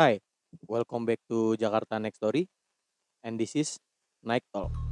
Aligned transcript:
Hi, 0.00 0.16
welcome 0.64 1.04
back 1.04 1.20
to 1.28 1.60
Jakarta 1.60 2.00
Next 2.00 2.24
Story, 2.24 2.48
and 3.20 3.36
this 3.36 3.52
is 3.52 3.76
Night 4.24 4.48
Talk. 4.48 4.89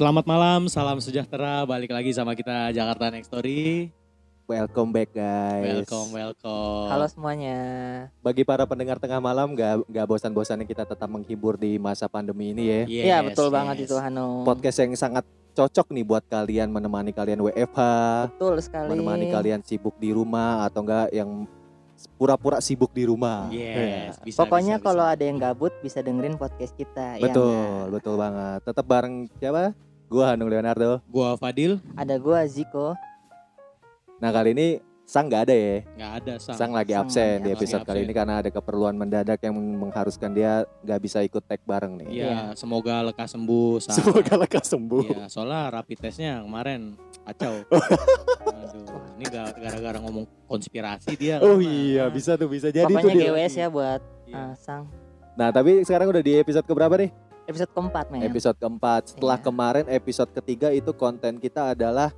Selamat 0.00 0.24
malam, 0.24 0.64
salam 0.64 0.96
sejahtera. 0.96 1.68
Balik 1.68 1.92
lagi 1.92 2.08
sama 2.16 2.32
kita 2.32 2.72
Jakarta 2.72 3.12
Next 3.12 3.28
Story. 3.28 3.92
Welcome 4.48 4.96
back 4.96 5.12
guys. 5.12 5.60
Welcome, 5.84 6.16
welcome. 6.16 6.88
Halo 6.88 7.04
semuanya. 7.04 7.58
Bagi 8.24 8.40
para 8.40 8.64
pendengar 8.64 8.96
tengah 8.96 9.20
malam 9.20 9.52
gak, 9.52 9.84
gak 9.84 10.08
bosan-bosannya 10.08 10.64
kita 10.64 10.88
tetap 10.88 11.04
menghibur 11.04 11.60
di 11.60 11.76
masa 11.76 12.08
pandemi 12.08 12.56
ini 12.56 12.64
ya. 12.64 12.82
Iya 12.88 13.04
Yes, 13.20 13.24
betul 13.28 13.52
banget 13.52 13.76
yes. 13.76 13.92
itu 13.92 13.96
Hanum. 14.00 14.40
Podcast 14.48 14.80
yang 14.80 14.96
sangat 14.96 15.28
cocok 15.52 15.92
nih 15.92 16.04
buat 16.08 16.24
kalian 16.32 16.72
menemani 16.72 17.12
kalian 17.12 17.44
WFH, 17.44 17.80
Betul 18.32 18.56
sekali. 18.64 18.88
menemani 18.96 19.28
kalian 19.28 19.60
sibuk 19.60 20.00
di 20.00 20.16
rumah 20.16 20.64
atau 20.64 20.80
enggak 20.80 21.12
yang 21.12 21.44
pura-pura 22.16 22.64
sibuk 22.64 22.88
di 22.96 23.04
rumah. 23.04 23.52
Yes, 23.52 24.16
Ya. 24.16 24.24
bisa, 24.32 24.48
Pokoknya 24.48 24.80
kalau 24.80 25.04
ada 25.04 25.20
yang 25.20 25.36
gabut 25.36 25.76
bisa 25.84 26.00
dengerin 26.00 26.40
podcast 26.40 26.72
kita. 26.72 27.20
ya 27.20 27.28
Betul, 27.28 27.52
nggak? 27.52 28.00
betul 28.00 28.14
banget. 28.16 28.60
Tetap 28.64 28.86
bareng 28.88 29.28
siapa? 29.36 29.76
Gua 30.10 30.34
Hanung 30.34 30.50
Leonardo. 30.50 30.98
Gua 31.06 31.38
Fadil, 31.38 31.78
Ada 31.94 32.18
gua 32.18 32.42
Ziko. 32.44 32.98
Nah 34.18 34.30
kali 34.30 34.52
ini 34.52 34.68
Sang 35.02 35.26
nggak 35.26 35.42
ada 35.42 35.54
ya. 35.56 35.76
nggak 35.90 36.12
ada 36.22 36.34
sang. 36.38 36.54
Sang 36.54 36.70
lagi 36.70 36.94
Sang 36.94 37.02
absen 37.02 37.26
lagi 37.32 37.42
di 37.42 37.50
episode 37.52 37.82
absen. 37.82 37.88
kali 37.88 38.00
ini 38.00 38.14
karena 38.14 38.38
ada 38.38 38.46
keperluan 38.48 38.94
mendadak 38.94 39.42
yang 39.42 39.50
mengharuskan 39.58 40.30
dia 40.30 40.62
nggak 40.80 41.00
bisa 41.00 41.18
ikut 41.20 41.42
tag 41.42 41.58
bareng 41.64 41.98
nih. 41.98 42.06
Iya, 42.08 42.22
Iya. 42.24 42.38
semoga 42.54 43.02
lekas 43.02 43.34
sembuh. 43.34 43.82
Sang. 43.82 43.96
Semoga 43.96 44.34
lekas 44.38 44.66
sembuh. 44.68 45.02
Iya, 45.04 45.26
soalnya 45.26 45.66
rapid 45.72 45.98
testnya 46.00 46.38
kemarin 46.40 46.94
kacau. 47.24 47.54
Aduh, 48.54 48.86
ini 49.14 49.24
ga- 49.26 49.50
gara-gara 49.52 49.98
ngomong 49.98 50.30
konspirasi 50.46 51.14
dia. 51.16 51.38
Oh 51.40 51.58
kena. 51.58 51.66
iya, 51.66 52.04
bisa 52.06 52.34
tuh 52.34 52.46
bisa 52.46 52.70
jadi 52.70 52.86
Pokoknya 52.86 53.02
tuh 53.02 53.10
dia. 53.12 53.30
GWS 53.30 53.54
ya 53.56 53.66
buat 53.66 54.00
Iya. 54.26 54.34
uh, 54.36 54.54
Sang. 54.54 54.86
Nah, 55.34 55.50
tapi 55.50 55.82
sekarang 55.82 56.06
udah 56.06 56.22
di 56.22 56.34
episode 56.36 56.62
keberapa 56.64 56.94
nih? 56.94 57.10
Episode 57.50 57.72
keempat 57.72 58.04
men. 58.08 58.20
Episode 58.22 58.56
keempat. 58.56 59.02
Setelah 59.10 59.36
Iya. 59.36 59.44
kemarin 59.44 59.84
episode 59.88 60.30
ketiga 60.32 60.68
itu 60.70 60.94
konten 60.94 61.36
kita 61.36 61.74
adalah 61.74 62.14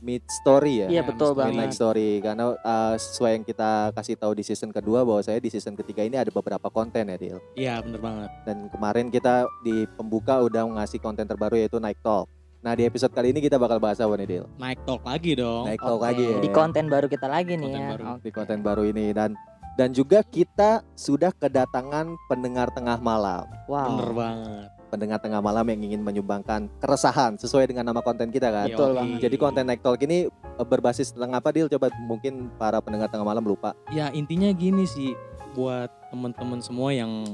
mid 0.00 0.20
story 0.28 0.84
ya. 0.84 0.88
Iya 0.90 1.00
Ya, 1.00 1.02
betul 1.02 1.32
banget. 1.32 1.54
Midnight 1.54 1.72
Story 1.72 2.20
karena 2.20 2.44
uh, 2.52 2.94
sesuai 2.94 3.30
yang 3.32 3.44
kita 3.46 3.70
kasih 3.94 4.14
tahu 4.14 4.32
di 4.34 4.42
season 4.42 4.68
kedua 4.68 5.00
bahwa 5.00 5.22
saya 5.22 5.38
di 5.38 5.48
season 5.48 5.72
ketiga 5.74 6.02
ini 6.02 6.18
ada 6.18 6.28
beberapa 6.28 6.68
konten 6.68 7.06
ya 7.06 7.16
Dil. 7.16 7.38
Iya, 7.54 7.80
bener 7.80 8.00
banget. 8.02 8.30
Dan 8.44 8.68
kemarin 8.68 9.08
kita 9.08 9.46
di 9.62 9.88
pembuka 9.88 10.42
udah 10.42 10.66
ngasih 10.76 10.98
konten 10.98 11.24
terbaru 11.24 11.56
yaitu 11.56 11.78
Night 11.78 12.02
Talk. 12.02 12.28
Nah 12.60 12.72
di 12.72 12.82
episode 12.82 13.12
kali 13.12 13.28
ini 13.30 13.40
kita 13.40 13.56
bakal 13.56 13.76
bahas 13.76 13.96
apa 13.96 14.12
nih 14.14 14.24
Dil? 14.26 14.44
Naik 14.56 14.80
talk 14.84 15.04
lagi 15.04 15.36
dong. 15.36 15.68
Night 15.68 15.76
Talk 15.78 16.00
lagi 16.00 16.24
ya. 16.26 16.36
Di 16.40 16.48
konten 16.50 16.84
baru 16.88 17.06
kita 17.06 17.28
lagi 17.28 17.52
nih 17.54 17.64
Konten 17.66 17.76
ya. 17.78 17.88
baru. 17.92 18.04
Oke. 18.10 18.20
Di 18.20 18.30
konten 18.30 18.58
baru 18.60 18.82
ini 18.84 19.06
dan 19.12 19.30
dan 19.74 19.90
juga 19.90 20.22
kita 20.22 20.86
sudah 20.94 21.34
kedatangan 21.34 22.14
pendengar 22.30 22.70
tengah 22.70 22.98
malam. 23.02 23.46
Wow. 23.66 23.88
Bener 23.94 24.12
banget. 24.14 24.68
pendengar 24.94 25.18
tengah 25.18 25.42
malam 25.42 25.66
yang 25.74 25.90
ingin 25.90 26.06
menyumbangkan 26.06 26.70
keresahan 26.78 27.34
sesuai 27.34 27.66
dengan 27.66 27.90
nama 27.90 27.98
konten 27.98 28.30
kita 28.30 28.46
kan. 28.46 28.70
Betul 28.70 28.94
banget. 28.94 29.26
Jadi 29.26 29.36
konten 29.42 29.66
Night 29.66 29.82
Talk 29.82 29.98
ini 30.06 30.30
eh, 30.30 30.66
berbasis 30.70 31.10
tentang 31.10 31.34
apa 31.34 31.50
Dil? 31.50 31.66
Coba 31.66 31.90
mungkin 32.06 32.46
para 32.54 32.78
pendengar 32.78 33.10
tengah 33.10 33.26
malam 33.26 33.42
lupa. 33.42 33.74
Ya 33.90 34.14
intinya 34.14 34.54
gini 34.54 34.86
sih 34.86 35.18
buat 35.58 35.90
temen-temen 36.14 36.62
semua 36.62 36.94
yang 36.94 37.26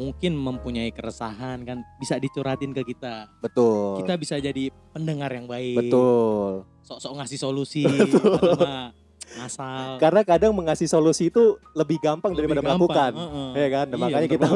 mungkin 0.00 0.40
mempunyai 0.40 0.88
keresahan 0.88 1.68
kan 1.68 1.84
bisa 2.00 2.16
dicuratin 2.16 2.72
ke 2.72 2.80
kita. 2.96 3.28
Betul. 3.44 4.00
Kita 4.00 4.16
bisa 4.16 4.40
jadi 4.40 4.72
pendengar 4.96 5.28
yang 5.36 5.44
baik. 5.44 5.92
Betul. 5.92 6.64
Sok-sok 6.80 7.12
ngasih 7.20 7.38
solusi 7.38 7.84
atau 8.40 8.56
ngasal. 9.34 9.96
Karena 9.96 10.20
kadang 10.22 10.52
mengasih 10.52 10.86
solusi 10.86 11.28
itu 11.28 11.42
lebih 11.72 11.98
gampang 11.98 12.32
Lebih 12.32 12.38
daripada 12.48 12.60
gampang, 12.60 12.78
melakukan. 12.78 13.12
heeh. 13.14 13.48
Ya 13.54 13.68
kan? 13.68 13.86
Nah, 13.86 13.96
Iya, 13.96 14.02
makanya 14.04 14.28
kita 14.28 14.46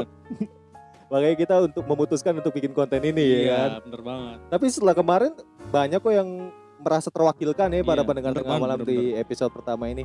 makanya 1.12 1.36
kita 1.38 1.54
untuk 1.62 1.84
memutuskan 1.86 2.32
untuk 2.34 2.52
bikin 2.52 2.72
konten 2.72 3.00
ini 3.00 3.22
ya 3.22 3.38
Iya, 3.38 3.54
kan. 3.54 3.70
bener 3.84 4.00
banget. 4.02 4.36
Tapi 4.48 4.64
setelah 4.66 4.94
kemarin 4.94 5.32
banyak 5.68 5.98
kok 5.98 6.10
yang 6.10 6.28
merasa 6.76 7.08
terwakilkan 7.08 7.68
ya 7.68 7.80
para 7.80 8.00
Iya, 8.00 8.06
pendengar 8.06 8.32
bener 8.32 8.42
tengah 8.42 8.52
banget, 8.52 8.66
malam 8.66 8.78
bener 8.78 8.90
di 8.90 8.98
episode 9.16 9.50
pertama 9.50 9.84
ini. 9.86 10.04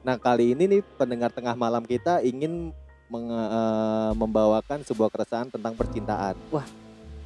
Nah 0.00 0.16
kali 0.16 0.54
ini 0.54 0.64
nih 0.68 0.80
pendengar 0.94 1.28
tengah 1.28 1.52
malam 1.52 1.82
kita 1.82 2.22
ingin 2.22 2.70
menge- 3.06 3.50
eh, 3.50 4.12
membawakan 4.14 4.82
sebuah 4.82 5.10
keresahan 5.10 5.48
tentang 5.48 5.74
percintaan. 5.74 6.34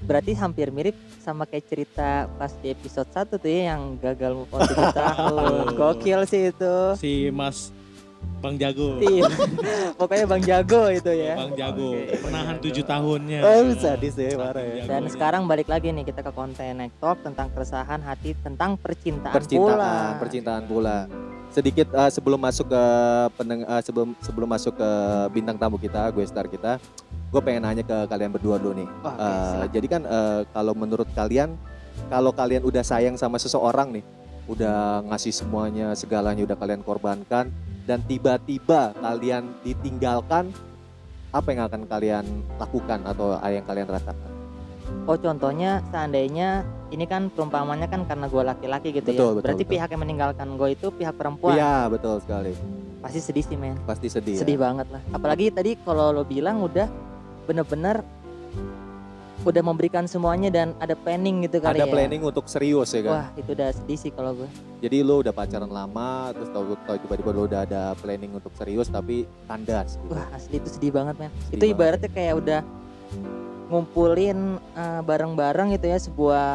Berarti 0.00 0.32
hampir 0.32 0.72
mirip 0.72 0.96
sama 1.20 1.44
kayak 1.44 1.64
cerita 1.68 2.08
pas 2.34 2.52
di 2.56 2.72
episode 2.72 3.08
1 3.08 3.36
tuh 3.36 3.44
ya 3.44 3.76
yang 3.76 4.00
gagal 4.00 4.32
move 4.32 4.50
on 4.50 4.60
7 4.64 4.72
tahun. 5.04 5.64
Gokil 5.76 6.20
sih 6.24 6.42
itu. 6.50 6.74
Si 6.96 7.28
Mas 7.28 7.70
Bang 8.40 8.56
Jago. 8.56 8.96
Iya. 9.00 9.28
Pokoknya 10.00 10.24
Bang 10.24 10.40
Jago 10.40 10.88
itu 10.88 11.12
ya. 11.12 11.36
Bang 11.36 11.52
Jago 11.52 11.92
Oke. 11.92 12.16
menahan 12.24 12.56
tujuh 12.56 12.84
tahunnya. 12.84 13.40
Oh, 13.44 13.68
sadis 13.76 14.16
ya, 14.16 14.32
Saking 14.32 14.40
parah 14.40 14.60
ya. 14.60 14.68
jagonya. 14.80 14.88
Dan 14.88 15.02
sekarang 15.12 15.42
balik 15.44 15.68
lagi 15.68 15.92
nih 15.92 16.04
kita 16.08 16.20
ke 16.24 16.32
konten 16.32 16.72
Night 16.80 16.96
Talk 16.96 17.20
tentang 17.20 17.52
keresahan 17.52 18.00
hati 18.00 18.32
tentang 18.40 18.80
percintaan, 18.80 19.36
percintaan, 19.36 19.76
pula. 19.76 19.92
percintaan 20.16 20.62
pula. 20.64 20.98
Sedikit 21.50 21.92
eh, 21.92 22.08
sebelum 22.08 22.40
masuk 22.40 22.70
ke 22.70 22.82
pendeng 23.36 23.60
eh, 23.60 23.82
sebelum 23.84 24.08
sebelum 24.24 24.48
masuk 24.48 24.72
ke 24.72 24.90
bintang 25.32 25.60
tamu 25.60 25.76
kita, 25.76 26.08
gue 26.08 26.24
star 26.24 26.48
kita, 26.48 26.80
gue 27.30 27.40
pengen 27.40 27.62
nanya 27.62 27.82
ke 27.82 27.96
kalian 28.06 28.30
berdua 28.30 28.58
dulu 28.58 28.74
nih. 28.76 28.88
Oke, 29.00 29.14
Eh, 29.16 29.46
silakan. 29.46 29.68
jadi 29.70 29.86
kan 29.86 30.02
eh, 30.02 30.40
kalau 30.50 30.72
menurut 30.74 31.08
kalian, 31.12 31.54
kalau 32.06 32.30
kalian 32.30 32.62
udah 32.62 32.82
sayang 32.82 33.14
sama 33.14 33.38
seseorang 33.38 33.94
nih, 33.94 34.04
udah 34.46 35.06
ngasih 35.06 35.30
semuanya, 35.32 35.94
segalanya 35.94 36.42
udah 36.42 36.58
kalian 36.58 36.82
korbankan, 36.82 37.54
dan 37.84 37.98
tiba-tiba 38.04 38.90
kalian 38.96 39.46
ditinggalkan, 39.62 40.50
apa 41.30 41.46
yang 41.48 41.62
akan 41.64 41.82
kalian 41.86 42.24
lakukan 42.58 42.98
atau 43.06 43.38
apa 43.38 43.48
yang 43.48 43.62
kalian 43.62 43.86
rasakan? 43.86 44.30
Oh 45.06 45.14
contohnya 45.14 45.86
seandainya 45.86 46.66
ini 46.90 47.06
kan 47.06 47.30
perumpamannya 47.30 47.86
kan 47.86 48.02
karena 48.02 48.26
gue 48.26 48.42
laki-laki 48.42 48.90
gitu 48.90 49.06
Betul, 49.06 49.14
ya. 49.14 49.30
betul, 49.32 49.42
Berarti 49.46 49.62
betul. 49.62 49.72
pihak 49.78 49.88
yang 49.88 50.02
meninggalkan 50.02 50.48
gue 50.58 50.68
itu 50.74 50.86
pihak 50.90 51.14
perempuan. 51.14 51.54
Iya, 51.54 51.86
betul 51.86 52.18
sekali. 52.18 52.50
Pasti 52.98 53.22
sedih 53.22 53.44
sih 53.46 53.54
men. 53.54 53.78
Pasti 53.86 54.10
sedih. 54.10 54.34
ya? 54.34 54.40
Sedih 54.42 54.58
banget 54.58 54.90
lah. 54.90 54.98
Apalagi 55.14 55.54
tadi 55.54 55.78
kalau 55.78 56.10
lo 56.10 56.26
bilang 56.26 56.58
udah 56.58 56.90
bener-bener 57.48 58.02
udah 59.40 59.62
memberikan 59.64 60.04
semuanya 60.04 60.52
dan 60.52 60.76
ada 60.76 60.92
planning 60.92 61.48
gitu 61.48 61.64
kali 61.64 61.80
Ada 61.80 61.88
ya. 61.88 61.92
planning 61.92 62.20
untuk 62.20 62.44
serius 62.44 62.92
ya 62.92 63.00
kan? 63.08 63.12
Wah 63.16 63.26
itu 63.40 63.50
udah 63.56 63.68
sedih 63.72 63.98
sih 63.98 64.10
kalau 64.12 64.36
gue. 64.36 64.48
Jadi 64.84 64.96
lo 65.00 65.24
udah 65.24 65.32
pacaran 65.32 65.68
lama, 65.72 66.32
terus 66.36 66.52
tahu 66.52 66.76
tahu 66.84 66.96
tiba-tiba 67.00 67.30
lo 67.32 67.42
udah 67.48 67.60
ada 67.64 67.82
planning 67.96 68.36
untuk 68.36 68.52
serius 68.52 68.92
tapi 68.92 69.24
kandas. 69.48 69.96
Gitu. 69.96 70.12
Wah 70.12 70.28
asli 70.36 70.60
itu 70.60 70.68
sedih 70.68 70.92
banget 70.92 71.14
men. 71.16 71.32
Sedih 71.32 71.56
itu 71.56 71.64
banget. 71.64 71.76
ibaratnya 71.76 72.10
kayak 72.12 72.34
udah 72.36 72.60
ngumpulin 73.72 74.38
eh, 74.76 75.00
bareng-bareng 75.08 75.66
gitu 75.78 75.86
ya 75.88 75.98
sebuah 76.02 76.48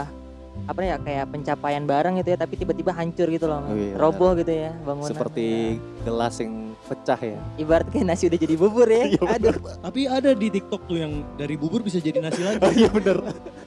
apa 0.65 0.81
ya 0.81 0.95
kayak 0.97 1.25
pencapaian 1.29 1.83
bareng 1.83 2.17
gitu 2.17 2.29
ya 2.29 2.37
tapi 2.37 2.53
tiba-tiba 2.55 2.89
hancur 2.89 3.27
gitu 3.27 3.45
loh. 3.45 3.61
Oh 3.61 3.71
iya, 3.71 3.93
roboh 3.93 4.31
gitu 4.33 4.49
ya 4.49 4.73
bangunan 4.81 5.07
Seperti 5.07 5.77
gelas 6.01 6.35
yang 6.37 6.53
pecah 6.81 7.17
ya. 7.17 7.37
ibarat 7.55 7.85
kayak 7.87 8.05
nasi 8.05 8.23
udah 8.25 8.39
jadi 8.39 8.55
bubur 8.55 8.85
ya 8.85 9.03
Iya, 9.11 9.21
aduh 9.27 9.55
Tapi 9.79 10.01
ada 10.05 10.29
di 10.31 10.47
TikTok 10.49 10.81
tuh 10.85 10.97
yang 10.97 11.11
dari 11.33 11.53
bubur 11.53 11.81
bisa 11.81 11.97
jadi 11.97 12.17
nasi 12.19 12.41
lagi. 12.41 12.61
Oh 12.61 12.71
iya 12.71 12.87
bener. 12.87 13.17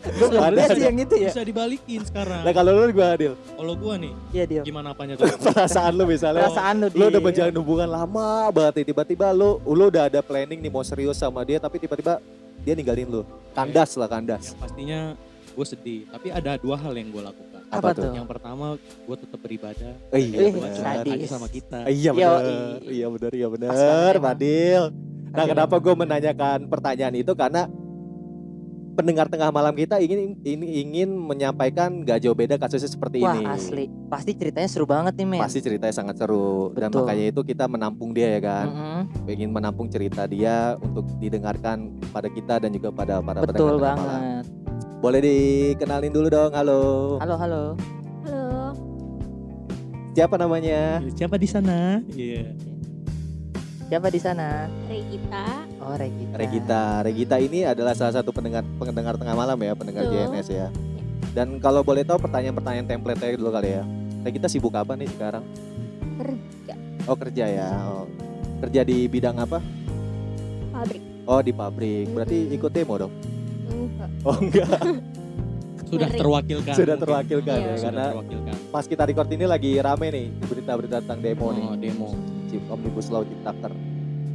gue 0.09 0.27
Ada, 0.29 0.51
lihat 0.51 0.69
sih 0.71 0.79
ada. 0.79 0.87
yang 0.87 0.99
itu 0.99 1.15
ya 1.17 1.29
Bisa 1.29 1.43
dibalikin 1.43 2.01
sekarang. 2.03 2.43
Nah 2.43 2.53
kalau 2.53 2.71
lo 2.73 2.87
gimana 2.89 3.15
Dil? 3.15 3.35
Kalau 3.35 3.75
gua 3.75 3.95
nih, 3.95 4.13
iya 4.31 4.45
dia 4.45 4.61
gimana 4.63 4.91
apanya 4.91 5.15
tuh? 5.15 5.27
Perasaan 5.47 5.93
lo 5.93 6.05
misalnya. 6.05 6.47
perasaan 6.47 6.75
lu 6.79 6.87
Lo 6.93 7.05
udah 7.09 7.21
menjalin 7.21 7.57
hubungan 7.57 7.89
lama 7.89 8.27
banget 8.49 8.75
nih. 8.77 8.87
Tiba-tiba 8.89 9.31
lo, 9.31 9.59
lo 9.61 9.85
udah 9.87 10.07
ada 10.07 10.19
planning 10.19 10.59
nih 10.59 10.71
mau 10.71 10.83
serius 10.83 11.15
sama 11.15 11.43
dia. 11.43 11.59
Tapi 11.59 11.79
tiba-tiba 11.79 12.23
dia 12.61 12.73
ninggalin 12.73 13.07
lo. 13.09 13.23
Kandas 13.51 13.95
lah 13.95 14.07
kandas. 14.07 14.51
Yang 14.51 14.59
pastinya 14.59 15.01
gue 15.59 15.67
sedih. 15.67 16.01
Tapi 16.07 16.31
ada 16.31 16.55
dua 16.55 16.79
hal 16.79 16.95
yang 16.95 17.11
gue 17.11 17.23
lakukan. 17.27 17.61
apa, 17.69 17.91
Apa 17.91 17.99
tuh 17.99 18.15
Yang 18.15 18.29
pertama, 18.31 18.65
gue 18.79 19.17
tetap 19.19 19.39
beribadah. 19.43 19.93
Eh, 20.15 20.23
iya. 20.23 20.39
Hati 20.79 21.27
sama 21.27 21.51
kita. 21.51 21.91
Iya 21.91 22.11
Yoi. 22.15 22.23
bener. 22.23 22.81
Iya 22.87 23.07
bener. 23.11 23.31
Iya 23.35 23.47
banget 23.51 24.15
emang. 24.15 24.23
Fadil. 24.23 24.83
Nah 25.29 25.45
kenapa 25.45 25.75
gue 25.77 25.95
menanyakan 25.99 26.59
pertanyaan 26.71 27.15
itu 27.19 27.33
karena 27.37 27.69
pendengar 28.99 29.31
tengah 29.31 29.55
malam 29.55 29.71
kita 29.79 30.03
ingin 30.03 30.35
ini 30.43 30.83
ingin 30.83 31.15
menyampaikan 31.15 32.03
gak 32.03 32.19
jauh 32.19 32.35
beda 32.35 32.59
kasusnya 32.59 32.91
seperti 32.91 33.23
Wah 33.23 33.39
ini. 33.39 33.47
asli, 33.47 33.85
pasti 34.11 34.35
ceritanya 34.35 34.67
seru 34.67 34.91
banget 34.91 35.15
nih 35.15 35.27
men. 35.29 35.39
Pasti 35.39 35.63
ceritanya 35.63 35.95
sangat 35.95 36.19
seru 36.19 36.75
dan 36.75 36.91
Betul. 36.91 37.07
makanya 37.07 37.25
itu 37.31 37.41
kita 37.47 37.71
menampung 37.71 38.11
dia 38.11 38.27
ya 38.35 38.41
kan. 38.43 38.67
Mm-mm. 38.67 39.31
Ingin 39.31 39.55
menampung 39.55 39.87
cerita 39.87 40.27
dia 40.27 40.75
untuk 40.83 41.07
didengarkan 41.23 41.95
pada 42.11 42.27
kita 42.27 42.59
dan 42.59 42.75
juga 42.75 42.91
pada 42.91 43.23
para 43.23 43.47
Betul 43.47 43.79
pendengar 43.79 43.95
tengah 43.95 44.03
malam. 44.03 44.23
Boleh 44.99 45.23
dikenalin 45.23 46.11
dulu 46.11 46.27
dong. 46.27 46.51
Halo. 46.51 46.81
Halo 47.23 47.35
halo. 47.39 47.65
Halo. 48.27 48.75
Siapa 50.11 50.35
namanya? 50.35 50.99
Siapa 51.15 51.39
di 51.39 51.47
sana? 51.47 52.03
Iya. 52.11 52.51
Siapa 53.87 54.11
di 54.11 54.19
sana? 54.19 54.67
Regita. 54.91 55.63
Oh 55.79 55.95
Regita. 55.95 56.35
Regita. 56.35 56.83
Regita 57.07 57.37
ini 57.39 57.63
adalah 57.63 57.95
salah 57.95 58.19
satu 58.19 58.35
pendengar 58.35 58.67
pendengar 58.83 59.15
tengah 59.15 59.39
malam 59.39 59.55
ya, 59.63 59.79
pendengar 59.79 60.11
Betul. 60.11 60.35
JNS 60.35 60.49
ya. 60.51 60.67
Dan 61.31 61.63
kalau 61.63 61.87
boleh 61.87 62.03
tahu 62.03 62.19
pertanyaan-pertanyaan 62.19 62.91
template 62.91 63.39
dulu 63.39 63.55
kali 63.55 63.79
ya. 63.79 63.87
Regita 64.27 64.51
sibuk 64.51 64.75
apa 64.75 64.99
nih 64.99 65.07
sekarang? 65.15 65.47
Kerja. 66.19 66.75
Oh 67.07 67.15
kerja 67.15 67.45
ya. 67.47 67.71
Oh. 67.87 68.11
Kerja 68.67 68.83
di 68.83 69.07
bidang 69.07 69.39
apa? 69.39 69.63
Pabrik. 70.75 71.03
Oh 71.23 71.39
di 71.39 71.55
pabrik. 71.55 72.11
Berarti 72.11 72.51
ikut 72.51 72.75
demo 72.75 72.99
dong? 72.99 73.38
Enggak. 73.69 74.09
Oh 74.23 74.37
enggak. 74.37 74.69
Sudah 75.89 76.09
terwakilkan. 76.11 76.75
Sudah 76.77 76.97
terwakilkan 76.97 77.49
Iya. 77.55 77.65
ya 77.65 77.73
Sudah 77.73 77.85
karena 77.87 78.05
terwakilkan. 78.13 78.55
pas 78.69 78.85
kita 78.85 79.03
record 79.05 79.29
ini 79.31 79.45
lagi 79.45 79.71
rame 79.79 80.07
nih 80.09 80.27
berita-berita 80.43 80.97
tentang 81.01 81.21
demo 81.21 81.47
nih. 81.51 81.65
Oh, 81.65 81.77
demo. 81.77 82.09
Chip 82.47 82.65
Omnibus 82.67 83.09
Law 83.09 83.25
Ciptaker. 83.25 83.73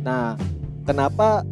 Nah, 0.02 0.34
kenapa 0.82 1.46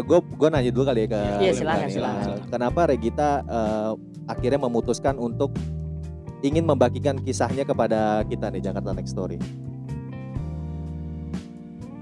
gue 0.00 0.18
gue 0.22 0.48
nanya 0.48 0.70
dulu 0.70 0.84
kali 0.84 1.00
ya 1.00 1.08
ke 1.08 1.20
Iya, 1.40 1.52
silakan, 1.52 1.82
nih. 1.82 1.92
silakan. 1.92 2.26
Eh, 2.30 2.38
Kenapa 2.48 2.80
Regita 2.86 3.28
eh, 3.42 3.92
akhirnya 4.26 4.60
memutuskan 4.60 5.18
untuk 5.18 5.50
ingin 6.40 6.62
membagikan 6.62 7.18
kisahnya 7.18 7.62
kepada 7.62 8.22
kita 8.24 8.48
nih 8.48 8.62
Jakarta 8.62 8.94
Next 8.94 9.12
Story. 9.12 9.36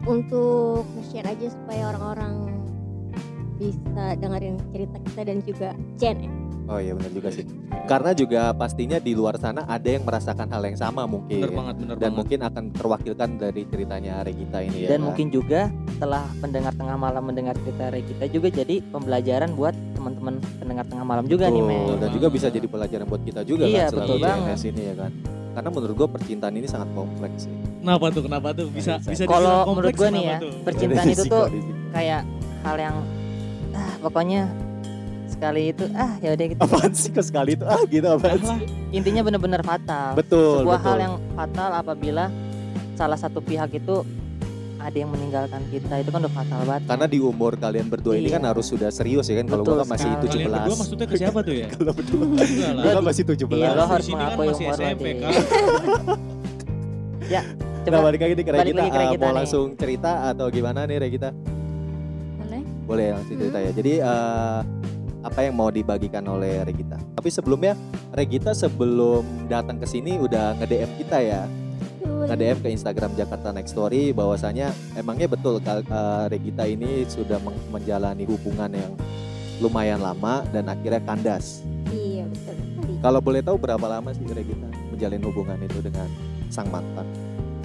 Untuk 0.05 0.89
share 1.05 1.27
aja 1.27 1.49
supaya 1.49 1.91
orang-orang 1.91 2.35
bisa 3.59 3.75
dengerin 4.15 4.57
cerita 4.71 4.97
kita 5.03 5.21
dan 5.23 5.37
juga 5.43 5.69
Jen 5.97 6.17
ya. 6.21 6.33
Oh 6.67 6.77
iya 6.77 6.93
benar 6.93 7.09
juga 7.11 7.29
sih. 7.29 7.49
Karena 7.87 8.13
juga 8.13 8.53
pastinya 8.53 9.01
di 9.01 9.17
luar 9.17 9.35
sana 9.35 9.65
ada 9.65 9.89
yang 9.89 10.05
merasakan 10.05 10.47
hal 10.47 10.61
yang 10.63 10.77
sama 10.77 11.09
mungkin. 11.09 11.41
Bener 11.41 11.49
banget, 11.51 11.75
bener 11.79 11.95
Dan 11.95 12.01
banget. 12.03 12.13
mungkin 12.15 12.39
akan 12.45 12.65
terwakilkan 12.71 13.29
dari 13.37 13.63
ceritanya 13.65 14.21
Regita 14.21 14.59
ini 14.61 14.85
ya. 14.85 14.89
Dan 14.91 15.01
kan? 15.01 15.07
mungkin 15.09 15.27
juga 15.29 15.61
setelah 15.89 16.29
pendengar 16.39 16.73
tengah 16.75 16.97
malam 16.97 17.23
mendengar 17.25 17.57
cerita 17.59 17.89
Regita 17.89 18.25
juga 18.29 18.49
jadi 18.53 18.85
pembelajaran 18.85 19.51
buat 19.53 19.73
teman-teman 19.95 20.35
pendengar 20.55 20.85
tengah 20.85 21.03
malam 21.03 21.25
juga 21.25 21.49
nih 21.49 21.57
Betul, 21.59 21.73
men. 21.89 21.99
dan 21.99 22.11
juga 22.13 22.27
bisa 22.29 22.47
jadi 22.49 22.67
pelajaran 22.69 23.07
buat 23.07 23.23
kita 23.23 23.41
juga 23.43 23.65
Iya, 23.65 23.81
kan 23.81 23.89
selama 23.89 24.05
betul 24.05 24.13
di 24.15 24.23
banget. 24.23 24.45
JNS 24.47 24.63
ini 24.67 24.83
ya 24.83 24.95
kan. 24.95 25.11
Karena 25.49 25.69
menurut 25.73 25.95
gue 25.97 26.09
percintaan 26.13 26.55
ini 26.55 26.67
sangat 26.69 26.89
kompleks 26.93 27.39
sih. 27.41 27.53
Kenapa 27.81 28.05
tuh? 28.13 28.23
Kenapa 28.23 28.49
tuh? 28.53 28.67
Bisa 28.69 29.01
Bisa. 29.01 29.09
bisa 29.09 29.23
Kalau 29.25 29.65
menurut 29.67 29.97
gua 29.97 30.09
nih 30.13 30.23
ya, 30.23 30.37
tuh? 30.37 30.53
percintaan 30.61 31.07
itu 31.09 31.25
tuh 31.25 31.45
sini. 31.49 31.73
kayak 31.89 32.23
hal 32.61 32.77
yang 32.77 32.97
ah 33.79 33.93
pokoknya 34.01 34.51
sekali 35.29 35.71
itu 35.71 35.87
ah 35.95 36.19
ya 36.19 36.35
udah 36.35 36.47
gitu. 36.49 36.61
Apaan 36.61 36.93
sih 36.93 37.09
kok 37.09 37.23
sekali 37.23 37.55
itu? 37.55 37.63
Ah 37.63 37.79
gitu 37.87 38.07
apaan 38.09 38.41
sih? 38.41 38.59
Intinya 38.91 39.23
benar-benar 39.23 39.63
fatal. 39.63 40.13
Betul, 40.13 40.65
Sebuah 40.65 40.75
betul. 40.75 40.89
hal 40.89 40.99
yang 40.99 41.15
fatal 41.33 41.71
apabila 41.73 42.25
salah 42.93 43.15
satu 43.15 43.39
pihak 43.39 43.71
itu 43.73 44.03
ada 44.79 44.95
yang 44.95 45.11
meninggalkan 45.11 45.59
kita 45.71 45.91
itu 45.97 46.09
kan 46.09 46.23
udah 46.23 46.31
fatal 46.33 46.61
banget. 46.65 46.83
Karena 46.87 47.07
di 47.07 47.19
umur 47.19 47.55
kalian 47.55 47.87
berdua 47.87 48.15
ini 48.15 48.27
Iya. 48.27 48.39
kan 48.39 48.47
harus 48.47 48.67
sudah 48.67 48.91
serius 48.91 49.27
ya 49.27 49.37
kan. 49.37 49.47
Kalau 49.49 49.63
Betul 49.63 49.75
gua 49.75 49.81
kan 49.81 49.89
masih 49.93 50.09
tujuh 50.17 50.39
Kalian 50.39 50.49
berdua 50.49 50.65
belas. 50.65 50.79
maksudnya 50.79 51.07
ke 51.07 51.17
siapa 51.17 51.39
tuh 51.41 51.55
ya? 51.55 51.67
Kalau 51.77 51.93
berdua, 51.93 52.23
Enggak 52.25 52.47
lah. 52.49 52.83
gua 52.83 52.93
kan 52.93 53.05
masih 53.05 53.23
tujuh 53.25 53.47
Iya, 53.47 53.53
belas. 53.53 53.69
lo 53.69 53.79
Di 53.79 53.91
harus 53.93 54.07
sini 54.07 54.15
kan 54.15 54.27
mengakui 54.29 54.47
masih 54.49 54.65
umur 54.65 54.71
lo, 54.71 54.79
SMP 54.81 55.05
Di. 55.05 55.19
kan. 55.19 55.33
Coba 57.79 57.91
Nah 57.91 58.03
balik 58.03 58.21
lagi 58.21 58.35
nih 58.35 58.45
balik 58.45 58.59
Regita, 58.61 58.79
lagi 58.79 58.91
ke 58.91 58.99
Ah, 58.99 59.17
mau 59.17 59.27
nih. 59.27 59.37
langsung 59.39 59.65
cerita 59.75 60.13
atau 60.29 60.47
gimana 60.49 60.81
nih 60.85 60.97
Regita? 60.99 61.31
Boleh? 62.89 63.13
Langsung 63.13 63.37
cerita 63.37 63.61
ya. 63.61 63.71
Jadi 63.77 63.93
eh, 64.01 64.61
apa 65.21 65.41
yang 65.45 65.55
mau 65.61 65.69
dibagikan 65.69 66.25
oleh 66.25 66.65
Regita? 66.65 66.97
Tapi 66.97 67.29
sebelumnya 67.29 67.77
Regita 68.17 68.57
sebelum 68.57 69.45
datang 69.53 69.77
ke 69.77 69.85
sini 69.85 70.17
udah 70.17 70.57
nge-DM 70.57 70.91
kita 71.05 71.21
ya. 71.21 71.45
nge-DM 72.09 72.59
ke 72.65 72.69
Instagram 72.73 73.13
Jakarta 73.15 73.53
Next 73.53 73.77
Story 73.77 74.17
bahwasanya 74.17 74.73
emangnya 74.97 75.29
betul 75.29 75.61
eh, 75.61 76.25
Regita 76.33 76.65
ini 76.65 77.05
sudah 77.05 77.37
menjalani 77.69 78.25
hubungan 78.25 78.73
yang 78.73 78.93
lumayan 79.61 80.01
lama 80.01 80.41
dan 80.49 80.73
akhirnya 80.73 81.05
kandas. 81.05 81.61
Iya 81.93 82.25
betul. 82.33 82.57
Kalau 83.05 83.21
boleh 83.21 83.45
tahu 83.45 83.61
berapa 83.61 83.85
lama 83.85 84.11
sih 84.17 84.25
Regita 84.33 84.69
menjalin 84.89 85.23
hubungan 85.29 85.61
itu 85.61 85.79
dengan 85.85 86.09
sang 86.49 86.73
mantan? 86.73 87.05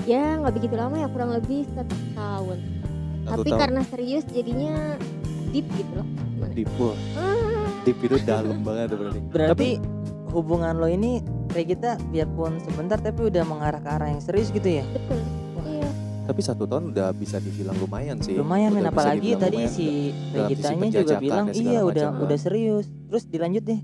Ya 0.04 0.36
nggak 0.36 0.60
begitu 0.60 0.76
lama 0.76 1.00
ya 1.00 1.08
kurang 1.08 1.32
lebih 1.32 1.64
satu 1.72 1.96
Tapi 3.26 3.48
tahun. 3.48 3.60
karena 3.60 3.82
serius 3.84 4.24
jadinya 4.26 4.76
deep 5.50 5.68
gitu 5.72 5.92
loh. 5.94 6.08
Gimana? 6.08 6.54
Deep, 6.54 6.70
wah, 6.76 6.96
Ah, 7.14 7.68
deep 7.82 8.00
itu 8.00 8.16
dalam 8.22 8.60
banget 8.68 8.86
tuh 8.90 8.98
berarti. 9.00 9.20
berarti 9.30 9.70
hubungan 10.30 10.74
lo 10.76 10.88
ini 10.88 11.22
Regita 11.48 11.94
biarpun 12.04 12.58
sebentar 12.60 12.98
tapi 12.98 13.22
udah 13.24 13.44
mengarah 13.44 13.78
ke 13.78 13.86
arah 13.88 14.10
yang 14.10 14.20
serius 14.20 14.50
gitu 14.50 14.66
ya. 14.66 14.86
betul. 14.88 15.22
Wah. 15.54 15.64
Iya. 15.64 15.90
Tapi 16.24 16.42
satu 16.42 16.64
tahun 16.66 16.90
udah 16.90 17.14
bisa 17.14 17.38
dibilang 17.38 17.78
lumayan 17.78 18.18
sih. 18.18 18.34
Lumayan 18.34 18.74
men 18.74 18.86
apalagi 18.86 19.36
tadi 19.36 19.62
lumayan. 19.62 19.70
si 19.70 20.10
Regitanya 20.32 20.88
juga 20.92 21.16
bilang 21.18 21.46
segala 21.48 21.62
iya 21.70 21.80
udah 21.82 22.08
macam, 22.10 22.24
udah 22.24 22.38
serius. 22.38 22.86
Terus 23.08 23.24
dilanjut 23.26 23.64
deh. 23.64 23.82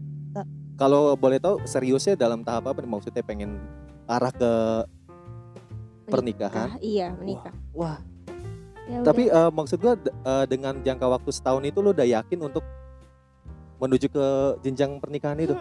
Kalau 0.75 1.13
boleh 1.13 1.38
tahu 1.38 1.59
seriusnya 1.62 2.15
dalam 2.15 2.39
tahap 2.39 2.65
apa 2.65 2.80
nih? 2.80 2.89
Maksudnya 2.89 3.21
pengen 3.21 3.59
arah 4.06 4.31
ke 4.31 4.51
pernikahan? 6.07 6.68
Menikah, 6.71 6.81
Iya 6.81 7.07
menikah. 7.13 7.53
Wah, 7.71 8.00
Ya 8.89 9.06
Tapi 9.06 9.30
udah. 9.30 9.47
eh, 9.47 9.51
maksud 9.53 9.77
gua 9.77 9.94
d- 9.94 10.09
eh, 10.09 10.45
dengan 10.50 10.74
jangka 10.81 11.06
waktu 11.06 11.30
setahun 11.30 11.62
itu 11.62 11.77
lo 11.80 11.94
udah 11.94 12.07
yakin 12.09 12.39
untuk 12.41 12.65
menuju 13.77 14.09
ke 14.09 14.25
jenjang 14.65 14.97
pernikahan 14.97 15.38
itu? 15.39 15.53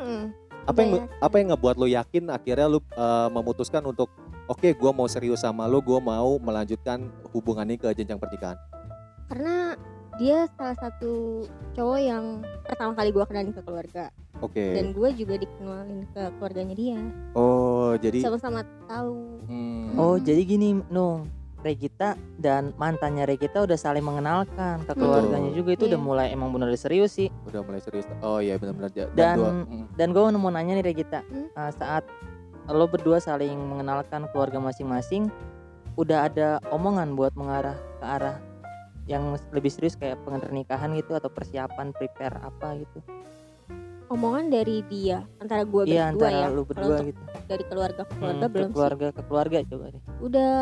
Apa 0.65 0.79
yang 0.81 0.91
udah 0.97 1.05
apa 1.21 1.35
yang 1.37 1.49
ngebuat 1.53 1.77
lo 1.77 1.87
yakin 1.87 2.33
akhirnya 2.33 2.67
lo 2.67 2.81
eh, 2.81 3.29
memutuskan 3.29 3.85
untuk 3.85 4.09
oke 4.49 4.69
gua 4.81 4.97
mau 4.97 5.05
serius 5.05 5.45
sama 5.45 5.69
lo, 5.69 5.85
gua 5.85 6.01
mau 6.01 6.41
melanjutkan 6.41 7.05
hubungan 7.37 7.69
ini 7.69 7.77
ke 7.77 7.93
jenjang 7.93 8.17
pernikahan? 8.17 8.57
Karena 9.29 9.77
dia 10.17 10.49
salah 10.57 10.75
satu 10.81 11.45
cowok 11.77 11.99
yang 12.01 12.25
pertama 12.65 12.97
kali 12.97 13.13
gua 13.13 13.29
kenalin 13.29 13.53
ke 13.53 13.61
keluarga 13.63 14.09
Oke. 14.41 14.75
dan 14.75 14.91
gue 14.91 15.11
juga 15.15 15.35
dikenalin 15.35 16.07
ke 16.11 16.23
keluarganya 16.39 16.75
dia. 16.75 16.99
Oh, 17.35 17.95
jadi 17.99 18.23
Sama-sama 18.23 18.67
tahu. 18.87 19.43
hmm, 19.47 19.95
oh 19.95 20.17
jadi 20.19 20.43
gini 20.43 20.79
Nung. 20.91 21.27
Regita 21.59 22.15
dan 22.39 22.71
mantannya 22.75 23.27
Regita 23.27 23.61
udah 23.61 23.75
saling 23.75 24.01
mengenalkan 24.01 24.79
ke 24.87 24.93
keluarganya 24.95 25.51
juga 25.51 25.75
itu 25.75 25.85
udah 25.87 25.99
Iya. 25.99 26.07
mulai 26.07 26.27
emang 26.31 26.55
benar 26.55 26.71
serius 26.75 27.13
sih. 27.13 27.29
udah 27.45 27.61
mulai 27.61 27.83
serius. 27.83 28.07
Oh 28.21 28.39
iya 28.39 28.55
benar-benar 28.55 28.95
Dan- 29.11 29.39
dua- 29.39 29.55
hmm. 29.67 29.87
Dan 29.95 30.09
gue 30.11 30.23
mau 30.33 30.49
nanya 30.49 30.79
nih 30.79 30.87
Regita, 30.87 31.21
Hmm? 31.25 31.51
uh, 31.53 31.73
saat 31.73 32.07
lo 32.69 32.87
berdua 32.87 33.19
saling 33.19 33.59
mengenalkan 33.59 34.31
keluarga 34.31 34.61
masing-masing, 34.61 35.33
udah 35.97 36.29
ada 36.29 36.49
omongan 36.71 37.17
buat 37.17 37.35
mengarah 37.35 37.75
ke 37.99 38.07
arah 38.07 38.37
yang 39.05 39.25
lebih 39.51 39.73
serius 39.73 39.97
kayak 39.97 40.21
pernikahan 40.23 40.93
gitu 40.93 41.17
atau 41.17 41.27
persiapan 41.27 41.91
prepare 41.91 42.39
apa 42.39 42.77
gitu? 42.77 43.01
Omongan 44.09 44.49
dari 44.49 44.81
dia 44.89 45.21
antara 45.37 45.63
gue 45.63 45.85
Iya 45.85 46.09
berdua 46.11 46.29
antara 46.29 46.41
ya. 46.41 46.49
lu 46.49 46.63
berdua 46.65 46.97
gitu. 47.05 47.21
dari 47.45 47.65
keluarga 47.65 48.03
ke 48.03 48.13
Hmm, 48.13 48.19
keluarga 48.19 48.41
ke 48.41 48.49
belum 48.49 48.65
sih. 48.65 48.75
keluarga 48.75 49.07
ke 49.09 49.23
keluarga 49.23 49.57
coba 49.69 49.85
deh. 49.89 50.03
Udah 50.19 50.55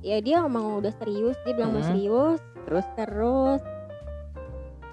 ya 0.00 0.16
dia 0.20 0.36
ngomong 0.40 0.84
udah 0.84 0.92
serius, 0.94 1.36
dia 1.42 1.52
bilang 1.52 1.72
mau 1.72 1.80
Hmm. 1.80 1.90
serius. 1.90 2.40
Terus? 2.68 2.86
Terus 2.94 3.60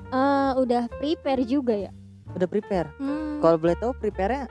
eh 0.08 0.52
udah 0.56 0.84
prepare 0.94 1.44
juga 1.44 1.76
ya. 1.78 1.92
Udah 2.32 2.48
prepare. 2.48 2.88
Hmm. 2.96 3.40
Kalau 3.40 3.58
boleh 3.58 3.76
tahu 3.76 3.92
prepare-nya 3.94 4.48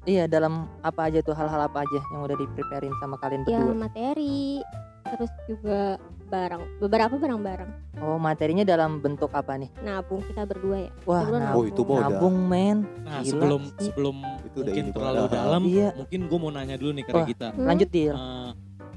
Iya 0.00 0.24
dalam 0.24 0.64
apa 0.80 1.12
aja 1.12 1.20
tuh 1.20 1.36
hal-hal 1.36 1.60
apa 1.60 1.84
aja 1.84 2.00
yang 2.08 2.24
udah 2.24 2.32
di 2.32 2.48
preparein 2.50 2.94
sama 2.96 3.20
kalian 3.20 3.44
ya 3.44 3.60
berdua? 3.60 3.84
materi, 3.84 4.64
terus 5.04 5.28
juga 5.44 6.00
barang, 6.30 6.62
beberapa 6.78 7.14
barang-barang. 7.14 7.70
Oh 7.98 8.16
materinya 8.16 8.62
dalam 8.62 8.98
bentuk 8.98 9.28
apa 9.30 9.58
nih? 9.58 9.68
Nabung 9.80 10.22
kita 10.22 10.46
berdua 10.46 10.76
ya. 10.80 10.90
Wah 11.02 11.20
Kita 11.20 11.26
berdua 11.26 11.40
nab- 11.42 11.52
Oh, 11.52 11.64
itu 11.66 11.82
udah. 11.82 12.00
nabung 12.00 12.36
men. 12.40 12.78
Nah 13.02 13.20
Gila 13.20 13.28
sebelum 13.28 13.60
sebelum 13.76 14.16
Itu 14.40 14.56
udah 14.56 14.64
mungkin 14.64 14.84
ini 14.84 14.92
terlalu 14.92 15.22
dalam, 15.28 15.60
Iya. 15.64 15.88
mungkin 15.94 16.20
gue 16.24 16.38
mau 16.38 16.50
nanya 16.50 16.76
dulu 16.76 16.90
nih 16.92 17.04
ke 17.04 17.10
Wah. 17.10 17.18
Regita. 17.20 17.48
Hmm. 17.50 17.66
Lanjut 17.66 17.88
deal. 17.88 18.14
Eh, 18.14 18.50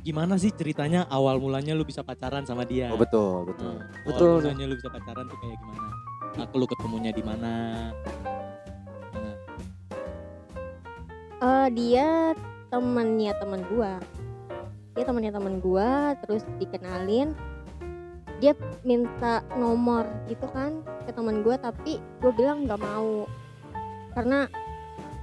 gimana 0.03 0.33
sih 0.35 0.51
ceritanya 0.51 1.01
awal 1.07 1.35
mulanya 1.37 1.73
lu 1.73 1.83
bisa 1.83 2.01
pacaran 2.01 2.45
sama 2.45 2.63
dia? 2.63 2.87
Oh 2.87 2.97
betul, 2.97 3.49
betul. 3.49 3.73
Nah, 3.75 4.05
Betul. 4.05 4.29
Awal 4.39 4.43
mulanya 4.45 4.65
lu 4.65 4.75
bisa 4.77 4.89
pacaran 4.89 5.25
tuh 5.25 5.37
kayak 5.37 5.57
gimana? 5.57 5.89
Aku 6.39 6.53
lu 6.55 6.65
ketemunya 6.65 7.11
di 7.11 7.21
mana? 7.21 7.51
Eh 11.39 11.67
dia 11.71 12.31
temennya 12.69 13.35
teman 13.35 13.61
gua. 13.67 13.99
Dia 14.93 15.03
temennya 15.05 15.33
teman 15.33 15.57
gua, 15.57 16.13
terus 16.21 16.45
dikenalin. 16.62 17.33
dia 18.41 18.51
minta 18.83 19.39
nomor 19.55 20.03
gitu 20.27 20.43
kan 20.51 20.83
ke 21.07 21.15
teman 21.15 21.47
gue 21.47 21.55
tapi 21.55 22.03
gue 22.19 22.31
bilang 22.35 22.67
nggak 22.67 22.75
mau. 22.75 23.23
Karena 24.12 24.51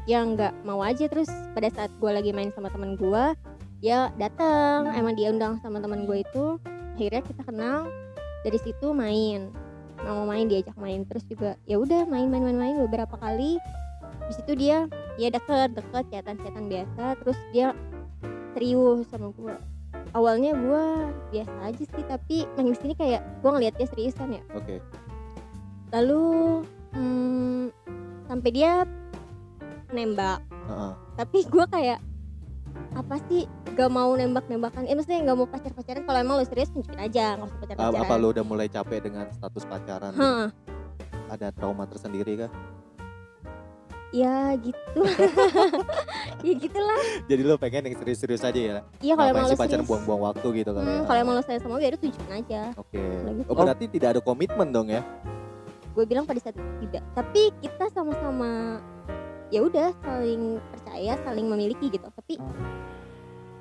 ya 0.08 0.24
nggak 0.24 0.64
mau 0.64 0.80
aja. 0.80 1.04
Terus 1.04 1.28
pada 1.52 1.68
saat 1.68 1.92
gue 2.00 2.08
lagi 2.08 2.32
main 2.32 2.48
sama 2.56 2.72
teman 2.72 2.96
gue 2.96 3.36
dia 3.80 4.12
datang 4.20 4.92
emang 4.92 5.16
dia 5.16 5.32
undang 5.32 5.56
sama 5.64 5.80
teman 5.80 6.04
gue 6.04 6.20
itu. 6.20 6.60
Akhirnya 6.96 7.22
kita 7.24 7.42
kenal. 7.48 7.88
Dari 8.40 8.58
situ 8.60 8.92
main. 8.92 9.52
Mau 10.04 10.24
main 10.28 10.48
diajak 10.48 10.76
main. 10.76 11.04
Terus 11.08 11.24
juga 11.28 11.56
ya 11.64 11.80
udah 11.80 12.04
main 12.04 12.28
main 12.28 12.44
main 12.44 12.56
main 12.60 12.76
beberapa 12.76 13.16
kali. 13.16 13.56
Di 14.28 14.32
situ 14.36 14.52
dia 14.56 14.84
ya 15.16 15.28
deket 15.32 15.76
deket 15.76 16.04
chatan 16.12 16.36
chatan 16.40 16.64
biasa. 16.68 17.20
Terus 17.24 17.38
dia 17.56 17.72
serius 18.54 19.06
sama 19.08 19.30
gue 19.32 19.54
awalnya 20.12 20.52
gue 20.54 20.84
biasa 21.30 21.54
aja 21.66 21.84
sih 21.84 22.04
tapi 22.06 22.36
makin 22.58 22.74
sini 22.74 22.94
kayak 22.94 23.22
gue 23.42 23.50
ngeliat 23.50 23.74
dia 23.78 23.88
seriusan 23.88 24.38
ya 24.38 24.42
Oke. 24.54 24.82
lalu 25.90 26.22
hmm, 26.94 27.70
sampai 28.26 28.50
dia 28.50 28.86
nembak 29.90 30.42
Heeh. 30.70 30.92
tapi 31.18 31.38
gue 31.46 31.64
kayak 31.66 31.98
apa 32.94 33.16
sih 33.30 33.46
gak 33.74 33.90
mau 33.90 34.10
nembak-nembakan 34.14 34.86
eh 34.86 34.94
maksudnya 34.94 35.22
gak 35.22 35.38
mau 35.38 35.46
pacar-pacaran 35.46 36.02
kalau 36.02 36.18
emang 36.18 36.36
lo 36.38 36.46
serius 36.46 36.70
tunjukin 36.74 36.98
aja 36.98 37.38
gak 37.38 37.46
usah 37.46 37.54
Ah, 37.54 37.60
pacar-pacaran 37.62 38.02
apa 38.02 38.14
lu 38.18 38.26
udah 38.34 38.44
mulai 38.46 38.66
capek 38.66 38.98
dengan 39.10 39.26
status 39.30 39.62
pacaran? 39.66 40.12
Hah, 40.14 40.46
Ada 41.30 41.54
trauma 41.54 41.86
tersendiri 41.86 42.46
kah? 42.46 42.50
Ya 44.12 44.54
gitu. 44.56 45.00
Ya 46.40 46.56
gitulah. 46.56 46.96
Jadi 47.28 47.40
lu 47.44 47.52
pengen 47.60 47.84
yang 47.84 47.96
serius-serius 47.96 48.40
aja 48.40 48.56
ya? 48.56 48.78
iya 48.98 49.12
kalau 49.12 49.28
emang 49.28 49.44
lo 49.44 49.52
pacaran 49.52 49.70
serius? 49.76 49.90
buang-buang 49.92 50.22
waktu 50.24 50.46
gitu 50.56 50.70
ya? 50.72 50.80
hmm, 50.80 51.02
kalau 51.04 51.18
emang 51.20 51.34
lo 51.36 51.42
sayang 51.44 51.60
sama 51.60 51.72
gue 51.76 51.84
ya 51.84 51.90
udah 51.90 52.00
tunjukin 52.00 52.32
aja. 52.32 52.60
Oke. 52.74 52.96
Lagi- 52.96 53.44
Oh, 53.44 53.54
berarti 53.54 53.84
tidak 53.86 54.08
ada 54.10 54.20
komitmen 54.20 54.68
dong 54.70 54.88
ya? 54.88 55.04
gue 55.90 56.04
bilang 56.06 56.24
pada 56.24 56.40
saat 56.40 56.54
itu 56.54 56.64
tidak. 56.80 57.02
Tapi 57.12 57.52
kita 57.60 57.84
sama-sama 57.90 58.80
ya 59.50 59.60
udah 59.60 59.92
saling 60.00 60.42
percaya 60.70 61.12
saling 61.20 61.44
memiliki 61.44 61.92
gitu. 61.92 62.08
Tapi 62.08 62.40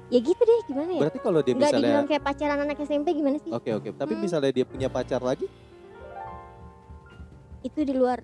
ya 0.07 0.19
gitu 0.19 0.39
deh 0.39 0.59
gimana 0.65 0.89
ya? 0.89 1.01
Berarti 1.03 1.19
kalau 1.19 1.39
dia 1.41 1.51
nggak 1.51 1.59
misalnya 1.67 1.83
dibilang 1.83 2.07
kayak 2.07 2.23
pacaran 2.23 2.59
anak 2.63 2.77
SMP 2.79 3.07
gimana 3.11 3.37
sih? 3.37 3.51
Oke 3.51 3.75
oke, 3.75 3.91
tapi 3.91 4.13
Hmm. 4.13 4.23
misalnya 4.23 4.51
dia 4.51 4.63
punya 4.63 4.87
pacar 4.87 5.19
lagi, 5.19 5.51
itu 7.59 7.79
di 7.81 7.91
luar 7.91 8.23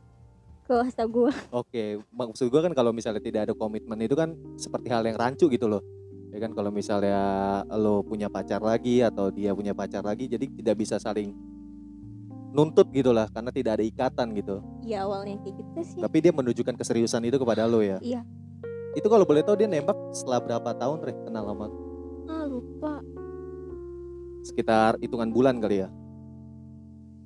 kuasa 0.66 1.06
gue 1.06 1.32
oke. 1.52 1.84
Maksud 2.10 2.50
gua 2.50 2.66
kan 2.66 2.74
kalau 2.74 2.90
misalnya 2.90 3.22
tidak 3.22 3.42
ada 3.46 3.54
komitmen 3.54 4.02
itu 4.02 4.14
kan 4.14 4.34
seperti 4.56 4.90
hal 4.90 5.06
yang 5.06 5.14
rancu 5.16 5.46
gitu 5.48 5.66
loh. 5.66 5.86
Ya 6.30 6.42
kan 6.42 6.52
kalau 6.52 6.68
misalnya 6.68 7.16
lo 7.72 8.02
punya 8.02 8.28
pacar 8.28 8.60
lagi 8.60 9.00
atau 9.00 9.30
dia 9.30 9.54
punya 9.54 9.72
pacar 9.72 10.02
lagi, 10.02 10.28
jadi 10.28 10.44
tidak 10.44 10.76
bisa 10.76 10.98
saling 10.98 11.32
nuntut 12.52 12.88
gitu 12.90 13.12
lah 13.12 13.28
karena 13.30 13.52
tidak 13.52 13.80
ada 13.80 13.84
ikatan 13.84 14.32
gitu. 14.34 14.64
ya 14.82 15.04
awalnya 15.04 15.36
kayak 15.44 15.60
gitu 15.60 15.80
sih 15.84 16.00
Tapi 16.00 16.18
dia 16.20 16.32
menunjukkan 16.32 16.76
keseriusan 16.76 17.24
itu 17.24 17.36
kepada 17.36 17.68
lo 17.68 17.80
ya. 17.80 18.00
Iya. 18.00 18.24
Itu 18.96 19.08
kalau 19.08 19.24
boleh 19.24 19.44
tahu 19.44 19.60
dia 19.60 19.68
nembak 19.68 19.96
setelah 20.12 20.40
berapa 20.40 20.70
tahun 20.72 20.98
Reh 21.04 21.16
kenal 21.24 21.46
lama? 21.46 21.68
ah 22.26 22.44
lupa 22.44 23.04
Sekitar 24.42 24.96
hitungan 25.00 25.30
bulan 25.30 25.58
kali 25.60 25.84
ya. 25.84 25.90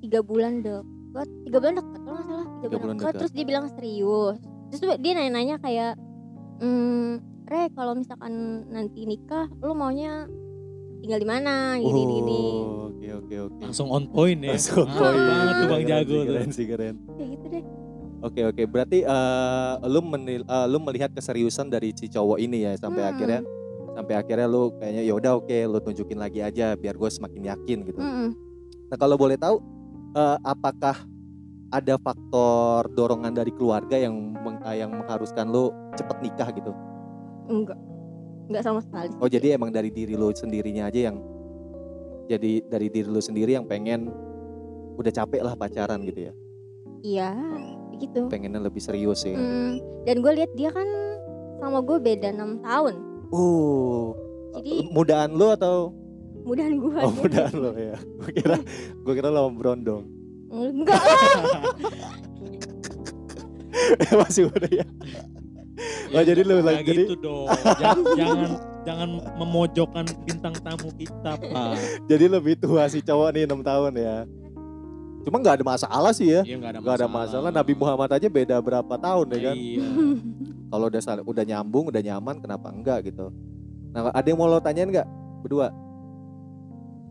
tiga 0.00 0.18
bulan 0.20 0.62
deket 0.62 1.28
tiga 1.44 1.56
bulan 1.60 1.74
deket 1.76 2.00
kalau 2.00 2.16
nggak 2.16 2.26
salah 2.26 2.39
tiga, 2.62 2.76
bulan, 2.76 2.96
deket. 2.96 3.14
terus 3.16 3.32
dia 3.32 3.44
bilang 3.44 3.66
serius 3.70 4.38
terus 4.68 4.80
dia 4.96 5.12
nanya-nanya 5.12 5.56
kayak 5.58 5.92
hmm 6.58 7.10
Re 7.44 7.66
kalau 7.72 7.92
misalkan 7.92 8.32
nanti 8.68 9.02
nikah 9.02 9.50
lu 9.58 9.72
maunya 9.72 10.30
tinggal 11.00 11.18
di 11.18 11.26
mana 11.26 11.74
gini 11.74 11.90
gini 11.90 12.14
gini 12.16 12.42
Oh, 12.54 12.86
Oke 12.92 13.08
oke 13.16 13.36
oke. 13.42 13.60
Langsung 13.64 13.88
on 13.88 14.04
point 14.06 14.38
ya. 14.38 14.52
Langsung 14.52 14.84
Mantap 14.84 15.00
poin. 15.00 15.16
banget 15.18 15.54
tuh 15.56 15.66
Bang 15.66 15.84
Jago 15.84 16.04
tuh. 16.12 16.22
Keren 16.28 16.50
sih 16.52 16.66
keren. 16.68 16.94
kayak 17.08 17.28
gitu 17.32 17.46
deh 17.48 17.64
Oke 18.20 18.40
oke. 18.44 18.62
Berarti 18.68 18.98
eh 19.00 19.72
lu 19.88 20.00
menil, 20.04 20.44
eh, 20.44 20.66
lu 20.68 20.78
melihat 20.78 21.08
keseriusan 21.10 21.66
dari 21.66 21.90
si 21.90 22.06
cowok 22.06 22.36
ini 22.38 22.62
ya 22.62 22.76
sampai 22.76 23.00
Hmm. 23.00 23.10
akhirnya 23.10 23.40
sampai 23.90 24.14
akhirnya 24.14 24.46
lu 24.46 24.70
kayaknya 24.76 25.02
ya 25.02 25.14
udah 25.16 25.32
oke 25.34 25.58
lu 25.64 25.78
tunjukin 25.80 26.18
lagi 26.18 26.38
aja 26.38 26.76
biar 26.76 26.94
gue 26.94 27.08
semakin 27.10 27.42
yakin 27.48 27.78
gitu. 27.82 27.98
Mm-mm. 27.98 28.28
Nah 28.86 28.96
kalau 28.96 29.16
boleh 29.16 29.34
tahu 29.34 29.56
eh, 30.12 30.36
apakah 30.44 31.00
ada 31.70 31.94
faktor 31.96 32.90
dorongan 32.90 33.30
dari 33.32 33.50
keluarga 33.50 33.94
yang 33.94 34.14
meng- 34.36 34.62
yang 34.66 34.90
mengharuskan 34.92 35.48
lu 35.48 35.70
cepet 35.94 36.16
nikah 36.20 36.50
gitu? 36.50 36.72
enggak 37.46 37.78
enggak 38.46 38.62
sama 38.62 38.78
sekali 38.80 39.10
Oh 39.18 39.26
jadi 39.26 39.54
emang 39.54 39.70
dari 39.70 39.90
diri 39.90 40.14
lu 40.14 40.30
sendirinya 40.30 40.86
aja 40.86 41.10
yang 41.10 41.18
jadi 42.26 42.62
dari 42.64 42.86
diri 42.86 43.06
lu 43.06 43.18
sendiri 43.18 43.54
yang 43.54 43.66
pengen 43.66 44.10
udah 44.94 45.10
capek 45.10 45.40
lah 45.40 45.54
pacaran 45.54 46.02
gitu 46.02 46.26
ya? 46.26 46.32
iya 47.00 47.30
gitu 47.96 48.26
Pengennya 48.26 48.60
lebih 48.60 48.78
serius 48.78 49.22
ya? 49.22 49.34
Hmm, 49.34 49.78
dan 50.04 50.20
gue 50.20 50.32
lihat 50.32 50.50
dia 50.54 50.70
kan 50.70 50.86
sama 51.58 51.80
gue 51.80 51.98
beda 51.98 52.30
enam 52.30 52.58
tahun 52.60 52.94
Uh, 53.30 54.10
Jadi- 54.58 54.90
mudaan 54.90 55.30
lu 55.30 55.54
atau 55.54 55.94
mudahan 56.42 56.74
gue 56.74 56.98
oh 56.98 57.14
mudaan 57.14 57.54
lu 57.54 57.70
ya? 57.72 57.94
Gue 58.18 58.30
kira 58.32 58.56
gue 58.96 59.12
kira 59.14 59.28
lo 59.28 59.46
berondong. 59.48 60.02
Enggak 60.50 61.02
lah 61.02 61.62
Masih 64.20 64.50
muda 64.50 64.66
ya. 64.66 64.84
Oh, 66.12 66.20
jadi 66.20 66.40
lu 66.42 66.60
lagi- 66.60 66.84
jadi- 66.84 67.06
gitu 67.08 67.16
dong. 67.16 67.46
jangan, 67.78 68.04
jangan 68.18 68.38
jangan 68.84 69.08
memojokkan 69.38 70.04
bintang 70.26 70.54
tamu 70.60 70.90
kita, 70.98 71.38
Pak. 71.38 71.72
Jadi 72.04 72.24
lebih 72.26 72.54
tua 72.58 72.84
si 72.90 73.00
cowok 73.00 73.28
nih 73.32 73.44
6 73.48 73.62
tahun 73.62 73.92
ya. 73.96 74.16
Cuma 75.20 75.36
nggak 75.38 75.60
ada 75.60 75.64
masalah 75.64 76.12
sih 76.12 76.32
ya. 76.32 76.42
Iya 76.44 76.56
nggak 76.58 76.82
ada 77.00 77.08
masalah. 77.08 77.48
Nabi 77.52 77.72
Muhammad 77.76 78.10
aja 78.10 78.28
beda 78.28 78.56
berapa 78.60 78.94
tahun 78.96 79.26
ya 79.32 79.40
kan? 79.52 79.56
Iya. 79.56 79.84
Kalau 80.70 80.86
udah 80.86 81.00
udah 81.26 81.44
nyambung, 81.44 81.84
udah 81.90 82.02
nyaman, 82.02 82.36
kenapa 82.40 82.68
enggak 82.70 82.98
gitu? 83.10 83.30
Nah, 83.90 84.14
ada 84.14 84.26
yang 84.26 84.38
mau 84.38 84.46
lo 84.46 84.62
tanyain 84.62 84.86
nggak 84.86 85.08
berdua? 85.42 85.74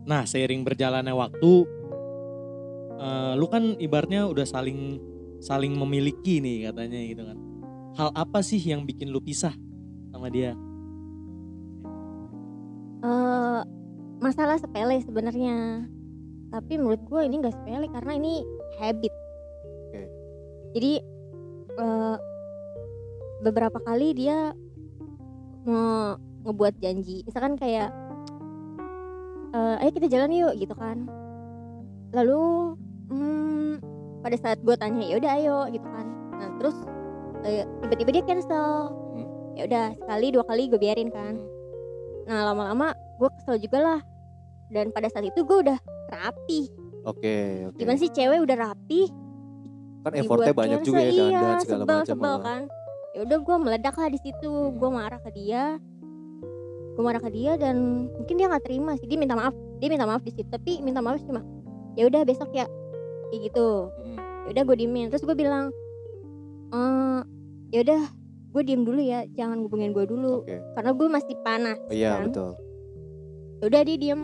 Nah, 0.08 0.24
seiring 0.24 0.64
berjalannya 0.64 1.12
waktu, 1.12 1.68
eh, 3.00 3.32
lu 3.40 3.48
kan 3.48 3.74
ibaratnya 3.80 4.28
udah 4.28 4.44
saling 4.44 5.00
saling 5.40 5.72
memiliki 5.72 6.44
nih 6.44 6.68
katanya 6.68 7.00
gitu 7.00 7.22
kan. 7.24 7.38
Hal 7.96 8.08
apa 8.12 8.44
sih 8.44 8.60
yang 8.60 8.84
bikin 8.84 9.08
lu 9.08 9.24
pisah 9.24 9.56
sama 10.12 10.28
dia? 10.28 10.52
Eh, 13.00 13.60
masalah 14.20 14.60
sepele 14.60 15.00
sebenarnya 15.00 15.88
tapi 16.50 16.76
menurut 16.76 17.00
gue 17.06 17.20
ini 17.24 17.40
nggak 17.40 17.54
sepele 17.54 17.86
karena 17.88 18.12
ini 18.18 18.42
habit 18.82 19.14
Oke. 19.88 20.02
jadi 20.76 20.92
eh, 21.78 22.16
beberapa 23.40 23.78
kali 23.80 24.12
dia 24.12 24.52
mau 25.64 26.18
ngebuat 26.44 26.76
janji 26.82 27.22
misalkan 27.24 27.54
kayak 27.56 27.94
eh, 29.54 29.80
ayo 29.80 29.90
kita 29.94 30.10
jalan 30.10 30.34
yuk 30.34 30.52
gitu 30.58 30.74
kan 30.74 31.06
lalu 32.10 32.74
hmm, 33.10 33.70
pada 34.22 34.36
saat 34.38 34.58
gue 34.62 34.74
tanya 34.78 35.04
ya 35.04 35.16
udah 35.18 35.30
ayo 35.36 35.58
gitu 35.74 35.86
kan. 35.86 36.06
Nah 36.38 36.48
terus 36.62 36.76
eh, 37.44 37.66
tiba-tiba 37.84 38.10
dia 38.20 38.24
cancel. 38.24 38.94
Hmm. 39.10 39.28
ya 39.58 39.66
udah 39.66 39.86
sekali 39.98 40.26
dua 40.30 40.44
kali 40.46 40.62
gue 40.70 40.80
biarin 40.80 41.10
kan. 41.10 41.34
Nah 42.30 42.38
lama-lama 42.52 42.94
gue 43.18 43.28
kesel 43.40 43.58
juga 43.58 43.78
lah. 43.82 44.00
Dan 44.70 44.94
pada 44.94 45.10
saat 45.10 45.26
itu 45.26 45.42
gue 45.42 45.58
udah 45.66 45.78
rapi. 46.14 46.70
Oke, 47.02 47.66
oke. 47.66 47.78
Gimana 47.80 47.98
sih 47.98 48.12
cewek 48.12 48.38
udah 48.38 48.56
rapi? 48.70 49.10
Kan 50.06 50.12
effortnya 50.14 50.54
banyak 50.54 50.80
juga 50.86 51.02
ya 51.02 51.12
iya, 51.12 51.26
dandan 51.34 51.58
segala 51.60 51.82
sebel, 51.84 51.98
macam. 51.98 52.16
sebel 52.16 52.30
lah. 52.30 52.40
kan. 52.40 52.62
Ya 53.10 53.20
udah 53.26 53.38
gue 53.42 53.56
meledak 53.58 53.94
lah 53.98 54.08
di 54.08 54.18
situ. 54.22 54.52
Hmm. 54.52 54.78
gue 54.78 54.90
marah 54.94 55.20
ke 55.20 55.30
dia. 55.34 55.64
Gue 56.94 57.02
marah 57.02 57.22
ke 57.22 57.30
dia 57.34 57.52
dan 57.58 58.06
mungkin 58.14 58.34
dia 58.38 58.46
nggak 58.46 58.62
terima 58.62 58.94
sih. 58.94 59.10
Dia 59.10 59.18
minta 59.18 59.34
maaf. 59.34 59.56
Dia 59.82 59.88
minta 59.90 60.06
maaf 60.06 60.22
di 60.22 60.30
situ 60.30 60.46
tapi 60.46 60.78
minta 60.84 61.02
maaf 61.02 61.18
cuma 61.26 61.42
ya 61.98 62.06
udah 62.06 62.22
besok 62.22 62.54
ya 62.54 62.68
kayak 63.30 63.42
gitu. 63.46 63.68
Mm. 63.96 64.16
ya 64.40 64.50
udah 64.50 64.64
gue 64.64 64.76
diemin. 64.76 65.06
Terus 65.08 65.22
gue 65.22 65.34
bilang 65.34 65.70
eh 66.70 67.20
ya 67.70 67.80
udah 67.80 68.02
gue 68.50 68.62
diem 68.62 68.82
dulu 68.82 69.00
ya. 69.00 69.24
Jangan 69.30 69.62
hubungin 69.62 69.90
gue 69.90 70.04
dulu. 70.04 70.42
Oke. 70.42 70.58
karena 70.74 70.90
gue 70.90 71.08
masih 71.08 71.34
panas 71.40 71.78
Oh, 71.80 71.92
Iya 71.92 72.10
kan. 72.16 72.22
betul. 72.28 72.50
Udah 73.62 73.80
dia 73.82 73.96
diem. 73.96 74.22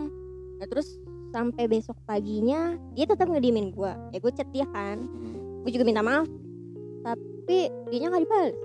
Nah 0.57 0.67
terus 0.67 0.99
sampai 1.27 1.67
besok 1.67 1.99
paginya 2.03 2.75
dia 2.91 3.03
tetap 3.03 3.27
ngediemin 3.27 3.69
gue 3.69 3.91
ya 4.09 4.17
gue 4.17 4.31
chat 4.31 4.47
dia 4.49 4.67
kan. 4.67 5.07
Gue 5.61 5.71
juga 5.71 5.83
minta 5.83 6.01
maaf. 6.01 6.27
Tapi 6.99 7.57
dia 7.87 8.05
nggak 8.05 8.23
dibalas 8.23 8.55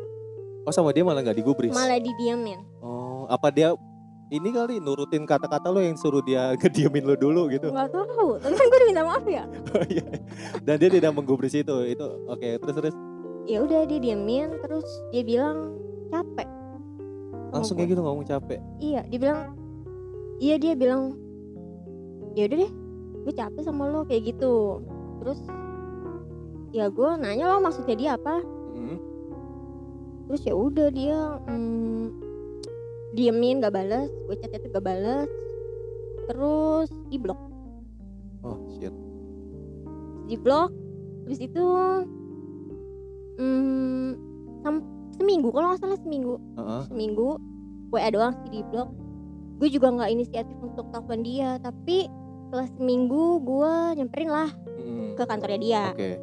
Oh 0.63 0.71
sama 0.71 0.91
dia 0.91 1.03
malah 1.03 1.21
nggak 1.21 1.37
digubris. 1.37 1.71
malah 1.71 1.99
didiemin. 1.99 2.63
Oh, 2.79 3.27
apa 3.27 3.51
dia 3.51 3.75
ini 4.33 4.49
kali 4.49 4.81
nurutin 4.81 5.23
kata-kata 5.23 5.69
lo 5.69 5.79
yang 5.79 5.95
suruh 5.95 6.21
dia 6.21 6.53
ngediemin 6.59 7.05
lo 7.05 7.15
dulu 7.15 7.47
gitu. 7.47 7.69
nggak 7.69 7.93
tahu 7.93 8.41
tapi 8.41 8.55
kan 8.55 8.65
gue 8.65 8.79
udah 8.79 8.89
minta 8.89 9.03
maaf 9.05 9.25
ya 9.25 9.45
Oh, 9.77 9.85
iya. 9.87 10.05
Dan 10.59 10.75
dia 10.77 10.89
tidak 10.89 11.12
menggubris 11.12 11.53
itu. 11.53 11.77
Itu 11.85 12.07
oke, 12.27 12.49
terus 12.59 12.75
terus 12.75 12.95
ya 13.45 13.61
udah 13.61 13.85
dia 13.85 13.99
diemin 13.99 14.57
terus 14.61 14.85
dia 15.11 15.21
bilang 15.21 15.75
capek 16.09 16.47
langsung 17.51 17.75
kayak 17.75 17.91
gitu 17.91 18.01
ngomong 18.01 18.23
capek. 18.23 18.62
iya 18.79 19.03
dia 19.05 19.19
bilang 19.19 19.41
iya 20.39 20.57
dia 20.57 20.73
bilang 20.73 21.19
ya 22.33 22.47
udah 22.47 22.59
deh 22.59 22.73
gue 23.23 23.35
capek 23.35 23.61
sama 23.61 23.87
lo 23.87 24.03
kayak 24.03 24.31
gitu 24.31 24.81
terus 25.19 25.43
ya 26.71 26.87
gue 26.87 27.11
nanya 27.19 27.45
lo 27.47 27.59
maksudnya 27.59 27.93
dia 27.95 28.11
apa 28.15 28.41
Hmm. 28.73 28.97
terus 30.25 30.43
ya 30.43 30.55
udah 30.55 30.89
dia 30.89 31.19
mm, 31.45 32.07
diemin 33.12 33.61
gak 33.61 33.73
balas 33.73 34.09
gue 34.09 34.37
chat 34.37 34.52
itu 34.52 34.69
gak 34.69 34.83
balas 34.83 35.28
terus 36.25 36.88
di 37.07 37.16
blok 37.16 37.38
Oh 38.42 38.59
shit. 38.73 38.90
di 40.26 40.35
blok 40.35 40.71
habis 41.23 41.38
itu 41.38 41.64
mm, 43.38 44.09
sam- 44.61 44.87
seminggu 45.12 45.49
kalau 45.50 45.71
nggak 45.71 45.81
salah 45.81 45.99
seminggu 45.99 46.40
Heeh. 46.57 46.83
seminggu 46.88 47.28
WA 47.90 48.09
doang 48.09 48.35
sih 48.40 48.50
di 48.50 48.61
blok 48.64 48.90
gue 49.59 49.69
juga 49.69 49.92
nggak 49.92 50.11
inisiatif 50.11 50.57
untuk 50.59 50.90
telepon 50.90 51.23
dia 51.23 51.54
tapi 51.59 52.11
setelah 52.42 52.69
seminggu 52.73 53.25
gue 53.40 53.73
nyamperin 53.97 54.31
lah 54.31 54.50
Hmm. 54.75 55.14
ke 55.14 55.23
kantornya 55.23 55.61
dia 55.61 55.85
Oke. 55.95 56.19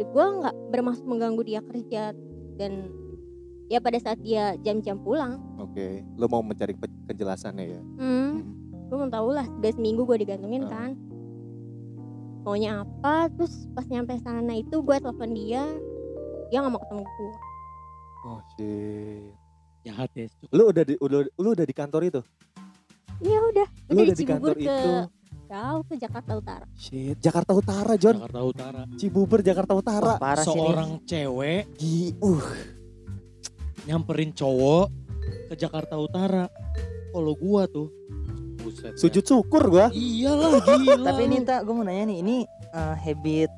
gue 0.00 0.24
nggak 0.40 0.54
bermaksud 0.70 1.04
mengganggu 1.04 1.42
dia 1.44 1.60
kerja 1.60 2.16
dan 2.56 2.88
ya 3.72 3.80
pada 3.80 3.96
saat 3.96 4.20
dia 4.20 4.52
jam-jam 4.58 4.94
pulang 4.96 5.40
Oke. 5.56 6.04
Lo 6.14 6.28
mau 6.28 6.40
mencari 6.40 6.76
kejelasannya 7.06 7.64
ya? 7.66 7.80
hmm, 7.80 8.04
Hmm. 8.04 8.36
gue 8.86 8.96
mau 8.98 9.08
tahu 9.08 9.28
lah 9.30 9.48
udah 9.50 9.72
seminggu 9.72 10.04
gue 10.04 10.20
digantungin 10.20 10.64
Ah. 10.64 10.70
kan 10.70 10.90
maunya 12.42 12.82
apa 12.82 13.30
terus 13.30 13.54
pas 13.70 13.86
nyampe 13.86 14.18
sana 14.18 14.52
itu 14.52 14.76
gue 14.76 14.96
telepon 14.98 15.30
dia 15.30 15.64
dia 16.46 16.58
nggak 16.58 16.68
mau 16.70 16.82
ketemu 16.82 17.04
gue 17.08 17.34
Oh 18.22 18.38
shit. 18.50 19.34
Jahat 19.82 20.06
ya. 20.12 20.30
Lu 20.48 20.70
udah 20.70 20.84
di 20.84 20.94
udah 20.96 21.26
lu 21.26 21.48
udah 21.50 21.64
di 21.64 21.74
kantor 21.74 22.02
itu? 22.04 22.20
ya 23.18 23.38
udah 23.40 23.66
Lu 23.88 23.98
udah 23.98 24.04
dari 24.04 24.14
di 24.14 24.22
kantor 24.24 24.54
Cibubur 24.54 24.54
ke 24.54 24.62
itu? 24.62 24.92
jauh 25.48 25.82
ke 25.82 25.94
Jakarta 25.96 26.32
Utara 26.32 26.66
Shit. 26.72 27.16
Jakarta 27.18 27.52
Utara, 27.52 27.92
John. 27.96 28.14
Jakarta 28.16 28.40
Utara. 28.42 28.82
Cibubur 28.94 29.38
Jakarta 29.40 29.72
Utara. 29.74 30.06
Wah, 30.06 30.18
parah. 30.18 30.44
Seorang 30.44 31.02
cewek 31.02 31.66
Gi, 31.74 32.14
uh. 32.20 32.46
Nyamperin 33.86 34.30
cowok 34.32 34.90
ke 35.50 35.54
Jakarta 35.58 35.98
Utara. 35.98 36.46
Kalau 37.12 37.34
gua 37.36 37.68
tuh 37.68 37.92
buset. 38.62 38.96
Sujud 38.96 39.24
syukur 39.24 39.68
gua. 39.68 39.86
Iyalah 39.92 40.62
gila. 40.64 41.04
Tapi 41.12 41.22
ini 41.28 41.36
tak, 41.44 41.68
gue 41.68 41.74
mau 41.74 41.84
nanya 41.84 42.08
nih, 42.08 42.18
ini 42.24 42.36
eh, 42.72 42.94
habit 42.96 43.50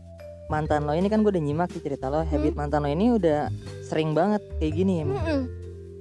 mantan 0.52 0.84
lo 0.84 0.92
ini 0.92 1.08
kan 1.08 1.24
gue 1.24 1.32
udah 1.32 1.40
nyimak 1.40 1.72
sih 1.72 1.80
cerita 1.80 2.10
lo. 2.12 2.26
Habit 2.26 2.52
mantan 2.58 2.84
lo 2.84 2.90
ini 2.90 3.14
udah 3.14 3.48
sering 3.86 4.12
banget 4.12 4.42
kayak 4.58 4.74
gini. 4.74 5.06
Mm-mm. 5.06 5.46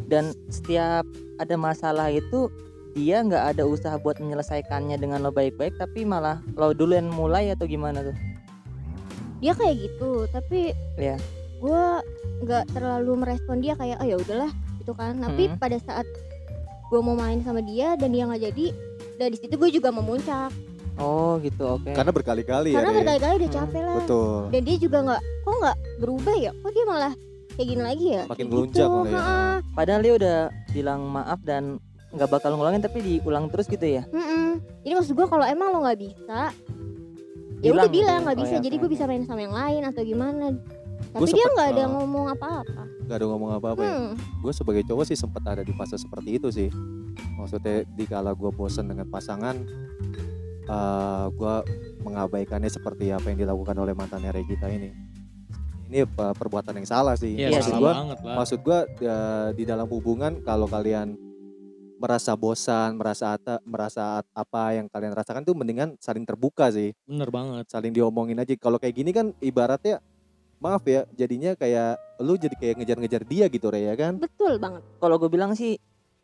Dan 0.10 0.36
setiap 0.50 1.08
ada 1.40 1.56
masalah 1.56 2.12
itu 2.12 2.52
dia 2.94 3.24
nggak 3.26 3.58
ada 3.58 3.64
usaha 3.66 3.96
buat 3.98 4.22
menyelesaikannya 4.22 5.00
dengan 5.00 5.24
lo 5.24 5.32
baik-baik, 5.34 5.78
tapi 5.80 6.06
malah 6.06 6.44
lo 6.58 6.76
dulu 6.76 6.94
yang 6.94 7.10
mulai 7.10 7.50
atau 7.54 7.66
gimana 7.66 8.04
tuh? 8.06 8.18
dia 9.44 9.52
kayak 9.52 9.76
gitu 9.76 10.24
tapi 10.32 10.72
Iya. 10.96 11.20
Gue 11.64 11.84
nggak 12.44 12.64
terlalu 12.70 13.12
merespon 13.18 13.58
dia 13.58 13.74
kayak 13.74 13.98
oh 13.98 14.06
ya 14.06 14.18
udahlah 14.18 14.52
gitu 14.78 14.92
kan 14.92 15.16
tapi 15.18 15.48
Hmm. 15.48 15.56
pada 15.56 15.80
saat 15.80 16.04
gue 16.86 17.00
mau 17.00 17.16
main 17.16 17.40
sama 17.40 17.64
dia 17.64 17.96
dan 17.96 18.12
dia 18.12 18.28
nggak 18.28 18.44
jadi 18.44 18.66
dari 19.16 19.36
situ 19.36 19.56
gue 19.56 19.72
juga 19.72 19.90
memuncak 19.90 20.52
Oh 20.94 21.42
gitu, 21.42 21.66
oke. 21.74 21.90
Karena 21.90 22.14
berkali-kali 22.14 22.70
ya. 22.70 22.78
karena 22.78 22.92
Re. 22.92 22.98
berkali-kali 23.02 23.34
udah 23.36 23.50
Hmm, 23.50 23.58
capek 23.58 23.82
lah 23.82 23.96
Betul. 23.98 24.40
dan 24.52 24.62
dia 24.62 24.78
juga 24.78 24.98
nggak 25.02 25.22
kok 25.42 25.56
nggak 25.58 25.78
berubah 25.98 26.36
ya 26.38 26.52
kok 26.54 26.72
dia 26.72 26.86
malah 26.86 27.14
kayak 27.50 27.68
gini 27.68 27.82
lagi 27.82 28.06
ya 28.12 28.24
Makin 28.24 28.30
Kayak 28.36 28.46
ngelunjak 28.46 28.86
gitu, 28.86 29.00
ya. 29.10 29.22
Padahal 29.74 30.02
dia 30.02 30.14
udah 30.14 30.38
bilang 30.70 31.02
maaf 31.08 31.40
dan 31.42 31.64
nggak 32.12 32.30
bakal 32.30 32.54
ngulangin 32.54 32.78
tapi 32.80 33.02
diulang 33.02 33.50
terus 33.50 33.66
gitu 33.66 33.82
ya. 33.82 34.06
Mm-mm. 34.08 34.62
jadi 34.82 34.94
maksud 34.94 35.14
gue 35.16 35.26
kalau 35.26 35.46
emang 35.48 35.72
lo 35.72 35.82
nggak 35.82 35.98
bisa 35.98 36.40
ya 37.58 37.70
udah 37.72 37.88
gitu 37.88 37.96
bilang 37.96 38.14
ya? 38.14 38.24
nggak 38.24 38.38
Oh, 38.38 38.42
bisa 38.44 38.54
ya, 38.54 38.62
jadi 38.62 38.76
oke, 38.76 38.82
gue 38.84 38.90
bisa 38.92 39.04
main 39.08 39.24
sama 39.24 39.42
yang 39.42 39.56
lain 39.56 39.82
atau 39.88 40.02
gimana 40.04 40.46
tapi 41.06 41.22
Gua 41.22 41.28
dia 41.30 41.46
nggak 41.50 41.70
ada 41.70 41.84
uh, 41.84 41.90
ngomong 41.92 42.26
apa-apa 42.32 42.82
Gak 43.04 43.18
ada 43.18 43.26
ngomong 43.28 43.52
apa-apa 43.54 43.82
ya. 43.82 43.94
hmm. 44.00 44.12
Gue 44.40 44.54
sebagai 44.54 44.84
cowok 44.84 45.04
sih 45.04 45.18
sempat 45.18 45.44
ada 45.44 45.60
di 45.60 45.72
fase 45.72 45.96
seperti 45.96 46.30
itu 46.34 46.48
sih. 46.50 46.72
Maksudnya 47.36 47.84
di 47.86 48.06
kala 48.06 48.32
gue 48.32 48.48
bosen 48.50 48.88
dengan 48.88 49.04
pasangan, 49.06 49.60
eh 50.64 51.26
gue 51.30 51.56
mengabaikannya 52.02 52.68
seperti 52.68 53.12
apa 53.12 53.28
yang 53.28 53.40
dilakukan 53.40 53.76
oleh 53.76 53.92
mantannya 53.92 54.32
Regita 54.32 54.68
ini. 54.68 54.92
Ini 55.86 56.08
perbuatan 56.10 56.74
yang 56.76 56.88
salah 56.88 57.14
sih. 57.14 57.36
Iya, 57.36 57.50
Iya 57.50 57.58
maksud 57.60 57.74
salah 57.74 57.82
gue, 57.82 57.94
banget 57.94 58.20
lah. 58.20 58.36
maksud 58.40 58.60
gue 58.62 58.80
di 59.54 59.64
dalam 59.64 59.86
hubungan 59.86 60.40
kalau 60.42 60.66
kalian 60.66 61.20
merasa 62.00 62.34
bosan, 62.34 62.96
merasa 62.96 63.32
ata, 63.34 63.64
merasa 63.64 64.20
at- 64.20 64.32
apa 64.34 64.76
yang 64.76 64.88
kalian 64.88 65.12
rasakan 65.12 65.44
tuh 65.44 65.54
mendingan 65.54 65.96
saling 65.98 66.24
terbuka 66.24 66.68
sih, 66.68 66.92
Bener 67.04 67.28
banget. 67.30 67.68
saling 67.68 67.92
diomongin 67.92 68.36
aja. 68.38 68.52
Kalau 68.58 68.76
kayak 68.76 68.92
gini 68.94 69.12
kan 69.12 69.32
ibaratnya 69.40 70.00
maaf 70.64 70.84
ya, 70.84 71.04
jadinya 71.12 71.54
kayak 71.54 71.94
lu 72.18 72.34
jadi 72.34 72.56
kayak 72.56 72.76
ngejar-ngejar 72.80 73.24
dia 73.24 73.46
gitu 73.48 73.68
Re 73.68 73.84
ya 73.84 73.94
kan? 73.94 74.16
betul 74.16 74.56
banget 74.56 74.80
Kalau 74.98 75.16
gue 75.18 75.28
bilang 75.28 75.52
sih 75.52 75.76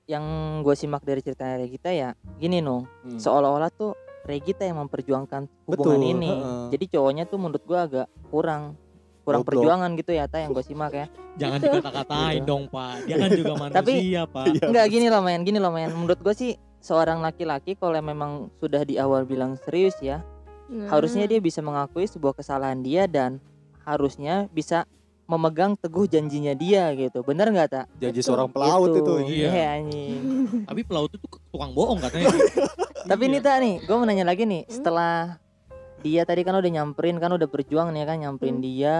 yang 0.05 0.23
gue 0.61 0.73
simak 0.73 1.03
dari 1.03 1.19
ceritanya 1.19 1.59
Regita 1.59 1.89
ya 1.89 2.09
gini 2.35 2.59
nung 2.59 2.87
Hmm. 3.03 3.19
seolah-olah 3.19 3.69
tuh 3.69 3.93
Regita 4.21 4.63
yang 4.63 4.79
memperjuangkan 4.79 5.45
hubungan 5.65 5.75
Betul, 5.99 5.99
ini 6.09 6.29
heeh. 6.29 6.65
jadi 6.71 6.85
cowoknya 6.89 7.23
tuh 7.25 7.37
menurut 7.37 7.61
gue 7.61 7.77
agak 7.77 8.07
kurang 8.27 8.73
kurang 9.21 9.41
Goblok. 9.41 9.61
perjuangan 9.61 9.91
gitu 9.93 10.11
ya 10.11 10.25
ta 10.25 10.39
yang 10.39 10.49
gue 10.49 10.63
simak 10.63 10.93
ya 10.93 11.05
Jangan 11.35 11.57
Gitu. 11.57 11.71
dikata-katain 11.71 12.35
Gitu. 12.35 12.45
dong 12.45 12.63
pak. 12.67 12.93
Dia 13.05 13.15
kan 13.15 13.29
juga 13.31 13.53
Tapi- 13.69 13.95
manusia 13.95 14.21
pak. 14.25 14.45
Iya. 14.49 14.63
Enggak 14.65 14.85
gini 14.89 15.07
loh 15.07 15.21
men 15.21 15.41
gini 15.41 15.57
loh 15.57 15.71
men 15.71 15.89
menurut 15.89 16.19
gue 16.19 16.33
sih 16.33 16.51
seorang 16.79 17.19
laki-laki 17.19 17.75
kalau 17.75 17.95
memang 17.97 18.31
sudah 18.55 18.81
di 18.81 18.95
awal 18.95 19.23
bilang 19.23 19.55
serius 19.57 19.99
ya 19.99 20.23
Nah, 20.67 20.85
harusnya 20.87 21.25
dia 21.25 21.37
bisa 21.37 21.59
mengakui 21.59 22.05
sebuah 22.05 22.33
kesalahan 22.35 22.77
dia 22.79 23.05
dan 23.05 23.41
harusnya 23.89 24.45
bisa 24.49 24.85
memegang 25.25 25.77
teguh 25.77 26.05
janjinya 26.05 26.53
dia 26.53 26.89
gitu 26.93 27.21
bener 27.21 27.49
nggak 27.49 27.69
tak 27.69 27.85
Janji 27.97 28.17
Betul. 28.17 28.27
seorang 28.33 28.49
pelaut 28.49 28.89
Gitu. 28.89 28.99
itu. 28.99 29.13
Iya. 29.29 29.49
Iya, 29.49 29.67
anjing. 29.77 30.21
Tapi 30.69 30.81
pelaut 30.81 31.11
itu 31.13 31.25
tukang 31.49 31.71
bohong 31.71 32.01
katanya. 32.01 32.33
Tapi 33.09 33.23
Iya. 33.25 33.33
nih 33.37 33.41
tak 33.41 33.55
nih, 33.61 33.75
gue 33.85 33.95
mau 33.95 34.05
nanya 34.05 34.25
lagi 34.25 34.43
nih. 34.43 34.65
Setelah 34.65 35.37
dia 36.01 36.25
tadi 36.25 36.41
kan 36.41 36.57
udah 36.57 36.71
nyamperin 36.71 37.17
kan 37.17 37.29
udah 37.29 37.45
berjuang 37.45 37.93
nih 37.93 38.05
kan 38.05 38.17
nyamperin 38.17 38.57
Hmm. 38.57 38.65
dia, 38.65 38.97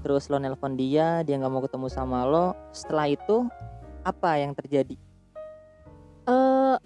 terus 0.00 0.32
lo 0.32 0.40
nelpon 0.40 0.80
dia, 0.80 1.20
dia 1.22 1.36
nggak 1.36 1.52
mau 1.52 1.60
ketemu 1.60 1.86
sama 1.88 2.24
lo. 2.24 2.56
Setelah 2.72 3.06
itu 3.08 3.44
apa 4.00 4.40
yang 4.40 4.52
terjadi? 4.54 4.96
eh 6.22 6.76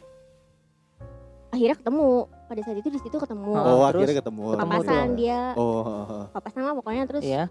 akhirnya 1.51 1.77
ketemu 1.77 2.07
pada 2.45 2.61
saat 2.61 2.77
itu 2.77 2.89
di 2.89 2.99
situ 2.99 3.17
ketemu 3.17 3.51
Oh, 3.51 3.61
Oh, 3.81 3.89
terus 3.89 4.05
akhirnya 4.05 4.17
ketemu. 4.21 4.43
ketemu 4.47 4.61
papasan 4.63 5.07
dia 5.15 5.41
Oh, 5.55 6.29
papasan 6.31 6.61
lah 6.63 6.75
pokoknya 6.75 7.05
terus 7.05 7.23
Iya. 7.23 7.45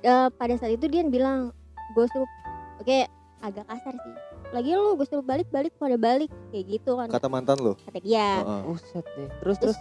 eh, 0.00 0.28
pada 0.30 0.54
saat 0.54 0.72
itu 0.72 0.86
dia 0.86 1.02
bilang 1.04 1.50
gue 1.92 2.06
suruh 2.06 2.30
oke 2.78 2.98
agak 3.38 3.64
kasar 3.64 3.94
sih 3.94 4.14
lagi 4.48 4.70
lu 4.72 4.94
gue 4.94 5.04
suruh 5.04 5.22
balik 5.22 5.50
balik 5.50 5.74
pada 5.74 5.96
balik 5.96 6.30
kayak 6.48 6.64
gitu 6.68 6.94
kan 6.94 7.08
kata 7.08 7.26
mantan 7.26 7.58
lo. 7.58 7.74
kata 7.80 7.98
dia 7.98 8.40
Heeh. 8.40 8.60
Buset 8.64 9.04
deh. 9.08 9.28
Terus 9.40 9.56
Terus 9.58 9.74
terus 9.74 9.78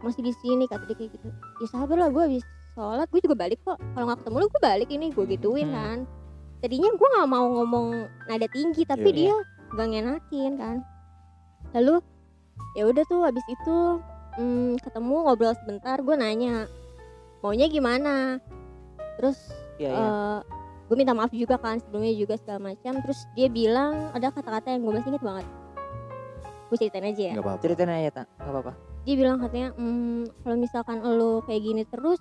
masih 0.00 0.22
di 0.22 0.34
sini 0.36 0.64
kata 0.66 0.82
dia 0.84 0.96
kayak 0.96 1.10
gitu 1.12 1.28
ya 1.56 1.66
sabar 1.68 1.96
lah 1.96 2.08
gue 2.08 2.22
habis 2.24 2.44
sholat 2.72 3.06
gue 3.06 3.20
juga 3.20 3.36
balik 3.36 3.58
kok 3.60 3.78
kalau 3.78 4.04
nggak 4.04 4.18
ketemu 4.20 4.36
lu 4.36 4.46
gue 4.48 4.60
balik 4.60 4.88
ini 4.90 5.06
gue 5.08 5.24
gituin 5.28 5.68
Hmm. 5.68 5.76
kan 5.76 5.98
tadinya 6.58 6.90
gue 6.90 7.08
nggak 7.08 7.28
mau 7.28 7.46
ngomong 7.52 7.86
nada 8.24 8.46
tinggi 8.48 8.82
tapi 8.82 9.08
Iya. 9.08 9.14
dia 9.14 9.34
gak 9.72 9.86
ngenakin 9.88 10.52
kan 10.56 10.76
lalu 11.72 11.94
ya 12.72 12.84
udah 12.84 13.04
tuh 13.04 13.20
habis 13.22 13.44
itu 13.46 13.76
hmm, 14.36 14.78
ketemu 14.78 15.14
ngobrol 15.22 15.54
sebentar 15.54 15.96
gue 15.98 16.14
nanya 16.14 16.66
maunya 17.40 17.66
gimana 17.66 18.38
terus 19.16 19.38
ya 19.76 19.90
ya. 19.90 20.08
gue 20.84 20.96
minta 20.96 21.12
maaf 21.12 21.30
juga 21.30 21.56
kan 21.56 21.76
sebelumnya 21.78 22.12
juga 22.12 22.34
segala 22.36 22.70
macam 22.70 23.00
terus 23.00 23.18
dia 23.32 23.46
bilang 23.46 24.12
ada 24.12 24.28
kata-kata 24.28 24.70
yang 24.70 24.82
gue 24.82 24.92
masih 24.92 25.10
inget 25.10 25.22
banget 25.22 25.46
gue 26.66 26.76
ceritain 26.78 27.04
aja 27.04 27.22
ya 27.22 27.32
Enggak 27.32 27.44
apa-apa. 27.44 27.60
Ceritain 27.60 27.92
aja 27.92 28.10
tak, 28.14 28.26
nggak 28.34 28.48
apa-apa. 28.50 28.72
dia 29.02 29.14
bilang 29.14 29.36
katanya 29.36 29.68
"Hmm, 29.74 30.22
kalau 30.40 30.56
misalkan 30.56 30.96
lo 31.02 31.42
kayak 31.42 31.60
gini 31.60 31.82
terus 31.84 32.20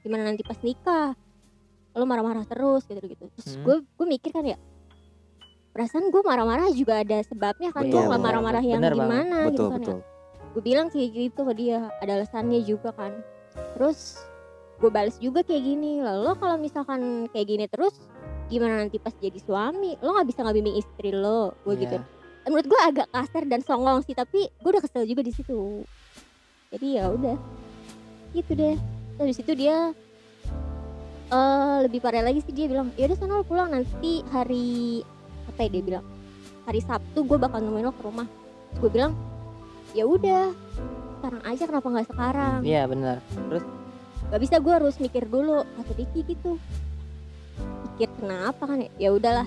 gimana 0.00 0.22
nanti 0.24 0.40
pas 0.40 0.56
nikah 0.58 1.12
lo 1.92 2.04
marah-marah 2.04 2.46
terus 2.46 2.86
gitu 2.86 3.02
gitu 3.02 3.28
terus 3.28 3.48
Hmm. 3.52 3.62
gue 3.62 3.76
gue 3.84 4.06
mikir 4.08 4.30
kan 4.30 4.44
ya 4.44 4.56
perasaan 5.72 6.08
gue 6.08 6.20
marah-marah 6.20 6.68
juga 6.70 7.00
ada 7.00 7.18
sebabnya 7.22 7.72
kan 7.72 7.82
gue 7.82 7.92
Betul. 7.92 8.06
nggak 8.06 8.22
marah-marah 8.22 8.60
yang 8.60 8.78
Bener 8.78 8.92
banget. 8.92 9.08
gimana 9.08 9.36
gitu 9.42 9.48
Betul, 9.48 9.66
kan 9.66 9.72
ya 9.72 9.78
betul. 9.80 9.98
gue 10.52 10.62
bilang 10.62 10.86
kayak 10.86 11.08
gitu 11.10 11.40
ke 11.42 11.52
dia 11.54 11.78
ada 11.98 12.12
alasannya 12.14 12.60
juga 12.60 12.90
kan 12.92 13.12
terus 13.72 14.20
gue 14.76 14.90
balas 14.90 15.16
juga 15.16 15.40
kayak 15.40 15.62
gini 15.62 15.92
lalu 15.98 16.20
lo 16.22 16.34
kalau 16.34 16.56
misalkan 16.56 17.00
kayak 17.30 17.46
gini 17.46 17.64
terus 17.66 17.94
gimana 18.46 18.78
nanti 18.78 18.98
pas 18.98 19.14
jadi 19.14 19.38
suami 19.38 19.96
lo 19.98 20.12
nggak 20.12 20.28
bisa 20.28 20.40
ngebimbing 20.42 20.76
istri 20.76 21.08
lo 21.08 21.56
gue 21.62 21.74
gitu 21.78 21.96
Iya. 21.96 22.44
menurut 22.44 22.66
gue 22.66 22.80
agak 22.82 23.06
kasar 23.08 23.46
dan 23.46 23.62
songong 23.62 24.02
sih 24.02 24.12
tapi 24.12 24.50
gue 24.50 24.68
udah 24.68 24.82
kesel 24.82 25.06
juga 25.06 25.22
di 25.22 25.30
situ 25.30 25.86
jadi 26.68 26.86
ya 26.98 27.04
udah 27.08 27.38
gitu 28.32 28.52
deh 28.52 28.76
terus 29.14 29.28
di 29.30 29.36
situ 29.38 29.52
dia 29.54 29.94
eh 31.30 31.76
lebih 31.80 32.02
parah 32.02 32.20
lagi 32.20 32.42
sih 32.42 32.50
dia 32.50 32.66
bilang 32.66 32.92
ya 32.94 33.06
udah 33.06 33.16
sana 33.16 33.38
lo 33.38 33.44
pulang 33.46 33.70
nanti 33.70 34.20
hari 34.28 35.00
ya 35.62 35.70
dia 35.70 35.82
bilang 35.82 36.04
hari 36.66 36.80
Sabtu 36.82 37.26
gue 37.26 37.38
bakal 37.38 37.62
nemuin 37.62 37.86
lo 37.86 37.94
ke 37.94 38.02
rumah. 38.02 38.26
Terus 38.26 38.78
gue 38.82 38.90
bilang 38.90 39.12
ya 39.92 40.04
udah 40.06 40.54
sekarang 41.18 41.42
aja 41.46 41.62
kenapa 41.66 41.86
nggak 41.86 42.08
sekarang? 42.10 42.58
Iya 42.66 42.82
benar. 42.90 43.16
Terus? 43.50 43.64
Gak 44.32 44.40
bisa 44.40 44.56
gue 44.64 44.72
harus 44.72 44.96
mikir 44.96 45.28
dulu 45.28 45.62
kata 45.62 45.92
Diki 45.92 46.20
gitu. 46.24 46.56
Mikir 47.92 48.08
kenapa 48.16 48.62
kan 48.64 48.80
ya? 48.80 48.90
Ya 48.96 49.10
udahlah. 49.12 49.46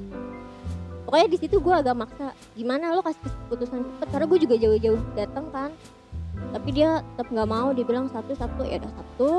Pokoknya 1.06 1.28
di 1.30 1.38
situ 1.38 1.58
gue 1.62 1.73
agak 1.73 1.97
maksa 1.97 2.34
gimana 2.54 2.93
lo 2.93 3.01
kasih 3.01 3.21
keputusan 3.49 3.82
cepet? 3.82 4.08
Karena 4.13 4.25
gue 4.30 4.39
juga 4.41 4.56
jauh-jauh 4.62 5.01
datang 5.17 5.45
kan. 5.49 5.71
Tapi 6.54 6.69
dia 6.71 7.01
tetap 7.15 7.28
nggak 7.32 7.49
mau 7.49 7.73
dia 7.73 7.86
bilang 7.88 8.08
satu 8.12 8.36
satu 8.36 8.62
ya 8.67 8.78
udah 8.80 8.91
satu 8.91 9.32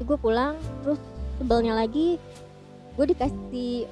gue 0.00 0.16
pulang 0.16 0.56
terus 0.80 1.00
sebelnya 1.36 1.76
lagi 1.76 2.16
gue 2.96 3.06
dikasih 3.16 3.84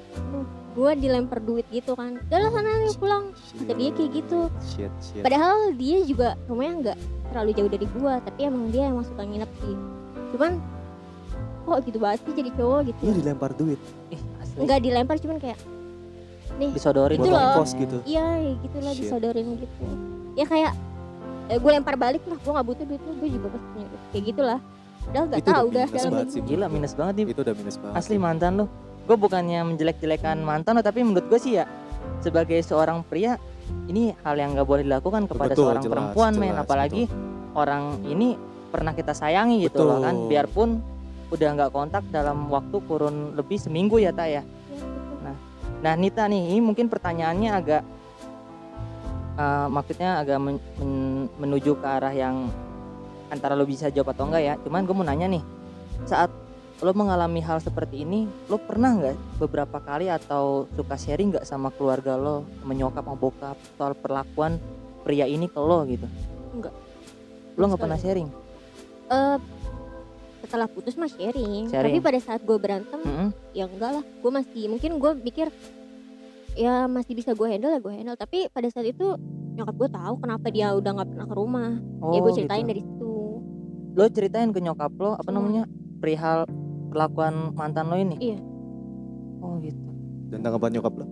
gue 0.79 0.91
dilempar 0.95 1.43
duit 1.43 1.67
gitu 1.69 1.91
kan 1.93 2.15
udah 2.23 2.39
lah 2.39 2.49
sana 2.49 2.69
nih 2.79 2.95
pulang 2.95 3.23
kata 3.35 3.73
dia 3.75 3.89
kayak 3.91 4.11
gitu 4.15 4.39
Shit, 4.63 4.93
shit. 5.03 5.19
padahal 5.19 5.75
dia 5.75 5.97
juga 6.01 6.39
rumahnya 6.47 6.73
nggak 6.79 6.97
terlalu 7.29 7.51
jauh 7.53 7.69
dari 7.69 7.87
gua 7.93 8.13
tapi 8.19 8.39
emang 8.41 8.71
dia 8.71 8.87
emang 8.87 9.03
suka 9.03 9.21
nginep 9.21 9.51
sih 9.59 9.75
cuman 10.31 10.51
kok 11.61 11.77
gitu 11.83 11.97
banget 11.99 12.19
sih 12.23 12.33
jadi 12.33 12.49
cowok 12.55 12.79
gitu 12.87 13.01
Lu 13.03 13.11
dilempar 13.13 13.51
duit 13.53 13.79
asli 14.39 14.57
nggak 14.63 14.79
dilempar 14.79 15.15
cuman 15.19 15.37
kayak 15.37 15.59
disodorin 16.59 17.17
Itu 17.17 17.27
buat 17.27 17.55
loh. 17.55 17.67
gitu. 17.67 17.97
iya 18.03 18.27
ya 18.35 18.53
gitu 18.57 18.77
lah 18.79 18.91
Shit. 18.91 19.01
disodorin 19.03 19.47
gitu 19.59 19.83
ya 20.33 20.45
kayak 20.47 20.71
eh, 21.47 21.57
gue 21.59 21.71
lempar 21.71 21.95
balik 21.95 22.23
lah 22.23 22.39
gue 22.39 22.51
nggak 22.51 22.67
butuh 22.67 22.85
duit 22.87 23.01
lu 23.03 23.11
gue 23.19 23.29
juga 23.35 23.47
pasti 23.51 23.67
punya 23.69 23.85
duit 23.85 24.03
kayak 24.09 24.25
gitulah 24.31 24.59
udah 25.09 25.21
nggak 25.25 25.41
tahu 25.41 25.65
udah 25.71 25.85
dalam 25.89 26.11
banget 26.11 26.21
hidup. 26.21 26.35
sih. 26.37 26.41
Gila 26.45 26.67
minus 26.69 26.93
banget 26.93 27.13
nih. 27.17 27.25
Itu 27.33 27.41
udah 27.41 27.55
minus 27.57 27.75
banget. 27.81 27.97
Asli 27.97 28.15
mantan 28.21 28.51
lu. 28.61 28.65
Gue 29.09 29.17
bukannya 29.17 29.65
menjelek-jelekan 29.73 30.37
mantan 30.45 30.77
lo 30.77 30.85
tapi 30.85 31.01
menurut 31.01 31.25
gue 31.25 31.41
sih 31.41 31.57
ya 31.57 31.65
sebagai 32.21 32.61
seorang 32.61 33.01
pria 33.01 33.41
ini 33.89 34.13
hal 34.21 34.37
yang 34.37 34.53
nggak 34.53 34.69
boleh 34.69 34.85
dilakukan 34.85 35.25
kepada 35.25 35.57
Betul, 35.57 35.65
seorang 35.65 35.83
jelas, 35.83 35.93
perempuan 35.97 36.31
men 36.37 36.53
jelas, 36.53 36.61
apalagi 36.61 37.03
orang 37.57 37.83
ini 38.05 38.37
pernah 38.69 38.93
kita 38.93 39.17
sayangi 39.17 39.65
gitu 39.65 39.81
loh 39.81 39.97
kan 39.97 40.13
Betul. 40.13 40.29
biarpun 40.29 40.69
udah 41.33 41.49
nggak 41.57 41.71
kontak 41.73 42.03
dalam 42.13 42.53
waktu 42.53 42.77
kurun 42.85 43.33
lebih 43.33 43.57
seminggu 43.57 43.97
ya 43.97 44.13
tak 44.13 44.29
ya 44.29 44.41
betul. 44.45 45.33
Nah 45.79 45.93
Nita 45.95 46.27
nih, 46.27 46.53
ini 46.53 46.61
mungkin 46.61 46.85
pertanyaannya 46.91 47.49
agak 47.49 47.83
eh, 49.39 49.67
maksudnya 49.73 50.21
agak 50.21 50.37
men- 50.37 50.65
men- 50.81 51.29
menuju 51.39 51.79
ke 51.79 51.87
arah 51.87 52.11
yang 52.11 52.51
antara 53.31 53.55
lo 53.55 53.63
bisa 53.63 53.87
jawab 53.93 54.11
atau 54.11 54.27
enggak 54.27 54.43
ya. 54.43 54.53
Cuman 54.65 54.83
gue 54.83 54.95
mau 54.97 55.05
nanya 55.07 55.29
nih, 55.29 55.43
saat 56.03 56.33
lo 56.79 56.91
mengalami 56.95 57.43
hal 57.43 57.59
seperti 57.59 58.07
ini, 58.07 58.23
lo 58.47 58.55
pernah 58.55 58.95
nggak 58.95 59.15
beberapa 59.37 59.77
kali 59.77 60.07
atau 60.07 60.63
suka 60.71 60.95
sharing 60.95 61.35
nggak 61.35 61.43
sama 61.43 61.69
keluarga 61.69 62.15
lo, 62.15 62.47
menyokap 62.63 63.03
sama 63.03 63.15
bokap 63.15 63.57
soal 63.75 63.91
perlakuan 63.93 64.55
pria 65.03 65.27
ini 65.27 65.45
ke 65.45 65.59
lo 65.59 65.83
gitu? 65.83 66.07
Enggak. 66.55 66.71
Lo 67.53 67.67
nggak 67.67 67.81
pernah 67.81 67.99
sharing? 67.99 68.31
Eh, 69.09 69.37
setelah 70.39 70.65
putus 70.65 70.95
mah 70.95 71.05
sharing. 71.05 71.67
Sharing. 71.67 71.93
tapi 71.93 71.99
pada 71.99 72.19
saat 72.19 72.41
gue 72.41 72.55
berantem 72.55 72.97
Mm-mm. 72.97 73.29
ya 73.51 73.67
enggak 73.67 73.91
lah 73.99 74.03
gue 74.03 74.31
masih 74.31 74.63
mungkin 74.65 74.97
gue 74.97 75.11
pikir 75.27 75.47
ya 76.55 76.87
masih 76.87 77.13
bisa 77.13 77.35
gue 77.35 77.45
handle 77.45 77.69
ya 77.69 77.77
gue 77.77 77.93
handle 77.93 78.15
tapi 78.15 78.47
pada 78.47 78.65
saat 78.71 78.87
itu 78.87 79.19
nyokap 79.53 79.75
gue 79.75 79.89
tahu 79.91 80.13
kenapa 80.17 80.47
dia 80.49 80.71
udah 80.71 80.91
nggak 80.95 81.09
pernah 81.11 81.27
ke 81.27 81.35
rumah 81.35 81.69
Oh, 81.99 82.15
ya 82.15 82.19
gue 82.19 82.33
ceritain 82.33 82.63
gitu. 82.63 82.71
dari 82.71 82.81
situ 82.81 83.13
Lo 83.93 84.03
ceritain 84.07 84.49
ke 84.49 84.59
nyokap 84.59 84.91
lo 84.95 85.11
apa 85.13 85.27
Semua. 85.27 85.37
namanya 85.37 85.63
perihal 85.99 86.47
perlakuan 86.89 87.53
mantan 87.53 87.85
lo 87.85 87.95
ini? 87.95 88.15
Iya. 88.17 88.39
Oh 89.39 89.55
gitu. 89.59 89.89
Dan 90.27 90.41
tanggapan 90.41 90.71
nyokap 90.73 90.95
lo? 90.95 91.07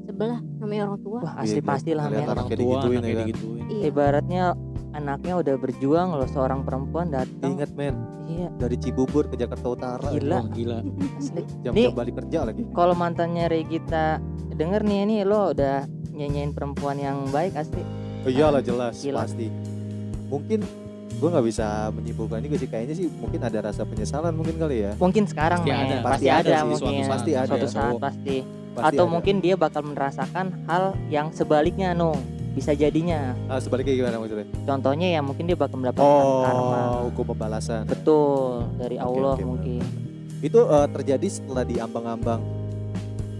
sebelah 0.00 0.42
namanya 0.58 0.82
orang 0.84 1.00
tua 1.00 1.18
Wah 1.22 1.34
asli 1.38 1.54
Iya, 1.54 1.62
pasti 1.62 1.90
lah 1.94 2.04
men. 2.04 2.18
Anaknya 2.18 2.32
Orang 2.32 2.48
tua, 2.48 2.56
digituin 2.58 2.82
ya 2.82 2.98
anaknya 2.98 3.14
kan? 3.14 3.22
digituin. 3.22 3.62
iya 3.68 3.84
ibaratnya 3.86 4.42
anaknya 4.90 5.34
udah 5.38 5.54
berjuang 5.54 6.08
loh 6.10 6.26
seorang 6.26 6.60
perempuan 6.60 7.06
datang 7.08 7.50
Ingat 7.54 7.70
men, 7.72 7.94
iya 8.26 8.48
dari 8.52 8.74
Cibubur 8.74 9.24
ke 9.24 9.38
Jakarta 9.38 9.66
Utara. 9.70 10.10
Gila. 10.10 10.34
Wah, 10.34 10.46
gila. 10.50 10.78
asli 11.14 11.42
Jam-jam 11.62 11.94
balik 11.94 12.14
kerja 12.16 12.38
lagi. 12.42 12.62
kalau 12.72 12.90
mantannya 12.92 13.46
Regita 13.46 14.18
denger 14.50 14.82
nih 14.82 14.98
ini 15.00 15.16
lo 15.22 15.54
udah 15.54 15.86
nyanyiin 16.10 16.50
perempuan 16.50 16.98
yang 16.98 17.30
baik 17.30 17.54
asli 17.54 17.78
Oh 18.20 18.28
iyalah 18.28 18.60
jelas, 18.60 18.98
Gila. 18.98 19.24
pasti. 19.24 19.46
Mungkin 20.26 20.58
gue 21.20 21.28
nggak 21.28 21.46
bisa 21.46 21.66
menyimpulkan 21.90 22.40
juga 22.40 22.56
sih 22.56 22.66
kayaknya 22.66 22.94
sih 22.96 23.06
mungkin 23.12 23.40
ada 23.40 23.58
rasa 23.62 23.84
penyesalan 23.84 24.32
mungkin 24.32 24.56
kali 24.56 24.76
ya. 24.82 24.92
mungkin 24.96 25.24
sekarang 25.24 25.60
Pasti 25.60 25.70
men. 25.70 25.76
ada, 25.78 25.96
pasti, 25.96 26.08
pasti 26.08 26.26
ada 26.26 26.38
ada, 26.40 26.56
sih, 26.56 26.66
mungkin 26.66 26.80
suatu 26.80 26.96
saat 26.98 27.12
pasti 27.12 27.30
ada. 27.30 27.46
suatu 27.46 27.66
saat 27.66 27.76
Cowok. 27.86 28.00
pasti 28.00 28.36
Pasti 28.70 28.86
atau 28.88 29.04
ada. 29.04 29.12
mungkin 29.12 29.34
dia 29.38 29.54
bakal 29.54 29.82
merasakan 29.84 30.46
hal 30.64 30.84
yang 31.08 31.28
sebaliknya 31.30 31.92
no 31.92 32.16
bisa 32.50 32.72
jadinya 32.72 33.36
Ah, 33.46 33.58
sebaliknya 33.58 33.94
gimana 33.94 34.16
maksudnya? 34.16 34.46
contohnya 34.64 35.08
ya 35.10 35.20
mungkin 35.20 35.44
dia 35.44 35.54
bakal 35.54 35.76
mendapatkan 35.76 36.08
karma 36.40 36.78
Oh, 36.96 37.00
hukum 37.06 37.24
pembalasan. 37.28 37.84
betul 37.84 38.64
dari 38.74 38.96
Oke, 38.96 39.04
Allah 39.12 39.34
oke, 39.34 39.44
mungkin 39.44 39.82
Itu 40.40 40.60
eh, 40.64 40.88
terjadi 40.88 41.26
setelah 41.28 41.62
diambang-ambang 41.62 42.40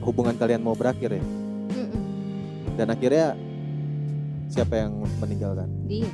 hubungan 0.00 0.34
kalian 0.34 0.60
mau 0.60 0.72
berakhir 0.72 1.10
ya. 1.12 1.22
Mm-mm. 1.70 2.02
Dan 2.74 2.86
akhirnya 2.88 3.32
siapa 4.46 4.76
yang 4.76 4.92
meninggalkan? 5.16 5.64
dia 5.86 6.10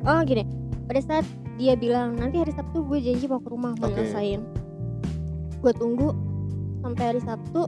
oh 0.00 0.20
gini 0.22 0.44
pada 0.88 1.00
saat 1.00 1.24
dia 1.54 1.74
bilang 1.74 2.16
nanti 2.16 2.38
hari 2.38 2.50
Sabtu 2.50 2.80
gue 2.82 2.98
janji 2.98 3.24
mau 3.24 3.38
ke 3.38 3.48
rumah 3.48 3.76
mau 3.76 3.86
nyelesain 3.86 4.40
gue 5.58 5.72
tunggu 5.74 6.16
sampai 6.80 7.04
hari 7.06 7.20
Sabtu 7.20 7.62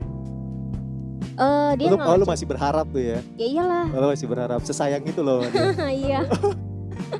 eh 1.33 1.71
dia 1.75 1.87
Lu, 1.87 1.97
oh, 1.97 2.15
lu 2.15 2.25
masih 2.25 2.45
berharap 2.45 2.85
tuh 2.87 2.99
ya? 2.99 3.19
ya 3.35 3.47
iyalah 3.47 3.85
Lu 3.87 4.07
masih 4.09 4.25
berharap 4.25 4.59
sesayang 4.61 5.01
itu 5.01 5.21
loh. 5.21 5.41
dia. 5.43 5.69
iya 6.03 6.19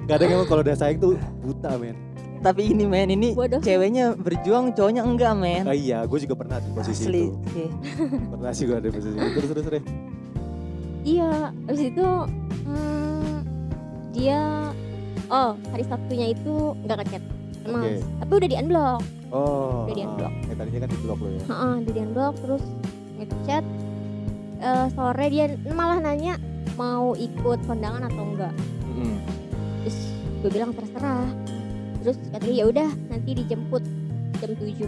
Kadang 0.04 0.30
emang 0.32 0.48
kalau 0.48 0.62
udah 0.62 0.74
sayang 0.74 1.00
tuh 1.00 1.14
buta 1.40 1.76
men. 1.76 1.96
tapi 2.40 2.74
ini 2.74 2.84
men 2.84 3.08
ini 3.08 3.30
Bodoh. 3.32 3.62
ceweknya 3.62 4.16
berjuang 4.16 4.74
cowoknya 4.74 5.02
enggak 5.02 5.34
men 5.34 5.64
Ah, 5.64 5.78
iya, 5.78 6.02
gue 6.04 6.18
juga 6.20 6.34
pernah 6.36 6.58
di 6.58 6.70
posisi 6.72 7.06
asli 7.06 7.24
itu. 7.24 7.38
sih. 7.52 7.70
Pernah 8.34 8.52
sih 8.52 8.64
gue 8.66 8.76
ada 8.76 8.82
di 8.84 8.92
posisi 8.92 9.14
itu. 9.14 9.30
Terus 9.32 9.50
terus 9.52 9.66
terus. 9.68 9.84
iya 11.04 11.32
habis 11.64 11.84
itu 11.84 12.08
hmm, 12.64 13.34
dia 14.12 14.42
oh 15.32 15.56
hari 15.72 15.84
Sabtunya 15.88 16.36
itu 16.36 16.76
nggak 16.84 16.98
ngechat 17.02 17.24
emang 17.64 17.84
Oke. 17.88 18.04
tapi 18.20 18.32
udah 18.36 18.50
di 18.52 18.58
unblock 18.60 19.02
Oh. 19.32 19.88
Udah 19.88 19.96
di-unblock. 19.96 20.34
Eh, 20.52 20.56
tadinya 20.60 20.80
kan 20.84 20.90
di 20.92 20.98
blok 21.08 21.24
lo 21.24 21.32
ya. 21.32 21.40
Heeh, 21.48 21.74
udah 21.88 21.94
di 21.96 22.02
unblock 22.04 22.36
terus 22.44 22.64
ngechat 23.16 23.64
Eh, 24.62 24.88
sore 24.94 25.26
dia 25.34 25.50
malah 25.74 25.98
nanya 25.98 26.38
mau 26.78 27.18
ikut 27.18 27.66
kondangan 27.66 28.06
atau 28.06 28.24
enggak 28.30 28.54
Mm-mm. 28.94 29.18
terus 29.82 29.98
gue 30.46 30.50
bilang 30.54 30.70
terserah 30.78 31.26
terus 32.06 32.22
katanya 32.30 32.54
ya 32.54 32.66
udah 32.70 32.90
nanti 33.10 33.42
dijemput 33.42 33.82
jam 34.38 34.54
7 34.54 34.86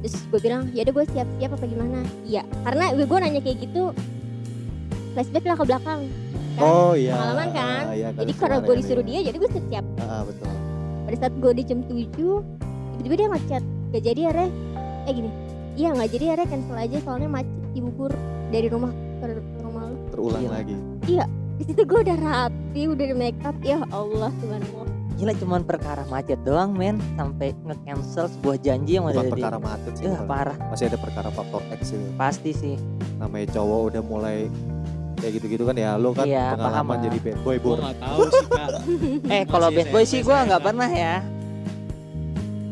terus 0.00 0.14
gue 0.32 0.40
bilang 0.40 0.72
ya 0.72 0.88
udah 0.88 0.94
gue 0.96 1.04
siap-siap 1.12 1.50
apa 1.60 1.64
gimana 1.68 2.00
iya 2.24 2.40
karena 2.64 2.96
gue 2.96 3.18
nanya 3.20 3.40
kayak 3.44 3.68
gitu 3.68 3.92
flashback 5.12 5.44
lah 5.44 5.56
ke 5.60 5.64
belakang 5.68 6.00
kan? 6.58 6.66
Oh 6.66 6.92
iya. 6.92 7.14
pengalaman 7.14 7.48
kan? 7.50 7.80
Ah, 7.80 7.94
iya, 7.94 8.08
jadi 8.10 8.18
kalian 8.26 8.36
karena 8.36 8.58
gue 8.60 8.74
disuruh 8.76 9.04
dia 9.04 9.20
jadi 9.22 9.36
gue 9.36 9.50
siap-siap 9.50 9.84
Ah, 10.00 10.22
betul. 10.22 10.46
pada 11.04 11.16
saat 11.16 11.34
gue 11.34 11.52
di 11.52 11.62
jam 11.62 11.78
7 11.80 12.10
tiba-tiba 12.98 13.14
dia 13.16 13.28
ngechat 13.30 13.62
gak 13.88 14.02
jadi 14.04 14.20
ya 14.20 14.32
Re 14.32 14.46
eh 15.00 15.12
gini 15.14 15.30
iya 15.74 15.88
nggak 15.90 16.10
jadi 16.10 16.24
ya 16.26 16.34
Re 16.34 16.44
cancel 16.44 16.76
aja 16.76 16.96
soalnya 17.00 17.28
macet 17.30 17.54
di 17.70 17.80
Bogor 17.80 18.12
dari 18.48 18.66
rumah 18.66 18.90
ke 19.16 19.26
rumah 19.58 19.82
lu 19.84 19.96
Terulang 20.08 20.42
Iya. 20.42 20.50
lagi. 20.52 20.76
di 21.54 21.64
situ 21.64 21.82
gue 21.82 22.00
udah 22.00 22.16
rapi 22.16 22.82
udah 22.86 23.04
di 23.04 23.16
make 23.16 23.40
up 23.42 23.56
ya 23.60 23.82
Allah 23.88 24.30
subhanallah 24.36 24.86
Gila 25.14 25.34
cuman 25.34 25.62
perkara 25.62 26.06
macet 26.06 26.38
doang 26.42 26.70
men 26.70 26.94
sampai 27.12 27.50
nge-cancel 27.60 28.30
sebuah 28.30 28.56
janji 28.56 28.94
yang 28.94 29.02
Bukan 29.02 29.14
udah 29.16 29.24
di 29.24 29.32
perkara 29.34 29.58
macet 29.58 29.92
sih. 29.98 30.06
Ya, 30.06 30.22
parah 30.22 30.54
Masih 30.70 30.86
ada 30.86 30.94
perkara 30.94 31.28
faktor 31.28 31.58
X 31.74 31.90
itu. 31.90 32.06
pasti 32.14 32.50
sih 32.52 32.74
Namanya 33.18 33.50
cowok 33.50 33.80
udah 33.88 34.02
mulai 34.04 34.46
kayak 35.18 35.32
gitu-gitu 35.34 35.62
kan 35.62 35.74
ya 35.74 35.90
lo 35.94 36.10
kan 36.10 36.24
Iya, 36.24 36.44
paham 36.48 36.58
pengalaman 36.60 36.94
lah. 36.94 37.04
jadi 37.04 37.18
bad 37.20 37.38
boy 37.40 37.56
Gue 37.58 37.74
nggak 37.76 37.96
tahu 37.98 38.20
sih 38.28 38.46
kak. 38.48 38.68
eh 39.34 39.42
kalau 39.44 39.68
bad 39.68 39.88
boy 39.88 40.04
sih 40.04 40.20
gua 40.20 40.38
nggak 40.44 40.62
pernah 40.62 40.88
ya 40.88 41.14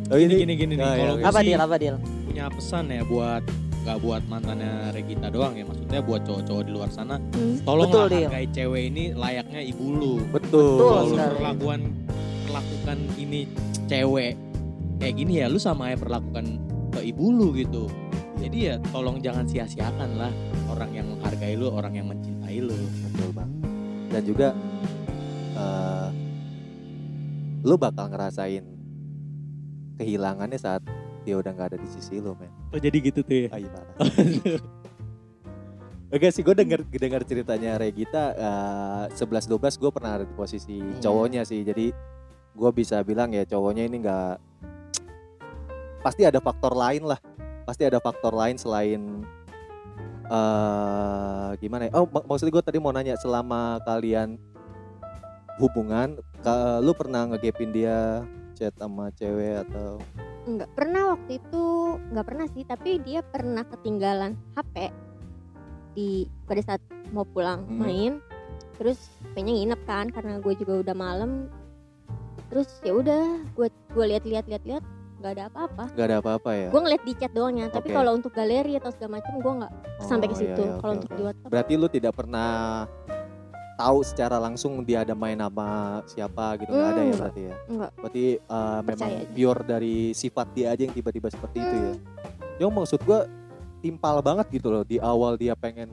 Oh, 0.06 0.14
Gini 0.14 0.35
gini 0.38 0.54
gini 0.54 0.72
nih. 0.72 0.78
Nah, 0.78 0.94
Kalau 0.94 1.02
iya, 1.09 1.11
gue 1.12 1.26
apa 1.26 1.40
sih 1.40 1.46
deal 1.48 1.61
apa 1.61 1.76
deal 1.76 1.96
punya 2.24 2.44
pesan 2.48 2.85
ya 2.88 3.02
buat 3.02 3.42
nggak 3.80 3.98
buat 3.98 4.22
mantannya 4.24 4.72
Regita 4.90 5.26
doang 5.28 5.54
ya 5.54 5.62
maksudnya 5.62 6.00
buat 6.00 6.20
cowok-cowok 6.22 6.62
di 6.62 6.72
luar 6.72 6.90
sana 6.90 7.16
Hmm. 7.32 7.59
tolonglah 7.62 8.06
Betul, 8.06 8.22
hargai 8.24 8.46
cewek 8.48 8.82
ini 8.85 9.04
layaknya 9.12 9.61
ibu 9.64 9.85
lu 9.88 10.14
Betul. 10.28 10.74
Betul 10.74 10.90
kalau 10.90 11.06
lu 11.09 11.16
perlakuan 11.32 11.80
perlakukan 12.44 12.98
ini 13.16 13.40
cewek 13.85 14.32
kayak 14.96 15.14
gini 15.16 15.32
ya 15.38 15.46
lu 15.46 15.56
sama 15.56 15.90
ya 15.90 15.96
perlakukan 15.96 16.44
ke 16.88 17.00
ibu 17.04 17.24
lu 17.28 17.46
gitu 17.52 17.85
jadi 18.37 18.59
ya 18.59 18.74
tolong 18.90 19.18
jangan 19.18 19.44
sia-siakan 19.44 20.11
lah 20.16 20.32
orang 20.68 20.90
yang 20.92 21.06
menghargai 21.09 21.54
lu 21.54 21.66
orang 21.68 21.94
yang 21.94 22.06
mencintai 22.06 22.25
lu 22.60 22.74
Betul 22.74 23.30
bang. 23.32 23.50
Dan 24.08 24.22
juga 24.22 24.48
eh 25.56 26.08
lu 27.66 27.74
bakal 27.74 28.06
ngerasain 28.08 28.62
kehilangannya 29.96 30.54
saat 30.54 30.84
dia 31.26 31.34
udah 31.34 31.50
nggak 31.50 31.74
ada 31.74 31.78
di 31.82 31.88
sisi 31.90 32.22
lu 32.22 32.38
men. 32.38 32.52
oh 32.70 32.78
jadi 32.78 32.94
gitu 33.02 33.26
tuh 33.26 33.34
ya 33.34 33.48
Ah, 33.50 33.58
iya. 33.58 33.70
Oke 36.06 36.30
sih, 36.30 36.46
gue 36.46 36.54
denger 36.54 36.86
denger 36.86 37.26
ceritanya 37.26 37.82
Regita 37.82 38.30
sebelas 39.10 39.50
dua 39.50 39.58
belas 39.58 39.74
gue 39.74 39.90
pernah 39.90 40.22
ada 40.22 40.24
di 40.24 40.30
posisi 40.30 40.78
Iya. 40.78 41.02
cowoknya 41.02 41.42
sih. 41.42 41.66
Jadi 41.66 41.90
gue 42.54 42.70
bisa 42.70 43.02
bilang 43.02 43.34
ya 43.34 43.42
cowoknya 43.42 43.90
ini 43.90 44.06
nggak 44.06 44.32
pasti 46.06 46.22
ada 46.22 46.38
faktor 46.38 46.78
lain 46.78 47.02
lah. 47.02 47.18
Pasti 47.66 47.82
ada 47.82 47.98
faktor 47.98 48.30
lain 48.30 48.54
selain 48.54 49.26
eh 50.26 51.48
gimana 51.58 51.86
ya? 51.86 51.92
Oh, 51.94 52.06
mak- 52.06 52.26
maksud 52.26 52.48
gue 52.48 52.62
tadi 52.62 52.78
mau 52.78 52.90
nanya 52.90 53.14
selama 53.14 53.78
kalian 53.82 54.36
hubungan, 55.56 56.18
ka- 56.40 56.78
lu 56.78 56.92
pernah 56.92 57.24
ngegapin 57.26 57.70
dia 57.70 58.26
chat 58.52 58.72
sama 58.74 59.12
cewek 59.12 59.64
atau 59.64 60.00
Enggak 60.46 60.70
pernah 60.72 61.02
waktu 61.12 61.42
itu 61.42 61.64
nggak 62.08 62.26
pernah 62.26 62.46
sih 62.46 62.62
tapi 62.62 63.02
dia 63.02 63.18
pernah 63.20 63.66
ketinggalan 63.66 64.38
HP 64.54 64.94
di 65.92 66.08
pada 66.46 66.62
saat 66.62 66.80
mau 67.10 67.26
pulang 67.26 67.66
Hmm. 67.66 67.82
main 67.82 68.12
terus 68.78 69.00
pengen 69.34 69.58
nginep 69.58 69.80
kan 69.84 70.06
karena 70.06 70.38
gue 70.38 70.54
juga 70.54 70.86
udah 70.86 70.94
malam 70.94 71.50
terus 72.46 72.68
ya 72.80 72.94
udah 72.94 73.42
gue 73.58 73.66
gue 73.68 74.04
lihat-lihat 74.06 74.46
lihat-lihat 74.46 74.84
nggak 75.16 75.33
ada 75.33 75.44
apa-apa 75.46 75.85
nggak 75.90 76.07
ada 76.07 76.16
apa-apa 76.18 76.50
ya? 76.52 76.68
gue 76.68 76.81
ngeliat 76.81 77.02
di 77.02 77.14
chat 77.14 77.33
doangnya 77.33 77.66
tapi 77.68 77.88
kalau 77.90 78.12
untuk 78.12 78.31
galeri 78.31 78.76
atau 78.76 78.90
segala 78.90 79.11
macam 79.16 79.33
gue 79.37 79.52
nggak 79.57 79.72
sampai 79.98 80.26
ke 80.26 80.29
Oh, 80.29 80.37
iya, 80.37 80.42
situ 80.44 80.62
iya, 80.62 80.74
kalau 80.76 80.92
oke, 80.92 80.98
untuk 80.98 81.09
oke. 81.09 81.16
di 81.16 81.22
WhatsApp 81.22 81.50
Berarti 81.50 81.72
lu 81.74 81.88
tidak 81.88 82.12
pernah 82.12 82.50
tahu 83.76 83.98
secara 84.00 84.37
langsung 84.38 84.72
dia 84.83 84.98
ada 85.02 85.12
main 85.12 85.37
sama 85.37 85.68
siapa 86.05 86.57
gitu 86.57 86.70
nggak 86.70 86.90
ada 86.90 86.96
ya 86.98 87.07
Hmm, 87.07 87.18
berarti 87.18 87.42
ya? 87.42 87.55
enggak 87.66 87.90
Berarti 87.94 88.24
uh, 88.46 88.81
memang 88.83 89.11
aja. 89.14 89.26
pure 89.31 89.61
dari 89.62 89.96
sifat 90.12 90.46
dia 90.50 90.66
aja 90.70 90.83
yang 90.83 90.94
tiba-tiba 90.94 91.29
seperti 91.29 91.59
itu 91.59 91.74
ya. 91.74 91.90
Hmm. 91.90 92.00
Yang 92.59 92.70
maksud 92.72 93.00
gua 93.02 93.20
timpal 93.79 94.16
banget 94.20 94.46
gitu 94.50 94.68
loh 94.70 94.81
di 94.83 94.96
awal 94.96 95.37
dia 95.37 95.52
pengen 95.55 95.92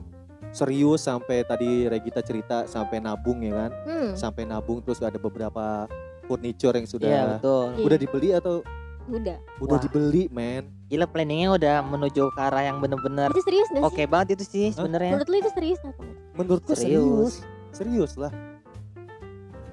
serius 0.50 1.02
sampai 1.02 1.42
tadi 1.42 1.84
Regita 1.84 2.20
cerita 2.20 2.64
sampai 2.64 2.98
nabung 2.98 3.40
ya 3.40 3.52
kan? 3.58 3.70
hmm, 3.84 4.08
Sampai 4.14 4.44
nabung 4.44 4.80
terus 4.80 5.00
ada 5.00 5.16
beberapa 5.16 5.84
furniture 6.24 6.72
yang 6.72 6.86
sudah 6.86 7.04
Iya 7.06 7.22
betul. 7.36 7.64
iya, 7.70 7.84
udah 7.84 7.98
dibeli 7.98 8.28
atau 8.32 8.64
udah 9.04 9.36
udah 9.60 9.76
Wah. 9.76 9.82
dibeli 9.84 10.32
men? 10.32 10.64
Gila 10.88 11.04
planningnya 11.04 11.48
udah 11.52 11.76
menuju 11.84 12.32
ke 12.32 12.40
arah 12.40 12.64
yang 12.64 12.80
bener-bener 12.80 13.28
itu 13.32 13.42
serius 13.44 13.68
gak 13.72 13.84
oke 13.84 13.96
sih 13.96 14.06
banget 14.08 14.28
itu 14.38 14.44
sih 14.48 14.66
sebenarnya. 14.72 15.12
menurut 15.16 15.28
lu 15.28 15.36
itu 15.40 15.50
serius 15.52 15.80
apa 15.84 16.00
enggak? 16.00 16.18
Menurut 16.34 16.62
gua 16.64 16.76
serius. 16.76 17.04
Serius. 17.04 17.34
Serius 17.74 18.12
lah. 18.16 18.32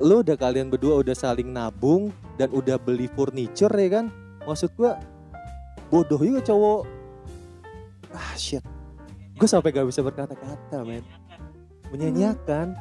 Lu 0.02 0.26
udah 0.26 0.34
kalian 0.34 0.74
berdua 0.74 0.98
udah 1.00 1.13
saling 1.13 1.48
nabung 1.54 2.10
dan 2.36 2.50
udah 2.52 2.76
beli 2.82 3.06
furniture 3.13 3.72
ya 3.72 4.02
kan? 4.02 4.06
Maksud 4.44 4.74
gua 4.76 4.98
bodoh 5.94 6.20
juga 6.20 6.41
cowok. 6.41 6.82
Ah 8.12 8.36
shit. 8.36 8.63
Gue 9.39 9.50
sampai 9.50 9.74
gak 9.74 9.88
bisa 9.89 10.06
berkata-kata 10.06 10.86
men. 10.86 11.02
Menyanyiakan. 11.89 12.78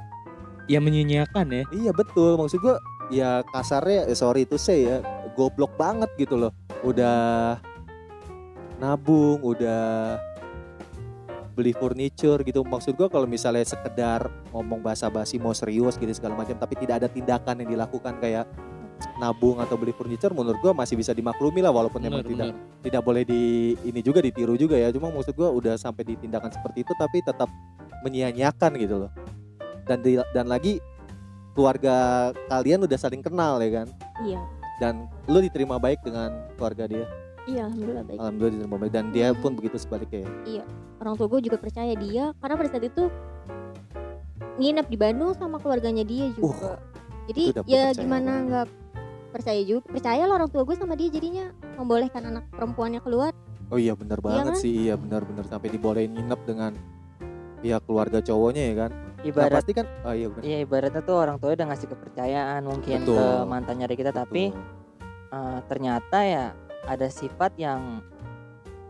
Ya 0.68 0.78
menyanyiakan 0.78 1.46
ya. 1.50 1.64
Iya 1.72 1.90
betul. 1.94 2.36
Maksud 2.36 2.58
gua 2.60 2.76
ya 3.10 3.42
kasarnya 3.50 4.06
eh, 4.06 4.16
sorry 4.16 4.46
itu 4.46 4.56
saya 4.56 4.78
ya 4.78 4.96
goblok 5.34 5.74
banget 5.76 6.08
gitu 6.16 6.38
loh. 6.38 6.54
Udah 6.80 7.58
nabung, 8.80 9.42
udah 9.44 10.16
beli 11.52 11.76
furniture 11.76 12.40
gitu. 12.40 12.64
Maksud 12.64 12.96
gua 12.96 13.12
kalau 13.12 13.28
misalnya 13.28 13.66
sekedar 13.66 14.30
ngomong 14.54 14.80
basa-basi 14.80 15.36
mau 15.36 15.52
serius 15.52 16.00
gitu 16.00 16.08
segala 16.14 16.38
macam 16.38 16.56
tapi 16.56 16.78
tidak 16.78 17.04
ada 17.04 17.08
tindakan 17.10 17.60
yang 17.60 17.76
dilakukan 17.76 18.16
kayak 18.22 18.46
nabung 19.16 19.56
atau 19.56 19.80
beli 19.80 19.96
furniture 19.96 20.32
menurut 20.32 20.60
gua 20.60 20.72
masih 20.76 20.92
bisa 20.96 21.16
dimaklumi 21.16 21.64
lah 21.64 21.72
walaupun 21.72 22.04
memang 22.04 22.20
Bener, 22.20 22.32
tidak 22.32 22.48
bener. 22.52 22.84
tidak 22.84 23.02
boleh 23.04 23.22
di 23.24 23.42
ini 23.84 24.00
juga 24.00 24.20
ditiru 24.24 24.56
juga 24.56 24.76
ya. 24.76 24.88
Cuma 24.88 25.12
maksud 25.12 25.36
gua 25.36 25.52
udah 25.52 25.76
sampai 25.76 26.04
di 26.08 26.14
tindakan 26.16 26.48
seperti 26.48 26.84
itu 26.84 26.92
tapi 26.96 27.20
tetap 27.20 27.48
menyia-nyiakan 28.04 28.72
gitu 28.80 28.96
loh. 29.04 29.10
Dan 29.84 30.00
di- 30.00 30.28
dan 30.32 30.46
lagi 30.48 30.80
keluarga 31.52 31.94
kalian 32.46 32.82
udah 32.82 32.96
saling 32.96 33.20
kenal 33.20 33.58
ya 33.58 33.82
kan. 33.82 33.88
iya 34.20 34.40
Dan 34.78 35.04
lu 35.26 35.38
diterima 35.38 35.76
baik 35.76 36.00
dengan 36.00 36.30
keluarga 36.54 36.84
dia. 36.86 37.04
iya 37.44 37.66
alhamdulillah 37.66 38.04
baik 38.04 38.18
Alhamdulillah 38.18 38.54
diterima 38.54 38.76
baik 38.78 38.92
dan 38.92 39.06
dia 39.10 39.26
pun 39.34 39.52
begitu 39.52 39.76
sebaliknya 39.76 40.24
ya. 40.44 40.64
orang 40.98 41.14
tua 41.14 41.26
gue 41.26 41.40
juga 41.42 41.56
percaya 41.56 41.92
dia 41.94 42.30
karena 42.36 42.54
pada 42.54 42.68
saat 42.68 42.84
itu 42.84 43.04
nginep 44.56 44.86
di 44.86 44.96
Bandung 44.96 45.32
sama 45.32 45.56
keluarganya 45.56 46.04
dia 46.04 46.28
juga 46.30 46.76
jadi 47.26 47.42
Uh, 47.42 47.52
udah 47.52 47.64
ya 47.64 47.84
gimana 47.92 48.32
nggak 48.42 48.66
percaya 49.30 49.60
juga 49.62 49.80
percaya 49.84 50.22
lah 50.24 50.34
orang 50.36 50.50
tua 50.50 50.62
gue 50.62 50.74
sama 50.74 50.94
dia 50.94 51.08
jadinya 51.08 51.48
membolehkan 51.74 52.22
anak 52.26 52.44
perempuannya 52.50 53.00
keluar 53.00 53.32
Oh 53.68 53.78
iya 53.78 53.94
benar 53.94 54.18
banget 54.18 54.50
kan? 54.50 54.58
sih. 54.58 54.90
Iya 54.90 54.98
benar-benar 54.98 55.46
sampai 55.46 55.70
dibolehin 55.70 56.10
nginep 56.10 56.40
dengan 56.42 56.74
pihak 57.60 57.82
keluarga 57.84 58.18
cowoknya 58.20 58.62
ya 58.72 58.74
kan. 58.86 58.90
Nah, 58.90 59.28
Ibarat 59.28 59.56
pasti 59.60 59.72
kan 59.76 59.86
oh 60.04 60.14
iya 60.16 60.26
benar. 60.32 60.42
Iya 60.42 60.58
ibaratnya 60.64 61.02
tuh 61.04 61.16
orang 61.20 61.36
tua 61.36 61.50
udah 61.52 61.66
ngasih 61.68 61.88
kepercayaan 61.92 62.62
mungkin 62.64 62.98
ke 63.04 63.12
Betul. 63.12 63.44
mantannya 63.48 63.84
dari 63.84 63.96
kita 64.00 64.12
tapi 64.16 64.44
eh, 65.30 65.58
ternyata 65.68 66.18
ya 66.24 66.44
ada 66.88 67.06
sifat 67.12 67.52
yang 67.60 68.00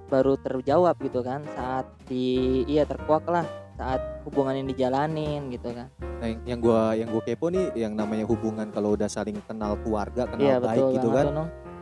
baru 0.06 0.38
terjawab 0.38 0.98
gitu 1.02 1.22
kan 1.22 1.42
saat 1.54 1.86
di 2.06 2.62
iya 2.66 2.82
terkuak 2.82 3.26
lah 3.30 3.46
saat 3.78 4.02
hubungan 4.26 4.58
ini 4.58 4.74
dijalanin 4.74 5.50
gitu 5.54 5.70
kan 5.70 5.90
Nah, 6.20 6.28
yang, 6.28 6.40
yang 6.44 6.60
gua 6.60 6.92
yang 6.92 7.08
gua 7.08 7.22
kepo 7.24 7.48
nih 7.48 7.72
yang 7.72 7.96
namanya 7.96 8.28
hubungan 8.28 8.68
kalau 8.68 8.92
udah 8.92 9.08
saling 9.08 9.40
kenal 9.48 9.72
keluarga, 9.80 10.28
kenal 10.28 10.44
iya 10.44 10.56
baik 10.60 10.76
betul 10.76 10.94
gitu 11.00 11.08
kan. 11.16 11.26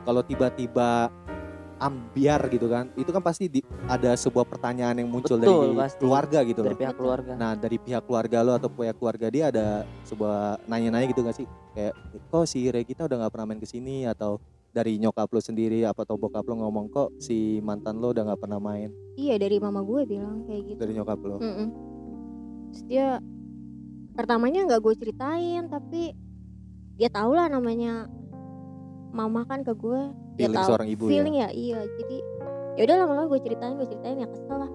Kalau 0.07 0.23
tiba-tiba 0.23 1.11
ambiar 1.79 2.51
gitu 2.51 2.67
kan, 2.67 2.91
itu 2.95 3.09
kan 3.09 3.23
pasti 3.23 3.47
di- 3.47 3.67
ada 3.87 4.15
sebuah 4.15 4.45
pertanyaan 4.45 4.99
yang 4.99 5.09
muncul 5.09 5.39
Betul, 5.39 5.73
dari 5.73 5.79
pasti. 5.79 5.99
keluarga 6.03 6.39
gitu 6.43 6.61
dari 6.61 6.75
loh. 6.75 6.81
pihak 6.83 6.95
keluarga 6.99 7.33
Nah, 7.35 7.53
dari 7.55 7.79
pihak 7.79 8.03
keluarga 8.05 8.39
lo 8.43 8.53
atau 8.55 8.69
pihak 8.69 8.97
keluarga 8.99 9.27
dia 9.31 9.45
ada 9.49 9.67
sebuah 10.03 10.67
nanya-nanya 10.67 11.07
gitu 11.09 11.23
gak 11.23 11.39
sih? 11.39 11.47
Kayak 11.73 11.95
kok 12.29 12.45
si 12.45 12.67
Regita 12.67 13.07
udah 13.07 13.17
nggak 13.23 13.33
pernah 13.33 13.47
main 13.47 13.61
ke 13.63 13.69
sini 13.69 14.03
atau 14.05 14.43
dari 14.69 14.99
nyokap 14.99 15.31
lo 15.31 15.41
sendiri 15.41 15.81
apa 15.83 16.05
atau 16.05 16.15
bokap 16.15 16.45
lo 16.45 16.61
ngomong 16.61 16.93
kok 16.93 17.09
si 17.17 17.63
mantan 17.63 17.99
lo 17.99 18.13
udah 18.13 18.21
nggak 18.29 18.37
pernah 18.39 18.61
main 18.61 18.93
iya 19.17 19.41
dari 19.41 19.57
mama 19.57 19.81
gue 19.81 20.05
bilang 20.05 20.45
kayak 20.45 20.63
gitu 20.69 20.79
dari 20.79 20.93
nyokap 20.93 21.19
lo. 21.25 21.41
Mm-mm. 21.41 21.69
Terus 22.69 22.83
dia 22.85 23.09
pertamanya 24.13 24.69
nggak 24.69 24.83
gue 24.83 24.95
ceritain 24.99 25.65
tapi 25.67 26.13
dia 26.99 27.09
tahu 27.09 27.33
lah 27.33 27.49
namanya 27.49 28.11
mama 29.09 29.47
kan 29.47 29.63
ke 29.63 29.73
gue 29.73 30.03
Feeling 30.41 30.57
tahu 30.57 30.69
seorang 30.69 30.89
ibu 30.89 31.05
ya. 31.05 31.11
feeling 31.11 31.37
ya. 31.37 31.49
iya 31.51 31.79
jadi 31.85 32.17
ya 32.75 32.83
udah 32.85 32.97
lama-lama 33.03 33.27
gue 33.29 33.41
ceritain 33.43 33.75
gue 33.75 33.87
ceritain 33.87 34.17
ya 34.17 34.27
kesel 34.27 34.59
lah 34.59 34.71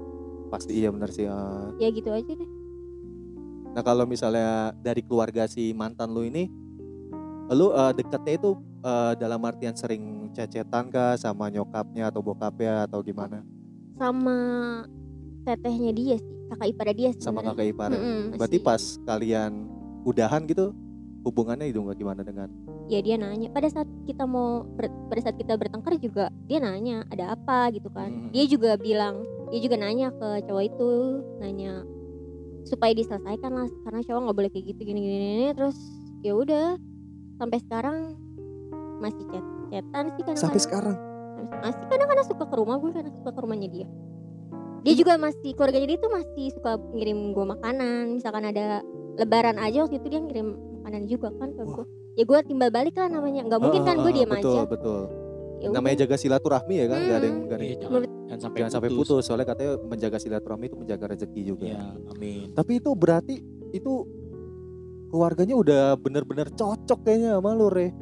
Pasti 0.49 0.71
iya 0.75 0.89
benar 0.89 1.09
sih. 1.09 1.25
ah. 1.25 1.71
ya 1.77 1.89
gitu 1.89 2.09
aja 2.09 2.29
deh 2.29 2.49
Nah 3.69 3.81
kalau 3.81 4.05
misalnya 4.05 4.69
dari 4.77 5.01
keluarga 5.01 5.43
si 5.43 5.73
mantan 5.73 6.13
lu 6.13 6.21
ini, 6.21 6.45
lu 7.49 7.73
eh, 7.73 7.91
deketnya 7.91 8.37
itu 8.37 8.51
eh, 8.79 9.13
dalam 9.17 9.41
artian 9.41 9.73
sering 9.73 10.03
cecetan 10.29 10.87
kah 10.87 11.15
sama 11.15 11.49
nyokapnya 11.49 12.07
atau 12.07 12.21
bokapnya 12.21 12.85
atau 12.85 13.01
gimana? 13.01 13.41
sama 13.93 14.37
tetehnya 15.43 15.89
dia 15.91 16.15
sih 16.17 16.33
kakak 16.49 16.67
ipar 16.67 16.87
dia 16.91 17.09
Sama 17.13 17.41
sebenarnya. 17.41 17.49
kakak 17.51 17.67
ipar. 17.67 17.89
Mm-mm, 17.91 18.21
Berarti 18.35 18.57
masih. 18.57 18.65
pas 18.65 18.81
kalian 19.03 19.51
udahan 20.03 20.41
gitu, 20.45 20.65
hubungannya 21.23 21.65
itu 21.65 21.79
nggak 21.79 21.97
gimana 21.97 22.21
dengan? 22.21 22.49
Ya 22.87 22.99
dia 22.99 23.15
nanya. 23.15 23.47
Pada 23.49 23.67
saat 23.67 23.87
kita 24.03 24.23
mau 24.23 24.63
ber- 24.65 24.91
pada 25.07 25.21
saat 25.23 25.37
kita 25.37 25.55
bertengkar 25.55 25.95
juga 25.97 26.27
dia 26.45 26.59
nanya 26.59 27.03
ada 27.07 27.35
apa? 27.35 27.71
gitu 27.71 27.87
kan. 27.89 28.09
Hmm. 28.09 28.29
dia 28.33 28.45
juga 28.45 28.75
bilang 28.75 29.23
dia 29.49 29.59
juga 29.61 29.75
nanya 29.77 30.09
ke 30.11 30.49
cowok 30.49 30.63
itu 30.65 30.89
nanya 31.37 31.85
supaya 32.63 32.95
diselesaikan 32.95 33.51
lah 33.51 33.67
karena 33.83 33.99
cowok 34.01 34.19
nggak 34.23 34.37
boleh 34.39 34.49
kayak 34.49 34.65
gitu 34.71 34.81
gini 34.87 34.99
gini, 35.03 35.17
gini. 35.19 35.47
terus 35.51 35.77
ya 36.23 36.33
udah 36.33 36.79
sampai 37.35 37.59
sekarang 37.59 37.97
masih 39.03 39.23
chat 39.29 39.45
chatan 39.67 40.05
sih 40.15 40.23
kan 40.23 40.35
Sampai 40.39 40.61
sekarang. 40.63 40.95
masih 41.59 41.85
kadang-kadang 41.91 42.25
suka 42.25 42.43
ke 42.47 42.55
rumah 42.55 42.79
gue 42.79 42.91
kadang 42.95 43.13
suka 43.13 43.31
ke 43.35 43.39
rumahnya 43.43 43.67
dia. 43.69 43.87
Dia 44.83 44.93
juga 44.95 45.15
masih 45.15 45.51
keluarganya 45.55 45.87
dia 45.91 45.99
tuh 45.99 46.11
masih 46.11 46.45
suka 46.55 46.75
ngirim 46.91 47.31
gue 47.31 47.45
makanan. 47.45 48.03
Misalkan 48.15 48.43
ada 48.47 48.83
lebaran 49.15 49.55
aja 49.55 49.83
waktu 49.83 49.99
itu 49.99 50.07
dia 50.07 50.19
ngirim 50.19 50.47
makanan 50.81 51.03
juga 51.07 51.31
kan 51.35 51.51
ke 51.51 51.63
gue 51.63 51.85
ya 52.13 52.23
gue 52.23 52.39
timbal 52.43 52.69
balik 52.69 52.93
lah 52.93 53.09
namanya 53.09 53.41
nggak 53.43 53.59
mungkin 53.59 53.81
kan 53.81 53.95
gue 53.97 54.05
Ah, 54.05 54.15
diam 54.15 54.29
betul, 54.29 54.53
aja 54.53 54.63
Betul, 54.67 55.01
Ya. 55.57 55.71
Namanya 55.71 56.03
jaga 56.03 56.19
silaturahmi 56.19 56.75
ya 56.75 56.85
kan, 56.85 56.99
nggak 56.99 57.15
ada 57.15 57.23
yang 57.23 57.31
Hmm. 57.33 57.45
nggak 57.47 57.55
ada 57.55 57.63
Iya, 57.63 57.71
yang- 57.71 57.83
jangan, 58.27 58.37
sampai 58.37 58.57
jangan 58.59 58.71
sampai 58.75 58.89
putus. 58.91 59.23
Soalnya 59.23 59.47
katanya 59.47 59.71
menjaga 59.79 60.17
silaturahmi 60.19 60.65
itu 60.67 60.75
menjaga 60.75 61.05
rezeki 61.07 61.41
juga. 61.41 61.63
Iya, 61.63 61.83
amin. 62.11 62.45
Tapi 62.51 62.71
itu 62.77 62.89
berarti 62.91 63.35
itu 63.71 63.93
keluarganya 65.07 65.55
udah 65.55 65.83
bener-bener 65.95 66.51
cocok 66.51 66.99
kayaknya 67.01 67.39
sama 67.39 67.55
lu 67.55 67.71
Re. 67.71 67.95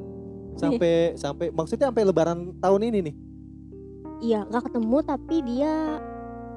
Sampai 0.53 1.13
sampai 1.13 1.47
maksudnya 1.49 1.87
sampai 1.87 2.01
lebaran 2.01 2.57
tahun 2.57 2.81
ini 2.83 2.99
nih. 3.03 3.15
iya 4.21 4.41
nggak 4.43 4.69
ketemu 4.69 4.97
tapi 5.01 5.35
dia 5.43 5.97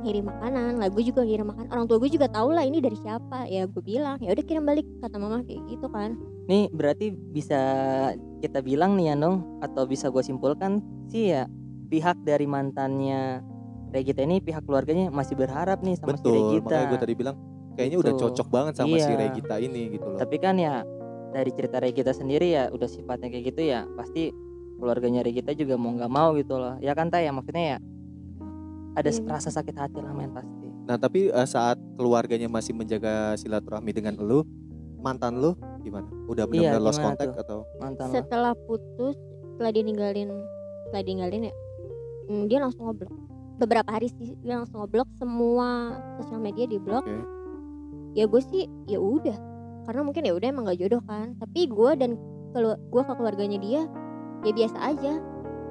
ngirim 0.00 0.24
makanan 0.26 0.76
lah 0.76 0.88
gue 0.88 1.00
juga 1.00 1.20
ngirim 1.20 1.48
makanan 1.48 1.68
orang 1.70 1.84
tua 1.84 1.96
gue 1.96 2.08
juga 2.08 2.28
tahu 2.28 2.52
lah 2.52 2.60
ini 2.60 2.76
dari 2.76 2.92
siapa 2.94 3.44
ya 3.46 3.64
gue 3.64 3.80
bilang 3.80 4.20
ya 4.20 4.32
udah 4.32 4.44
kirim 4.44 4.64
balik 4.64 4.84
kata 5.00 5.16
mama 5.16 5.40
kayak 5.40 5.64
gitu 5.64 5.88
kan 5.88 6.12
nih 6.44 6.68
berarti 6.70 7.07
bisa 7.11 7.61
kita 8.38 8.61
bilang 8.61 8.94
nih 8.94 9.11
ya 9.11 9.14
Nong 9.14 9.61
atau 9.61 9.85
bisa 9.85 10.09
gue 10.09 10.20
simpulkan 10.20 10.78
sih 11.07 11.33
ya 11.33 11.48
pihak 11.87 12.20
dari 12.20 12.44
mantannya 12.44 13.40
Regita 13.88 14.20
ini 14.20 14.38
pihak 14.38 14.62
keluarganya 14.62 15.09
masih 15.09 15.35
berharap 15.35 15.78
nih 15.80 15.94
sama 15.94 16.12
si 16.12 16.20
Betul, 16.20 16.35
Regita. 16.35 16.66
makanya 16.66 16.87
gue 16.87 16.98
tadi 17.00 17.14
bilang 17.14 17.37
kayaknya 17.74 17.98
udah 17.98 18.12
Gitu. 18.12 18.22
cocok 18.22 18.48
banget 18.48 18.72
sama 18.74 18.94
si 18.94 19.07
Iya. 19.07 19.16
Regita 19.16 19.54
ini 19.57 19.83
gitu 19.92 20.07
loh. 20.07 20.18
Tapi 20.18 20.37
kan 20.37 20.54
ya 20.57 20.83
dari 21.30 21.50
cerita 21.50 21.76
Regita 21.78 22.11
sendiri 22.11 22.46
ya 22.50 22.68
udah 22.68 22.87
sifatnya 22.87 23.28
kayak 23.28 23.44
gitu 23.48 23.62
ya 23.64 23.87
pasti 23.94 24.35
keluarganya 24.76 25.22
Regita 25.22 25.50
juga 25.50 25.74
mau 25.74 25.90
nggak 25.90 26.07
mau 26.09 26.35
gitu 26.35 26.54
loh. 26.54 26.74
Ya 26.78 26.92
kan 26.92 27.09
Tay 27.09 27.24
ya 27.24 27.33
maksudnya 27.33 27.64
ya 27.64 27.78
ada 28.94 29.09
Iya. 29.09 29.22
rasa 29.24 29.48
sakit 29.48 29.74
hati 29.74 29.98
lah 29.98 30.11
men 30.11 30.30
pasti. 30.30 30.66
Nah 30.85 30.96
tapi 30.96 31.30
eh, 31.30 31.48
saat 31.48 31.78
keluarganya 31.94 32.46
masih 32.46 32.74
menjaga 32.74 33.35
silaturahmi 33.35 33.90
dengan 33.90 34.14
lu, 34.16 34.42
mantan 35.04 35.38
lu 35.38 35.52
gimana? 35.84 36.08
Udah 36.24 36.48
benar-benar 36.48 36.80
lost 36.80 36.96
gimana 36.96 37.12
contact 37.12 37.32
tuh? 37.36 37.42
atau? 37.44 37.58
Mantan 37.76 38.06
lo. 38.08 38.14
setelah 38.16 38.52
putus 38.64 39.16
setelah 39.54 39.70
dia 39.70 39.84
ninggalin 39.84 40.30
setelah 40.88 41.02
dia 41.04 41.12
ninggalin 41.14 41.42
ya 41.52 41.54
hmm, 42.26 42.44
dia 42.50 42.58
langsung 42.58 42.90
ngeblok 42.90 43.12
beberapa 43.62 43.88
hari 43.92 44.10
sih 44.10 44.34
dia 44.42 44.58
langsung 44.58 44.82
ngeblok 44.82 45.06
semua 45.20 46.00
sosial 46.18 46.40
media 46.42 46.66
di 46.66 46.78
blok 46.82 47.06
Oke. 47.06 47.22
ya 48.18 48.24
gue 48.26 48.42
sih 48.50 48.66
ya 48.90 48.98
udah 48.98 49.38
karena 49.86 50.00
mungkin 50.02 50.26
ya 50.26 50.32
udah 50.34 50.48
emang 50.50 50.64
gak 50.66 50.80
jodoh 50.80 51.02
kan 51.06 51.36
tapi 51.38 51.70
gue 51.70 51.90
dan 51.94 52.18
kalau 52.50 52.74
gue 52.74 53.02
ke 53.04 53.12
keluarganya 53.14 53.58
dia 53.62 53.82
ya 54.42 54.52
biasa 54.52 54.78
aja 54.80 55.12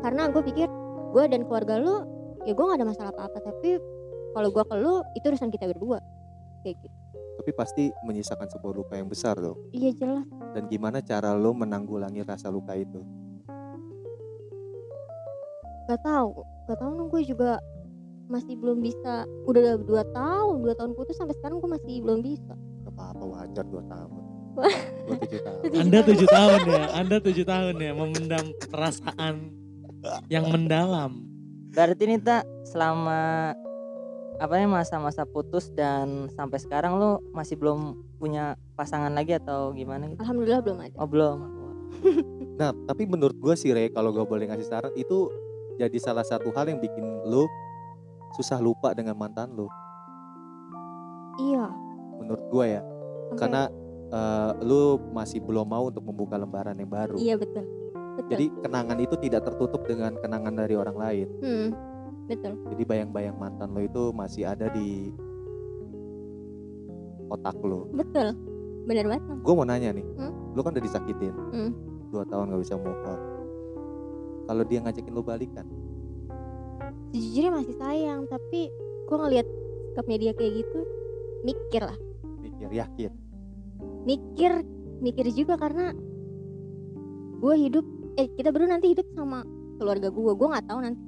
karena 0.05 0.31
gue 0.31 0.41
pikir 0.47 0.67
gue 1.13 1.23
dan 1.27 1.41
keluarga 1.43 1.81
lu 1.81 2.07
ya 2.47 2.55
gue 2.55 2.63
gak 2.63 2.79
ada 2.79 2.87
masalah 2.87 3.11
apa 3.11 3.27
apa 3.27 3.39
tapi 3.43 3.81
kalau 4.31 4.49
gue 4.49 4.63
ke 4.63 4.75
lu 4.79 5.03
itu 5.19 5.25
urusan 5.27 5.51
kita 5.51 5.67
berdua 5.67 5.99
kayak 6.63 6.79
gitu 6.79 7.02
Tapi 7.43 7.51
pasti 7.51 7.91
menyisakan 8.08 8.47
sebuah 8.47 8.71
luka 8.73 8.95
yang 8.95 9.12
besar 9.12 9.36
loh. 9.36 9.60
iya 9.75 9.91
jelas 9.91 10.23
Dan 10.56 10.71
gimana 10.71 11.03
cara 11.03 11.36
lo 11.36 11.51
menanggulangi 11.51 12.23
rasa 12.23 12.47
luka 12.47 12.71
itu? 12.71 13.03
gak 15.84 15.99
tahu 15.99 16.32
gak 16.63 16.79
tahu 16.79 17.12
gue 17.12 17.21
juga 17.27 17.60
masih 18.32 18.56
belum 18.56 18.79
bisa 18.79 19.27
udah 19.43 19.75
dua 19.84 20.08
tahun 20.15 20.63
dua 20.63 20.71
tahun 20.79 20.95
putus 20.95 21.19
sampai 21.19 21.36
sekarang 21.36 21.60
gue 21.60 21.67
masih 21.67 21.99
belum 21.99 22.23
bisa 22.23 22.56
Gak 22.84 22.93
apa-apa 22.95 23.23
wajar 23.27 23.65
2 23.65 23.84
tahun. 23.91 24.12
Wah. 24.60 24.75
27 25.08 25.43
tahun. 25.43 25.60
Anda 25.75 25.99
tujuh 26.03 26.27
tahun 26.29 26.60
ya, 26.63 26.84
Anda 26.93 27.17
tujuh 27.19 27.45
tahun 27.45 27.75
ya 27.75 27.91
memendam 27.91 28.45
perasaan 28.67 29.36
yang 30.27 30.45
mendalam. 30.47 31.27
Berarti 31.71 32.03
nih 32.06 32.19
tak 32.21 32.43
selama 32.63 33.51
apa 34.35 34.53
nih 34.55 34.65
masa-masa 34.65 35.23
putus 35.23 35.69
dan 35.69 36.27
sampai 36.29 36.57
sekarang 36.57 36.95
lu 36.95 37.11
masih 37.31 37.53
belum 37.53 37.79
punya 38.17 38.43
pasangan 38.73 39.09
lagi 39.09 39.35
atau 39.35 39.71
gimana 39.71 40.07
gitu? 40.07 40.19
alhamdulillah 40.19 40.61
belum 40.61 40.77
ada 40.79 40.95
Oh 40.95 41.05
belum. 41.05 41.37
Nah 42.53 42.69
tapi 42.85 43.03
menurut 43.03 43.33
gue 43.35 43.53
sih 43.53 43.69
Re, 43.69 43.89
kalau 43.89 44.09
gue 44.09 44.21
boleh 44.21 44.45
ngasih 44.45 44.67
saran 44.67 44.93
itu 44.93 45.29
jadi 45.75 45.97
salah 45.97 46.21
satu 46.21 46.49
hal 46.51 46.67
yang 46.67 46.77
bikin 46.77 47.01
lo 47.23 47.49
susah 48.31 48.57
lupa 48.57 48.91
dengan 48.91 49.13
mantan 49.13 49.53
lo. 49.53 49.69
iya 51.39 51.65
Menurut 52.15 52.43
gue 52.47 52.65
ya, 52.69 52.81
sampai- 52.81 53.37
karena 53.37 53.61
eh, 54.07 54.51
lu 54.61 54.81
masih 55.11 55.39
belum 55.39 55.65
mau 55.65 55.89
untuk 55.89 56.03
membuka 56.03 56.35
lembaran 56.35 56.73
yang 56.73 56.87
baru. 56.87 57.17
iya 57.17 57.33
betul 57.35 57.65
betul 58.13 58.29
Jadi 58.29 58.45
kenangan 58.59 58.97
itu 58.97 59.15
tidak 59.19 59.41
tertutup 59.43 59.81
dengan 59.83 60.13
kenangan 60.15 60.53
dari 60.55 60.73
orang 60.73 60.93
lain. 60.95 61.27
hmm, 61.39 61.67
betul 62.25 62.53
Jadi 62.69 62.83
bayang-bayang 62.83 63.36
mantan 63.36 63.71
lo 63.71 63.81
itu 63.81 64.12
masih 64.12 64.47
ada 64.47 64.69
di 64.69 65.12
otak 67.27 67.57
lo. 67.59 67.89
betul 67.91 68.36
benar 68.83 69.05
banget 69.07 69.23
Bang. 69.25 69.39
Gue 69.41 69.53
mau 69.55 69.65
nanya 69.65 69.89
nih, 69.91 70.05
Hmm? 70.15 70.33
lo 70.53 70.59
kan 70.59 70.75
udah 70.75 70.83
disakitin, 70.83 71.33
Hmm. 71.51 71.71
dua 72.09 72.27
tahun 72.27 72.51
gak 72.51 72.62
bisa 72.62 72.75
move 72.75 73.01
on. 73.03 73.19
Kalau 74.43 74.63
dia 74.63 74.79
ngajakin 74.79 75.13
lo 75.13 75.23
balikan, 75.23 75.65
sejujurnya 77.09 77.51
masih 77.53 77.75
sayang 77.77 78.27
tapi 78.27 78.67
gue 79.03 79.17
ngelihat 79.17 79.47
sikapnya 79.88 80.17
dia 80.19 80.31
kayak 80.33 80.53
gitu 80.57 80.79
mikir 81.43 81.81
lah 81.81 81.97
mikir 82.39 82.69
yakin. 82.71 83.12
mikir 84.03 84.51
mikir 84.99 85.25
juga 85.31 85.55
karena 85.55 85.93
gue 87.38 87.55
hidup 87.57 87.86
eh 88.15 88.27
kita 88.33 88.49
berdua 88.49 88.73
nanti 88.73 88.91
hidup 88.91 89.05
sama 89.13 89.43
keluarga 89.77 90.07
gue 90.07 90.31
gue 90.33 90.47
nggak 90.49 90.65
tahu 90.65 90.79
nanti 90.81 91.01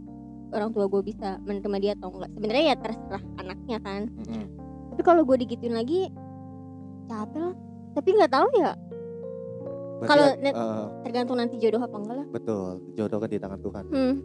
orang 0.56 0.72
tua 0.72 0.88
gue 0.88 1.02
bisa 1.04 1.38
menerima 1.44 1.78
dia 1.84 1.91
atau 2.00 2.10
enggak. 2.15 2.32
Sebenarnya 2.34 2.63
ya 2.72 2.76
terserah 2.80 3.24
anaknya 3.44 3.78
kan. 3.84 4.02
Tapi 4.96 5.02
kalau 5.04 5.22
gue 5.28 5.38
digituin 5.44 5.76
lagi 5.76 6.08
capek 7.12 7.39
lah. 7.52 7.56
Tapi 7.96 8.10
nggak 8.15 8.32
tahu 8.32 8.48
ya. 8.60 8.72
Kalau 10.06 10.28
eh, 10.36 10.84
tergantung 11.08 11.39
nanti 11.39 11.56
jodoh 11.56 11.80
apa 11.80 11.96
enggak 11.96 12.15
lah. 12.20 12.28
betul, 12.28 12.84
jodoh 13.00 13.20
kan 13.20 13.30
di 13.32 13.39
tangan 13.39 13.60
Tuhan. 13.63 13.84
hmm, 13.88 14.15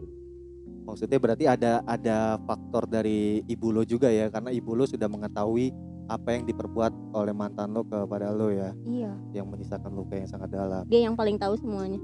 Maksudnya 0.82 1.18
berarti 1.22 1.44
ada 1.46 1.78
ada 1.86 2.34
faktor 2.42 2.90
dari 2.90 3.46
ibu 3.46 3.70
lo 3.70 3.86
juga 3.86 4.10
ya, 4.10 4.26
karena 4.26 4.50
ibu 4.50 4.74
lo 4.74 4.82
sudah 4.82 5.06
mengetahui 5.06 5.70
apa 6.10 6.34
yang 6.34 6.42
diperbuat 6.42 7.14
oleh 7.14 7.30
mantan 7.30 7.70
lo 7.70 7.86
kepada 7.86 8.34
lo 8.34 8.50
ya, 8.50 8.74
iya. 8.82 9.14
Yang 9.30 9.46
menyisakan 9.46 9.94
luka 9.94 10.18
yang 10.18 10.26
sangat 10.26 10.50
dalam. 10.50 10.82
dia 10.90 11.06
yang 11.06 11.14
paling 11.14 11.38
tahu 11.38 11.54
semuanya. 11.54 12.02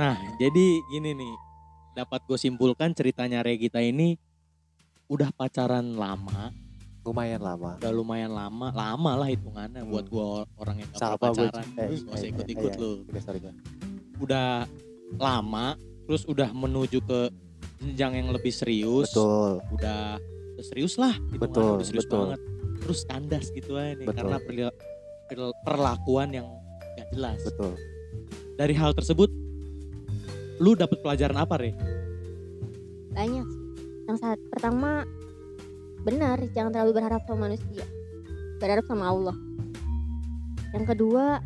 Nah, 0.00 0.16
jadi 0.40 0.66
gini 0.88 1.10
nih, 1.12 1.34
dapat 1.94 2.20
gue 2.26 2.34
simpulkan 2.36 2.90
ceritanya 2.90 3.40
Regita 3.40 3.78
ini 3.78 4.18
udah 5.06 5.30
pacaran 5.30 5.94
lama, 5.94 6.50
Lumayan 7.04 7.38
lama. 7.44 7.76
udah 7.78 7.92
lumayan 7.92 8.32
lama, 8.34 8.72
lama 8.74 9.12
lah 9.14 9.28
hitungannya 9.30 9.84
Hmm. 9.84 9.92
buat 9.92 10.06
gue 10.10 10.26
orang 10.58 10.76
yang 10.82 10.88
gak 10.90 10.98
gue? 10.98 11.20
pacaran, 11.20 11.66
terus 11.76 12.00
gak 12.02 12.14
usah 12.18 12.28
ikut-ikut 12.34 12.72
iya, 12.74 12.80
lu. 12.82 12.90
Udah 14.18 14.48
lama, 15.20 15.66
terus 16.08 16.22
udah 16.26 16.50
menuju 16.50 16.98
ke 17.04 17.20
jenjang 17.78 18.24
yang 18.24 18.28
lebih 18.32 18.50
serius, 18.50 19.12
Betul. 19.12 19.60
udah, 19.76 20.16
serius 20.64 20.96
lah, 20.96 21.14
Betul, 21.36 21.78
udah 21.78 21.86
serius 21.86 22.08
betul. 22.08 22.18
banget. 22.32 22.40
Terus 22.80 23.00
kandas 23.04 23.46
gitu 23.52 23.76
aja 23.76 23.92
nih, 23.94 24.06
Betul. 24.08 24.18
karena 24.18 24.36
perlakuan 25.62 26.28
yang 26.32 26.46
gak 26.96 27.08
jelas. 27.12 27.38
Betul. 27.44 27.76
Dari 28.56 28.74
hal 28.74 28.96
tersebut, 28.96 29.28
lu 30.62 30.78
dapet 30.78 31.02
pelajaran 31.02 31.38
apa, 31.38 31.54
Re? 31.58 31.72
banyak 33.14 33.46
sih. 33.46 33.62
yang 34.10 34.18
saat 34.18 34.38
pertama 34.50 35.06
benar 36.02 36.36
jangan 36.52 36.74
terlalu 36.74 37.00
berharap 37.00 37.22
sama 37.24 37.48
manusia 37.48 37.86
berharap 38.58 38.84
sama 38.84 39.08
Allah 39.08 39.36
yang 40.74 40.84
kedua 40.84 41.38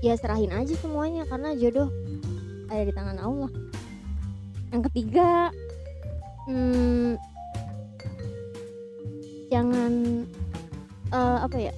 ya 0.00 0.14
serahin 0.14 0.54
aja 0.54 0.72
semuanya 0.78 1.26
karena 1.26 1.52
jodoh 1.58 1.90
ada 2.70 2.82
di 2.86 2.94
tangan 2.94 3.18
Allah 3.18 3.50
yang 4.70 4.82
ketiga 4.86 5.50
hmm, 6.46 7.18
jangan 9.50 9.92
eh, 11.10 11.38
apa 11.42 11.56
ya 11.58 11.74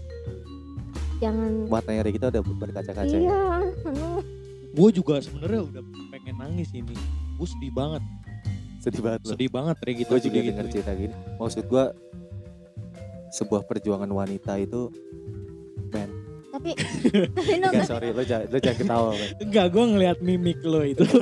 jangan 1.18 1.66
Matanya 1.66 2.07
kita 2.07 2.31
udah 2.31 2.42
berkaca-kaca 2.46 3.11
ya. 3.11 3.18
iya 3.18 3.42
gue 4.78 4.88
juga 4.94 5.18
sebenarnya 5.18 5.66
udah 5.66 5.82
pengen 6.14 6.38
nangis 6.38 6.70
ini. 6.70 6.94
Gue 7.34 7.48
sedih 7.50 7.74
banget. 7.74 8.02
Sedih 8.78 9.02
banget 9.02 9.20
loh. 9.26 9.30
sedih 9.34 9.50
banget 9.50 9.76
Re 9.82 9.92
gitu 9.98 10.10
Gue 10.14 10.22
juga 10.22 10.38
denger 10.38 10.66
cerita 10.70 10.92
gini. 10.94 11.14
Maksud 11.42 11.66
gue 11.66 11.84
sebuah 13.34 13.66
perjuangan 13.66 14.06
wanita 14.06 14.54
itu 14.62 14.94
men. 15.90 16.10
Tapi 16.54 16.78
tapi 17.36 17.52
no, 17.58 17.74
Enggak 17.74 17.90
sorry 17.90 18.14
lo 18.14 18.22
jangan 18.22 18.46
lo 18.48 18.58
jangan 18.62 18.78
ketawa 18.78 19.10
men. 19.18 19.30
enggak 19.42 19.66
gue 19.74 19.84
ngeliat 19.84 20.18
mimik 20.22 20.58
lo 20.62 20.80
itu. 20.86 21.04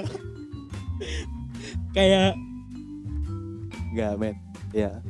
Kayak 1.97 2.37
Enggak 3.91 4.13
men. 4.21 4.37
Ya 4.77 5.01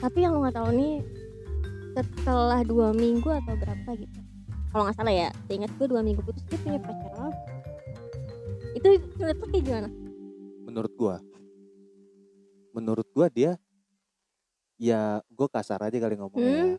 tapi 0.00 0.24
yang 0.24 0.32
lo 0.32 0.40
nggak 0.40 0.56
tahu 0.56 0.70
nih 0.72 0.94
setelah 1.92 2.60
dua 2.64 2.88
minggu 2.96 3.28
atau 3.28 3.54
berapa 3.60 3.90
gitu 4.00 4.20
kalau 4.70 4.82
nggak 4.86 4.96
salah 4.96 5.14
ya 5.14 5.28
ingat 5.48 5.70
gue 5.74 5.86
dua 5.86 6.00
minggu 6.00 6.22
putus 6.22 6.42
dia 6.46 6.58
punya 6.62 6.78
pacar 6.78 7.12
lagi 7.12 7.38
itu 8.70 8.88
menurut 9.18 9.36
lo 9.36 9.46
kayak 9.50 9.64
gimana 9.66 9.88
menurut 10.62 10.92
gua 10.94 11.16
menurut 12.70 13.08
gua 13.10 13.26
dia 13.26 13.58
ya 14.78 15.20
gue 15.26 15.48
kasar 15.50 15.82
aja 15.82 15.98
kali 15.98 16.14
ngomongnya 16.14 16.46
ya. 16.46 16.62
Hmm. 16.62 16.76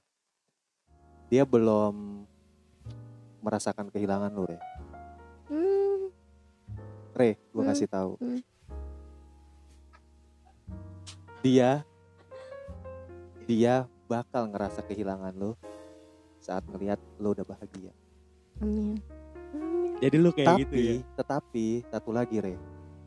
dia 1.28 1.44
belum 1.44 2.26
merasakan 3.44 3.92
kehilangan 3.92 4.32
lu 4.32 4.48
Re 4.48 4.58
hmm, 5.52 6.02
Re 7.14 7.32
gue 7.36 7.62
Hmm. 7.62 7.70
kasih 7.70 7.88
tahu 7.92 8.16
Hmm. 8.18 8.40
dia 11.44 11.84
dia 13.44 13.84
bakal 14.08 14.48
ngerasa 14.48 14.80
kehilangan 14.82 15.36
lo 15.36 15.60
saat 16.42 16.66
ngelihat 16.66 16.98
lo 17.22 17.32
udah 17.32 17.46
bahagia 17.46 17.94
amin 18.60 18.98
Amin. 19.54 19.96
jadi 20.02 20.16
lu 20.18 20.34
kayak 20.34 20.48
tapi 20.50 20.62
gitu 20.66 20.76
ya 20.76 20.94
tetapi 21.16 21.66
satu 21.88 22.10
lagi 22.10 22.38
Re 22.42 22.56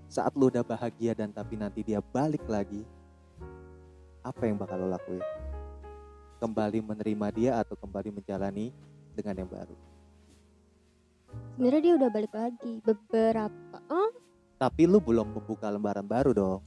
saat 0.07 0.32
lo 0.39 0.47
udah 0.49 0.62
bahagia 0.62 1.12
dan 1.12 1.35
tapi 1.35 1.59
nanti 1.59 1.82
dia 1.82 1.99
balik 1.99 2.47
lagi 2.47 2.87
apa 4.22 4.43
yang 4.47 4.57
bakal 4.57 4.78
lo 4.78 4.89
lakuin 4.89 5.20
kembali 6.39 6.78
menerima 6.80 7.26
dia 7.35 7.51
atau 7.59 7.74
kembali 7.74 8.14
menjalani 8.14 8.70
dengan 9.12 9.35
yang 9.43 9.51
baru 9.51 9.76
sebenarnya 11.57 11.80
dia 11.82 11.95
udah 11.99 12.11
balik 12.14 12.32
lagi 12.32 12.72
beberapa 12.80 13.78
oh 13.91 14.11
Tapi 14.55 14.87
lu 14.87 15.03
belum 15.03 15.35
membuka 15.35 15.66
lembaran 15.66 16.07
baru 16.07 16.30
dong. 16.30 16.61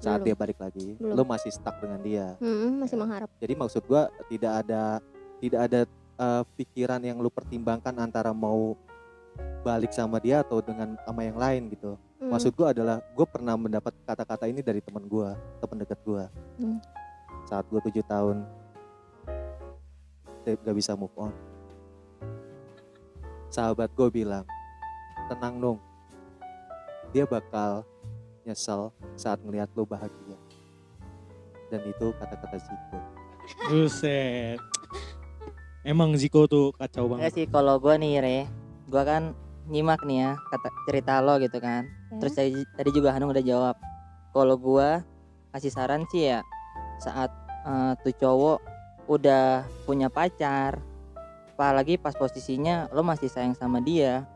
Saat 0.00 0.24
Belum. 0.24 0.26
dia 0.26 0.34
balik 0.34 0.58
lagi, 0.58 0.96
Belum. 0.96 1.12
lu 1.12 1.22
masih 1.28 1.52
stuck 1.52 1.76
dengan 1.78 2.00
dia. 2.00 2.26
Mm-mm, 2.40 2.82
masih 2.82 2.96
mengharap 2.96 3.28
Jadi 3.36 3.52
maksud 3.52 3.84
gua 3.84 4.08
tidak 4.32 4.64
ada 4.64 4.98
tidak 5.42 5.60
ada 5.70 5.80
eh, 6.20 6.42
pikiran 6.56 7.00
yang 7.02 7.20
lu 7.20 7.28
pertimbangkan 7.28 7.94
antara 7.98 8.30
mau 8.32 8.76
balik 9.60 9.92
sama 9.92 10.16
dia 10.22 10.40
atau 10.40 10.62
dengan 10.64 10.96
sama 11.04 11.26
yang 11.26 11.36
lain 11.36 11.68
gitu. 11.74 11.98
Mm. 12.22 12.30
Maksud 12.32 12.52
gua 12.56 12.72
adalah 12.72 13.02
gue 13.02 13.26
pernah 13.28 13.54
mendapat 13.58 13.92
kata-kata 14.08 14.48
ini 14.48 14.64
dari 14.64 14.80
teman 14.80 15.04
gua, 15.04 15.36
teman 15.60 15.76
dekat 15.84 16.00
gua. 16.00 16.32
Hmm. 16.56 16.80
Saat 17.44 17.68
gue 17.68 17.80
tujuh 17.90 18.02
tahun 18.08 18.42
gak 20.46 20.76
bisa 20.78 20.94
move 20.94 21.12
on. 21.18 21.34
Sahabat 23.50 23.90
gue 23.94 24.08
bilang, 24.10 24.46
tenang 25.26 25.58
dong, 25.58 25.78
dia 27.10 27.26
bakal 27.26 27.82
nyesel 28.46 28.94
saat 29.18 29.42
ngelihat 29.42 29.66
lu 29.74 29.82
bahagia. 29.82 30.38
Dan 31.66 31.82
itu 31.90 32.14
kata-kata 32.14 32.62
Ziko. 32.62 32.98
Buset. 33.66 34.58
Emang 35.86 36.18
Ziko 36.18 36.50
tuh 36.50 36.74
kacau 36.74 37.06
Enggak 37.06 37.30
banget. 37.30 37.34
sih 37.38 37.46
kalau 37.46 37.78
gua 37.78 37.94
nih 37.94 38.18
Re, 38.18 38.38
gua 38.90 39.06
kan 39.06 39.22
nyimak 39.70 40.02
nih 40.02 40.18
ya 40.26 40.30
kata 40.50 40.68
cerita 40.90 41.22
lo 41.22 41.38
gitu 41.38 41.62
kan. 41.62 41.86
Ya. 41.86 42.18
Terus 42.18 42.34
tadi, 42.34 42.60
tadi 42.74 42.90
juga 42.90 43.14
Hanung 43.14 43.30
udah 43.30 43.44
jawab. 43.46 43.78
Kalau 44.34 44.58
gua 44.58 45.06
kasih 45.54 45.70
saran 45.70 46.02
sih 46.10 46.34
ya 46.34 46.42
saat 46.98 47.30
eh, 47.62 47.92
tuh 48.02 48.10
cowok 48.18 48.58
udah 49.06 49.62
punya 49.86 50.10
pacar, 50.10 50.82
apalagi 51.54 52.02
pas 52.02 52.18
posisinya 52.18 52.90
lo 52.90 53.06
masih 53.06 53.30
sayang 53.30 53.54
sama 53.54 53.78
dia. 53.78 54.26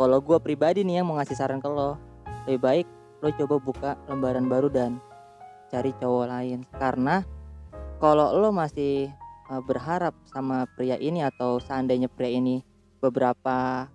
Kalau 0.00 0.24
gua 0.24 0.40
pribadi 0.40 0.88
nih 0.88 1.04
yang 1.04 1.12
mau 1.12 1.20
ngasih 1.20 1.36
saran 1.36 1.60
ke 1.60 1.68
lo, 1.68 2.00
lebih 2.48 2.64
baik 2.64 2.86
lo 3.20 3.28
coba 3.28 3.54
buka 3.60 3.90
lembaran 4.08 4.48
baru 4.48 4.72
dan 4.72 4.96
cari 5.68 5.92
cowok 6.00 6.32
lain. 6.32 6.64
Karena 6.80 7.20
kalau 8.00 8.40
lo 8.40 8.48
masih 8.56 9.12
eh, 9.50 9.62
berharap 9.64 10.14
sama 10.30 10.68
pria 10.76 10.96
ini 11.00 11.24
atau 11.24 11.60
seandainya 11.60 12.08
pria 12.08 12.30
ini 12.32 12.62
beberapa 13.00 13.88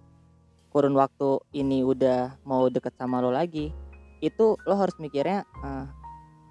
kurun 0.70 0.94
waktu 0.94 1.42
ini 1.58 1.82
udah 1.82 2.38
mau 2.46 2.70
deket 2.70 2.94
sama 2.98 3.22
lo 3.22 3.34
lagi 3.34 3.74
itu 4.22 4.60
lo 4.68 4.76
harus 4.78 4.94
mikirnya 5.02 5.48
eh, 5.66 5.86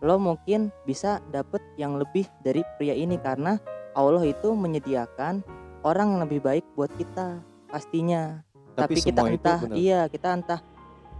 lo 0.03 0.19
mungkin 0.19 0.71
bisa 0.87 1.19
dapet 1.35 1.63
yang 1.79 1.99
lebih 1.99 2.27
dari 2.43 2.63
pria 2.79 2.95
ini 2.95 3.19
karena 3.19 3.59
Allah 3.99 4.23
itu 4.23 4.55
menyediakan 4.55 5.43
orang 5.83 6.07
yang 6.15 6.21
lebih 6.27 6.41
baik 6.43 6.65
buat 6.79 6.91
kita 6.95 7.43
pastinya 7.71 8.43
tapi, 8.79 8.99
kita 9.03 9.23
semua 9.23 9.31
itu 9.35 9.39
entah 9.43 9.61
benar. 9.63 9.77
iya 9.77 10.01
kita 10.07 10.29
entah 10.35 10.61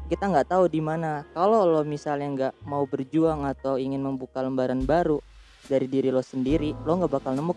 kita 0.09 0.25
nggak 0.25 0.49
tahu 0.49 0.65
di 0.71 0.81
mana 0.81 1.27
kalau 1.35 1.67
lo 1.69 1.83
misalnya 1.83 2.29
nggak 2.31 2.55
mau 2.65 2.87
berjuang 2.87 3.45
atau 3.45 3.77
ingin 3.77 4.01
membuka 4.01 4.41
lembaran 4.41 4.87
baru 4.87 5.21
dari 5.69 5.85
diri 5.85 6.09
lo 6.09 6.19
sendiri 6.19 6.73
lo 6.83 6.97
nggak 6.97 7.13
bakal 7.13 7.33
nemu 7.33 7.53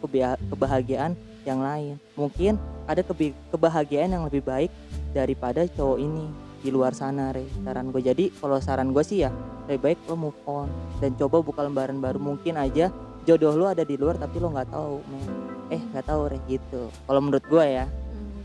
kebahagiaan 0.51 1.15
yang 1.41 1.59
lain 1.59 1.95
mungkin 2.13 2.59
ada 2.85 3.01
kebi- 3.01 3.33
kebahagiaan 3.49 4.11
yang 4.11 4.23
lebih 4.27 4.43
baik 4.43 4.69
daripada 5.09 5.65
cowok 5.65 5.97
ini 5.97 6.27
di 6.61 6.69
luar 6.69 6.93
sana 6.93 7.31
re 7.31 7.41
saran 7.57 7.89
gue 7.89 8.03
jadi 8.03 8.29
kalau 8.37 8.59
saran 8.59 8.91
gue 8.91 9.01
sih 9.01 9.23
ya 9.23 9.31
lebih 9.65 9.81
baik 9.81 9.99
lo 10.05 10.15
move 10.19 10.39
on 10.45 10.69
dan 10.99 11.15
coba 11.15 11.41
buka 11.41 11.63
lembaran 11.63 11.97
baru 11.97 12.19
mungkin 12.19 12.53
aja 12.53 12.93
jodoh 13.23 13.55
lo 13.55 13.65
ada 13.65 13.81
di 13.81 13.95
luar 13.95 14.13
tapi 14.15 14.37
lo 14.37 14.51
nggak 14.51 14.69
tahu 14.69 15.01
men 15.07 15.25
eh 15.69 15.81
nggak 15.81 16.05
tahu 16.05 16.21
re 16.27 16.37
gitu 16.45 16.91
kalau 17.07 17.19
menurut 17.19 17.41
gue 17.43 17.65
ya 17.65 17.87
Mm. 18.11 18.43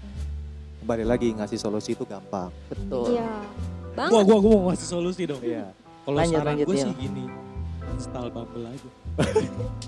Kembali 0.80 1.04
lagi 1.04 1.28
ngasih 1.34 1.58
solusi 1.58 1.92
itu 1.92 2.06
gampang. 2.06 2.54
betul 2.70 3.10
Iya. 3.12 3.26
Gua 3.96 4.22
gua 4.22 4.38
gua 4.38 4.54
mau 4.54 4.66
ngasih 4.70 4.86
solusi 4.86 5.26
dong. 5.26 5.42
Iya. 5.42 5.74
Kalau 6.06 6.22
saran 6.22 6.54
gue 6.54 6.76
sih 6.78 6.94
gini. 6.94 7.26
Install 7.90 8.30
Bumble 8.30 8.62
aja. 8.62 8.90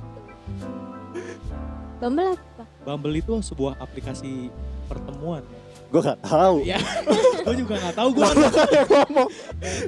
Bumble 1.99 2.39
apa? 2.39 2.65
Bumble 2.87 3.15
itu 3.19 3.33
sebuah 3.43 3.75
aplikasi 3.83 4.55
pertemuan. 4.87 5.43
Gue 5.89 6.01
gak 6.05 6.21
tahu. 6.23 6.63
Iya. 6.63 6.79
gue 7.49 7.55
juga 7.65 7.75
nggak 7.81 7.97
tahu 7.97 8.09
gue 8.13 8.25
ngomong. 8.29 9.29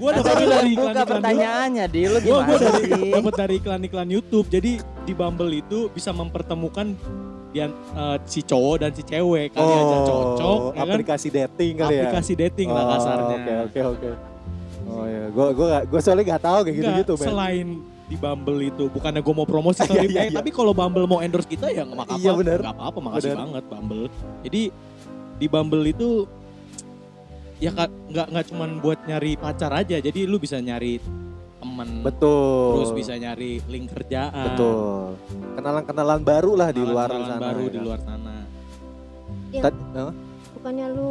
gue 0.01 0.11
dapat 0.17 0.35
dari 0.49 0.73
buka 0.73 0.81
iklan-iklan 0.81 1.07
pertanyaannya 1.13 1.85
di 1.93 2.01
lu 2.09 2.19
gue 2.25 2.25
gue 2.25 2.41
gimana 2.41 2.57
dari 2.57 2.81
sih 2.89 3.13
dapat 3.13 3.35
dari 3.37 3.55
iklan-iklan 3.61 4.09
YouTube 4.09 4.47
jadi 4.49 4.73
di 4.81 5.13
Bumble 5.13 5.53
itu 5.61 5.93
bisa 5.93 6.09
mempertemukan 6.17 6.97
dia 7.53 7.69
eh, 7.69 8.17
si 8.25 8.41
cowok 8.41 8.77
dan 8.81 8.91
si 8.97 9.03
cewek 9.05 9.53
kali 9.53 9.73
aja 9.77 9.97
cocok 10.09 10.61
ya 10.73 10.81
kan 10.81 10.89
aplikasi 10.89 11.29
dating 11.29 11.73
kali 11.77 11.93
ya. 11.93 12.01
aplikasi 12.09 12.33
dating 12.33 12.69
lah 12.73 12.81
Oh, 12.81 12.91
kasarnya 12.97 13.37
Oke 13.37 13.53
oke 13.61 13.81
oke. 13.93 14.11
Oh 14.91 15.05
ya, 15.07 15.25
gue 15.31 15.49
gue 15.55 15.69
gue 15.87 16.01
soalnya 16.03 16.25
gak 16.35 16.43
tahu 16.43 16.59
kayak 16.67 16.77
gitu-gitu, 16.83 17.13
men. 17.15 17.27
selain 17.31 17.67
di 18.11 18.19
Bumble 18.19 18.59
itu 18.61 18.91
bukannya 18.91 19.23
gue 19.23 19.35
mau 19.37 19.47
promosi 19.47 19.81
Iya, 19.83 19.89
sorry 19.89 20.07
iya, 20.11 20.21
eh, 20.21 20.29
iya. 20.29 20.37
tapi 20.37 20.51
kalau 20.51 20.75
Bumble 20.75 21.07
mau 21.07 21.23
endorse 21.23 21.47
kita 21.47 21.71
ya 21.71 21.87
nggak 21.87 21.95
apa-apa 22.03 22.19
Iya, 22.19 22.31
bener. 22.35 22.59
nggak 22.59 22.75
apa-apa 22.75 22.99
makasih 23.01 23.31
Bener. 23.31 23.39
banget 23.41 23.65
Bumble 23.65 24.05
jadi 24.43 24.63
di 25.39 25.47
Bumble 25.47 25.85
itu 25.87 26.09
ya 27.57 27.71
Kak, 27.71 27.89
nggak 28.11 28.27
nggak 28.29 28.45
cuman 28.51 28.71
buat 28.81 28.99
nyari 29.05 29.33
pacar 29.37 29.71
aja 29.71 29.97
jadi 29.97 30.21
lu 30.25 30.37
bisa 30.37 30.59
nyari 30.59 30.99
teman 31.61 32.01
Betul. 32.03 32.83
terus 32.83 32.93
bisa 32.97 33.15
nyari 33.15 33.61
link 33.65 33.93
kerjaan 33.93 34.57
Betul. 34.57 35.15
Kenalan-kenalan 35.55 36.21
baru 36.21 36.53
lah 36.57 36.69
di 36.73 36.81
luar 36.81 37.09
kenalan 37.09 37.31
sana. 37.31 37.45
baru 37.45 37.61
ya 37.61 37.69
di 37.69 37.77
kan? 37.77 37.85
luar 37.85 38.01
sana 38.01 38.35
Tad- 39.53 39.83
eh, 39.95 40.13
Bukannya 40.57 40.87
lu 40.91 41.11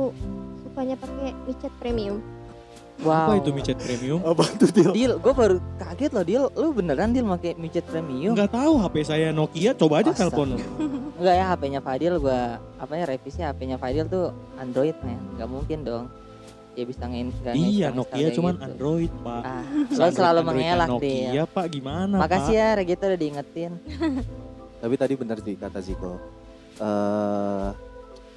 sukanya 0.59 0.95
pakai 0.95 1.31
WeChat 1.45 1.73
premium? 1.77 2.17
Wow 3.01 3.25
apa 3.25 3.33
itu 3.37 3.49
micet 3.49 3.77
premium 3.77 4.19
Apa 4.21 4.43
tuh 4.55 4.69
Dil? 4.69 4.91
Deal, 4.91 5.13
gue 5.15 5.33
baru 5.33 5.55
kaget 5.77 6.11
loh 6.11 6.23
Deal, 6.23 6.43
lu 6.51 6.67
beneran 6.71 7.09
Deal 7.09 7.25
pakai 7.25 7.55
micet 7.55 7.83
premium? 7.83 8.33
nggak 8.33 8.51
tahu 8.51 8.73
HP 8.77 8.95
saya 9.03 9.27
Nokia 9.29 9.71
coba 9.73 9.99
aja 9.99 10.11
telepon 10.11 10.59
Enggak 11.15 11.35
ya 11.35 11.45
HP-nya 11.49 11.79
Fadil 11.79 12.13
gua 12.17 12.41
apa 12.75 12.93
ya 12.93 13.03
revisi 13.05 13.39
HP-nya 13.39 13.75
Fadil 13.75 14.05
tuh 14.05 14.31
Android 14.55 14.95
men, 15.01 15.19
nggak 15.35 15.49
mungkin 15.49 15.79
dong. 15.81 16.05
Dia 16.71 16.85
bisa 16.85 17.03
nge 17.03 17.19
nggak 17.35 17.55
iya 17.57 17.87
Nokia 17.91 18.27
cuman 18.31 18.53
gitu. 18.55 18.63
Android 18.63 19.11
pak 19.19 19.41
Ah, 19.41 19.63
lo 19.67 19.83
Android- 19.83 20.15
selalu 20.15 20.39
Android 20.39 20.47
mengelak 20.55 20.87
Deal. 20.87 20.95
Nokia 20.95 21.43
pak 21.45 21.65
gimana 21.67 22.15
Makasih 22.17 22.55
pak 22.55 22.61
ya 22.61 22.67
Regito 22.73 23.03
udah 23.03 23.19
diingetin. 23.19 23.71
Tapi 24.79 24.95
tadi 24.95 25.13
benar 25.13 25.37
sih 25.39 25.55
kata 25.55 25.79
Ziko. 25.81 26.15
Eh 26.77 26.83
a- 26.83 27.75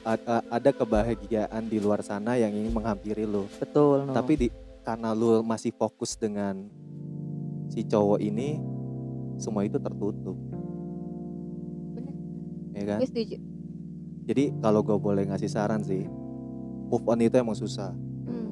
ada 0.05 0.71
kebahagiaan 0.75 1.71
di 1.71 1.79
luar 1.79 2.03
sana 2.03 2.35
yang 2.35 2.51
ingin 2.51 2.75
menghampiri 2.75 3.23
lu. 3.23 3.47
Betul. 3.63 4.11
No. 4.11 4.15
Tapi 4.15 4.33
di 4.35 4.49
karena 4.83 5.15
lu 5.15 5.47
masih 5.47 5.71
fokus 5.71 6.19
dengan 6.19 6.67
si 7.71 7.87
cowok 7.87 8.19
ini, 8.19 8.59
semua 9.39 9.63
itu 9.63 9.79
tertutup. 9.79 10.35
Bener. 11.95 12.15
Ya 12.75 12.83
kan? 12.95 12.99
Gue 12.99 13.09
setuju. 13.09 13.39
Jadi 14.27 14.45
kalau 14.63 14.83
gue 14.83 14.99
boleh 14.99 15.27
ngasih 15.31 15.51
saran 15.51 15.83
sih, 15.83 16.07
move 16.91 17.07
on 17.07 17.23
itu 17.23 17.35
emang 17.39 17.59
susah, 17.59 17.91
Hmm. 18.27 18.49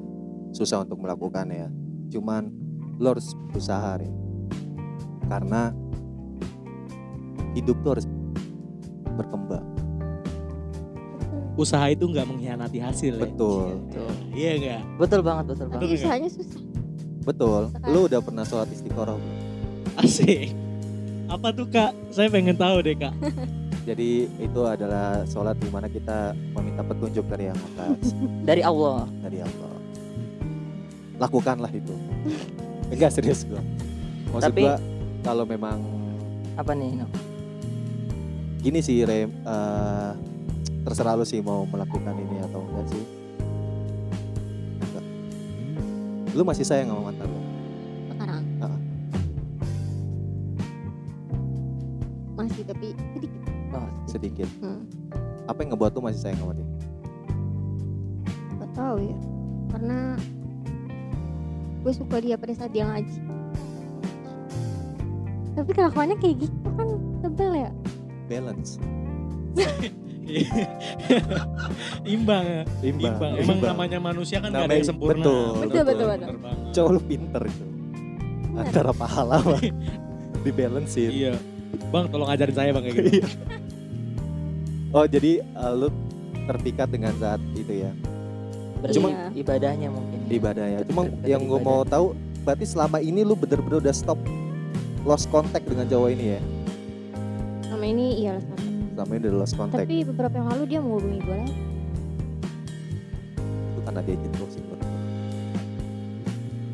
susah 0.51 0.83
untuk 0.83 0.99
melakukan 0.99 1.47
ya. 1.47 1.67
Cuman 2.11 2.51
lo 2.99 3.15
harus 3.15 3.31
berusaha 3.51 3.99
ya. 3.99 4.11
Karena 5.31 5.71
hidup 7.55 7.79
tuh 7.83 7.91
harus 7.95 8.07
berkembang. 9.15 9.70
Usaha 11.53 11.85
itu 11.87 12.03
nggak 12.03 12.23
mengkhianati 12.23 12.79
hasil 12.79 13.13
ya 13.13 13.23
Betul, 13.23 13.75
Betul. 13.83 14.11
iya 14.31 14.51
nggak 14.55 14.81
Betul 14.97 15.19
banget, 15.21 15.45
betul 15.47 15.65
Tapi 15.65 15.75
banget. 15.77 15.97
Usahanya 15.97 16.29
susah. 16.29 16.61
betul. 17.21 17.61
Sekarang. 17.67 17.91
Lu 17.91 17.99
udah 18.05 18.19
pernah 18.19 18.43
sholat 18.43 18.69
istiqoroh 18.69 19.17
belum? 19.17 19.39
asik 19.93 20.55
apa 21.27 21.47
tuh 21.49 21.63
kak 21.65 21.91
saya 22.09 22.27
pengen 22.27 22.55
tahu 22.55 22.79
deh 22.81 22.95
kak 22.95 23.11
Jadi 23.81 24.29
itu 24.37 24.61
adalah 24.61 25.25
sholat 25.25 25.57
di 25.57 25.65
mana 25.67 25.87
kita 25.87 26.37
meminta 26.53 26.79
petunjuk 26.81 27.25
dari 27.25 27.49
yang 27.49 27.57
atas, 27.57 28.13
Dari 28.47 28.61
Allah. 28.61 29.09
dari 29.19 29.41
Allah. 29.41 29.73
Lakukanlah 31.17 31.71
itu. 31.71 31.89
Enggak 32.93 33.09
serius 33.11 33.41
gua. 33.41 33.57
Maksud 34.29 34.45
Tapi- 34.47 34.63
gua 34.63 34.77
kalau 35.21 35.45
memang 35.45 35.81
Apa 36.53 36.71
nih? 36.71 36.93
No? 36.95 37.09
gini 38.59 38.77
sih 38.79 39.01
Rem, 39.01 39.33
eh, 39.33 40.11
terserah 40.81 41.13
lu 41.13 41.25
sih 41.25 41.39
mau 41.45 41.65
melakukan 41.69 42.17
ini 42.17 42.41
atau 42.41 42.59
enggak 42.65 42.85
sih. 42.89 43.03
Enggak. 44.81 45.05
Lu 46.33 46.41
masih 46.41 46.65
sayang 46.65 46.89
sama 46.89 47.01
mantan 47.13 47.27
lu? 47.29 47.41
Sekarang. 48.09 48.43
Ah. 48.65 48.79
Masih 52.41 52.61
tapi 52.65 52.87
sedikit. 53.13 53.41
Oh, 53.71 53.89
Sedikit. 54.09 54.49
Hmm. 54.59 54.83
Apa 55.45 55.61
yang 55.61 55.69
ngebuat 55.77 55.93
lu 55.93 56.01
masih 56.01 56.21
sayang 56.21 56.39
sama 56.41 56.53
dia? 56.57 56.67
Gak 58.57 58.71
tahu 58.73 58.97
ya. 59.05 59.17
Karena 59.69 59.97
gue 61.81 61.93
suka 61.93 62.17
dia 62.21 62.35
pada 62.41 62.53
saat 62.57 62.73
dia 62.73 62.89
ngaji. 62.89 63.19
Tapi 65.51 65.69
kelakuannya 65.77 66.17
kayak 66.17 66.49
gitu 66.49 66.69
kan 66.73 66.89
sebel 67.21 67.51
ya. 67.53 67.71
Balance. 68.25 68.81
imbang 72.07 72.43
ya 72.43 72.61
Imbang. 72.81 73.13
imbang 73.13 73.31
emang 73.37 73.57
namanya 73.61 73.97
manusia 73.99 74.37
kan 74.37 74.49
nggak 74.49 74.57
ada 74.57 74.65
Namanya- 74.65 74.77
yang 74.77 74.87
sempurna 74.87 75.21
betul, 75.21 75.51
Betul, 75.61 75.83
betul, 75.83 76.07
betul. 76.07 76.35
Banget 76.37 76.71
cowok 76.71 76.89
lu 76.89 77.01
pinter 77.01 77.41
itu 77.43 77.65
antara 78.51 78.91
pahala 78.91 79.35
sama 79.39 79.57
dibalancein 80.45 81.11
Iya. 81.11 81.33
Bang, 81.87 82.07
tolong 82.07 82.27
ajarin 82.27 82.51
saya 82.51 82.69
bang 82.71 82.83
kayak 82.83 82.95
gitu. 82.97 83.09
Iya. 83.13 83.27
oh 84.91 85.05
jadi 85.05 85.31
uh, 85.53 85.73
lu 85.73 85.87
terpikat 86.43 86.87
dengan 86.87 87.13
saat 87.15 87.39
itu 87.53 87.73
ya 87.79 87.91
Berarti 88.77 88.97
Iya. 88.97 89.29
ibadahnya 89.35 89.87
mungkin 89.87 90.17
ya. 90.19 90.29
ibadahnya 90.33 90.77
cuma 90.83 91.01
Terpikat 91.05 91.29
yang 91.29 91.41
gue 91.45 91.59
mau 91.59 91.81
tahu 91.83 92.05
berarti 92.41 92.65
selama 92.65 92.97
ini 92.97 93.21
lu 93.21 93.33
bener-bener 93.33 93.79
udah 93.79 93.93
stop 93.93 94.17
lost 95.01 95.29
contact 95.29 95.63
dengan 95.63 95.85
cowok 95.85 96.09
ini 96.11 96.25
ya 96.31 96.41
Sama 97.63 97.85
ini 97.87 98.05
iya 98.19 98.35
lah 98.35 98.43
sama. 98.43 98.70
Ini 99.09 99.17
udah 99.25 99.33
lost 99.33 99.55
contact 99.57 99.87
Tapi 99.87 100.05
beberapa 100.05 100.35
yang 100.37 100.47
lalu 100.53 100.63
dia 100.69 100.79
mau 100.83 100.97
hubungi 101.01 101.19
gue 101.21 101.35
lagi. 101.37 101.55
itu 103.71 103.79
karena 103.85 104.01
dia 104.05 104.15
jatuh 104.19 104.49
sih 104.51 104.61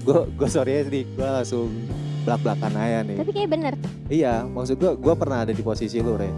gue 0.07 0.19
gue 0.39 0.47
sorry 0.47 0.71
ya 0.71 0.81
nih 0.87 1.03
gue 1.03 1.27
langsung 1.27 1.67
belak 2.23 2.39
belakan 2.43 2.73
aja 2.79 2.99
nih 3.03 3.17
Tapi 3.19 3.31
kayak 3.35 3.49
bener. 3.51 3.73
iya 4.07 4.43
maksud 4.47 4.79
gue 4.79 4.91
gue 4.95 5.13
pernah 5.19 5.43
ada 5.43 5.51
di 5.51 5.63
posisi 5.63 5.99
lu 5.99 6.15
re 6.15 6.31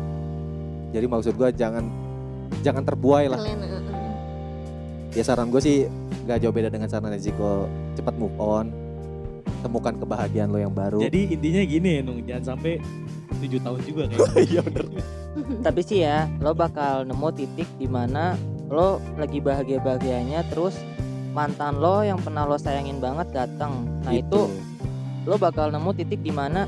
jadi 0.90 1.06
maksud 1.06 1.38
gue 1.38 1.50
jangan 1.54 1.86
jangan 2.66 2.82
terbuai 2.82 3.30
lah 3.30 3.38
Kalian, 3.38 3.62
uh, 3.62 3.78
uh. 3.78 4.14
ya 5.14 5.22
saran 5.22 5.54
gue 5.54 5.62
sih 5.62 5.86
gak 6.26 6.42
jauh 6.42 6.54
beda 6.54 6.74
dengan 6.74 6.90
saran 6.90 7.14
Ziko 7.22 7.70
cepat 7.94 8.18
move 8.18 8.34
on 8.42 8.74
temukan 9.60 9.96
kebahagiaan 9.96 10.50
lo 10.50 10.60
yang 10.60 10.74
baru 10.74 11.00
Jadi 11.04 11.36
intinya 11.36 11.62
gini 11.64 11.90
ya, 11.98 12.02
Nung, 12.02 12.20
jangan 12.24 12.56
sampai 12.56 12.80
tujuh 13.40 13.60
tahun 13.64 13.80
juga 13.88 14.04
kayak. 14.12 14.30
iya 14.52 14.62
bener 14.66 14.86
tapi 15.66 15.82
sih 15.86 16.04
ya 16.04 16.28
lo 16.44 16.52
bakal 16.52 17.08
nemu 17.08 17.28
titik 17.32 17.70
di 17.80 17.88
mana 17.88 18.36
lo 18.68 19.00
lagi 19.16 19.40
bahagia 19.40 19.80
bahagianya 19.80 20.44
terus 20.52 20.76
mantan 21.32 21.80
lo 21.80 22.02
yang 22.04 22.20
pernah 22.20 22.44
lo 22.44 22.58
sayangin 22.60 23.00
banget 23.00 23.32
datang 23.32 23.88
nah 24.04 24.12
Gitu. 24.12 24.26
itu 24.28 24.42
lo 25.24 25.36
bakal 25.38 25.72
nemu 25.72 25.90
titik 25.96 26.20
di 26.20 26.34
mana 26.34 26.66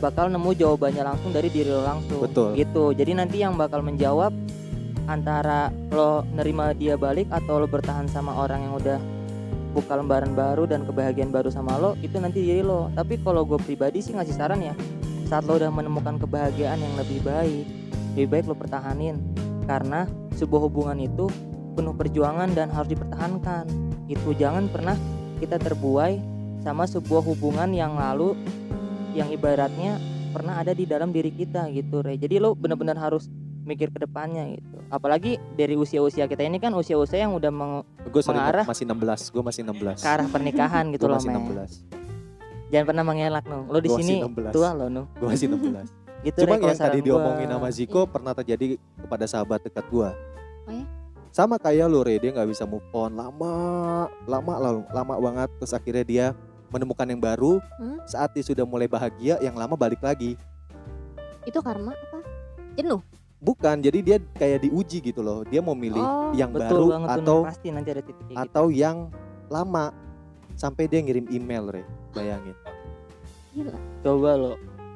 bakal 0.00 0.28
nemu 0.32 0.56
jawabannya 0.56 1.04
langsung 1.04 1.30
dari 1.30 1.48
diri 1.52 1.70
lo 1.70 1.84
langsung 1.84 2.24
Betul. 2.24 2.56
gitu 2.56 2.92
jadi 2.92 3.12
nanti 3.16 3.40
yang 3.40 3.56
bakal 3.56 3.80
menjawab 3.80 4.32
antara 5.08 5.72
lo 5.90 6.22
nerima 6.36 6.72
dia 6.76 6.94
balik 6.94 7.28
atau 7.32 7.60
lo 7.62 7.66
bertahan 7.66 8.06
sama 8.08 8.36
orang 8.36 8.64
yang 8.68 8.74
udah 8.76 8.98
buka 9.70 9.94
lembaran 9.94 10.34
baru 10.34 10.66
dan 10.66 10.82
kebahagiaan 10.82 11.30
baru 11.30 11.48
sama 11.48 11.78
lo 11.78 11.94
itu 12.02 12.18
nanti 12.18 12.42
diri 12.42 12.62
lo. 12.62 12.90
Tapi 12.94 13.22
kalau 13.22 13.46
gue 13.46 13.58
pribadi 13.62 14.02
sih 14.02 14.14
ngasih 14.14 14.34
saran 14.34 14.60
ya 14.60 14.74
saat 15.30 15.46
lo 15.46 15.54
udah 15.54 15.70
menemukan 15.70 16.18
kebahagiaan 16.18 16.82
yang 16.82 16.94
lebih 16.98 17.22
baik 17.22 17.66
lebih 18.18 18.28
baik 18.28 18.44
lo 18.50 18.54
pertahanin. 18.58 19.22
Karena 19.64 20.04
sebuah 20.34 20.66
hubungan 20.66 20.98
itu 20.98 21.30
penuh 21.78 21.94
perjuangan 21.94 22.50
dan 22.52 22.68
harus 22.74 22.90
dipertahankan. 22.90 23.64
Itu 24.10 24.34
jangan 24.34 24.66
pernah 24.66 24.98
kita 25.38 25.56
terbuai 25.62 26.18
sama 26.60 26.84
sebuah 26.84 27.24
hubungan 27.24 27.72
yang 27.72 27.96
lalu 27.96 28.36
yang 29.16 29.32
ibaratnya 29.32 29.96
pernah 30.30 30.62
ada 30.62 30.70
di 30.70 30.86
dalam 30.86 31.10
diri 31.10 31.34
kita 31.34 31.66
gitu 31.74 32.04
Re. 32.04 32.14
jadi 32.14 32.38
lo 32.38 32.54
benar-benar 32.54 32.94
harus 32.94 33.26
mikir 33.70 33.88
ke 33.88 34.02
depannya 34.02 34.50
gitu 34.50 34.76
apalagi 34.88 35.38
dari 35.54 35.78
usia-usia 35.78 36.26
kita 36.26 36.42
ini 36.42 36.58
kan 36.58 36.74
usia-usia 36.74 37.22
yang 37.22 37.32
udah 37.32 37.48
meng- 37.48 37.86
gue 38.02 38.18
sorry 38.18 38.36
Mengarah. 38.36 38.64
masih 38.66 38.84
16 38.84 39.30
gue 39.30 39.42
masih 39.42 39.60
16 39.62 40.02
ke 40.02 40.08
arah 40.08 40.26
pernikahan 40.26 40.84
gitu 40.90 41.06
gue 41.06 41.10
loh 41.10 41.16
masih 41.16 41.30
men 41.30 41.42
16 41.46 42.70
jangan 42.70 42.86
pernah 42.86 43.04
mengelak 43.04 43.44
no 43.46 43.58
lo 43.66 43.78
di 43.78 43.86
Gua 43.86 43.98
sini 44.02 44.14
masih 44.18 44.50
16. 44.50 44.50
tua 44.50 44.68
lo 44.74 44.86
no 44.86 45.02
gue 45.14 45.28
masih 45.30 45.46
16 45.46 45.86
gitu 46.26 46.38
Cuma 46.44 46.54
yang 46.54 46.76
tadi 46.76 46.76
saran 46.76 47.00
diomongin 47.00 47.46
gua. 47.46 47.56
sama 47.56 47.68
Ziko 47.70 48.00
pernah 48.04 48.32
terjadi 48.36 48.66
kepada 48.76 49.24
sahabat 49.24 49.64
dekat 49.64 49.88
gua. 49.88 50.12
Oh 50.68 50.74
ya? 50.74 50.84
Sama 51.32 51.56
kayak 51.56 51.88
lo 51.88 52.04
Re, 52.04 52.18
dia 52.18 52.28
nggak 52.28 52.44
bisa 52.44 52.68
move 52.68 52.84
on 52.92 53.16
lama, 53.16 53.54
lama 54.28 54.54
lalu, 54.60 54.82
lama 54.90 55.14
banget. 55.16 55.48
Terus 55.56 55.72
akhirnya 55.72 56.04
dia 56.04 56.26
menemukan 56.68 57.08
yang 57.08 57.16
baru. 57.16 57.56
Hmm? 57.80 58.04
Saat 58.04 58.36
dia 58.36 58.44
sudah 58.44 58.68
mulai 58.68 58.84
bahagia, 58.84 59.40
yang 59.40 59.56
lama 59.56 59.72
balik 59.72 60.02
lagi. 60.02 60.36
Itu 61.46 61.64
karma 61.64 61.94
apa? 61.94 62.18
Jenuh. 62.74 63.00
Bukan, 63.40 63.80
jadi 63.80 63.98
dia 63.98 64.16
kayak 64.34 64.62
diuji 64.62 65.00
gitu 65.02 65.20
loh. 65.20 65.42
Dia 65.42 65.58
mau 65.58 65.72
milih 65.72 65.96
Oh, 65.96 66.28
yang 66.32 66.52
betul 66.52 66.68
baru 66.68 66.86
banget 66.94 67.08
atau 67.18 67.38
pasti 67.42 67.68
nanti 67.70 67.88
ada 67.90 68.02
titik 68.02 68.20
kayak 68.22 68.30
gitu. 68.30 68.44
atau 68.46 68.64
yang 68.68 68.96
lama. 69.48 69.96
Sampai 70.52 70.84
dia 70.84 71.00
ngirim 71.00 71.24
email 71.26 71.64
Re, 71.70 71.82
bayangin. 72.12 72.52
Gila. 73.50 73.74
coba 73.98 74.30
lo 74.36 74.52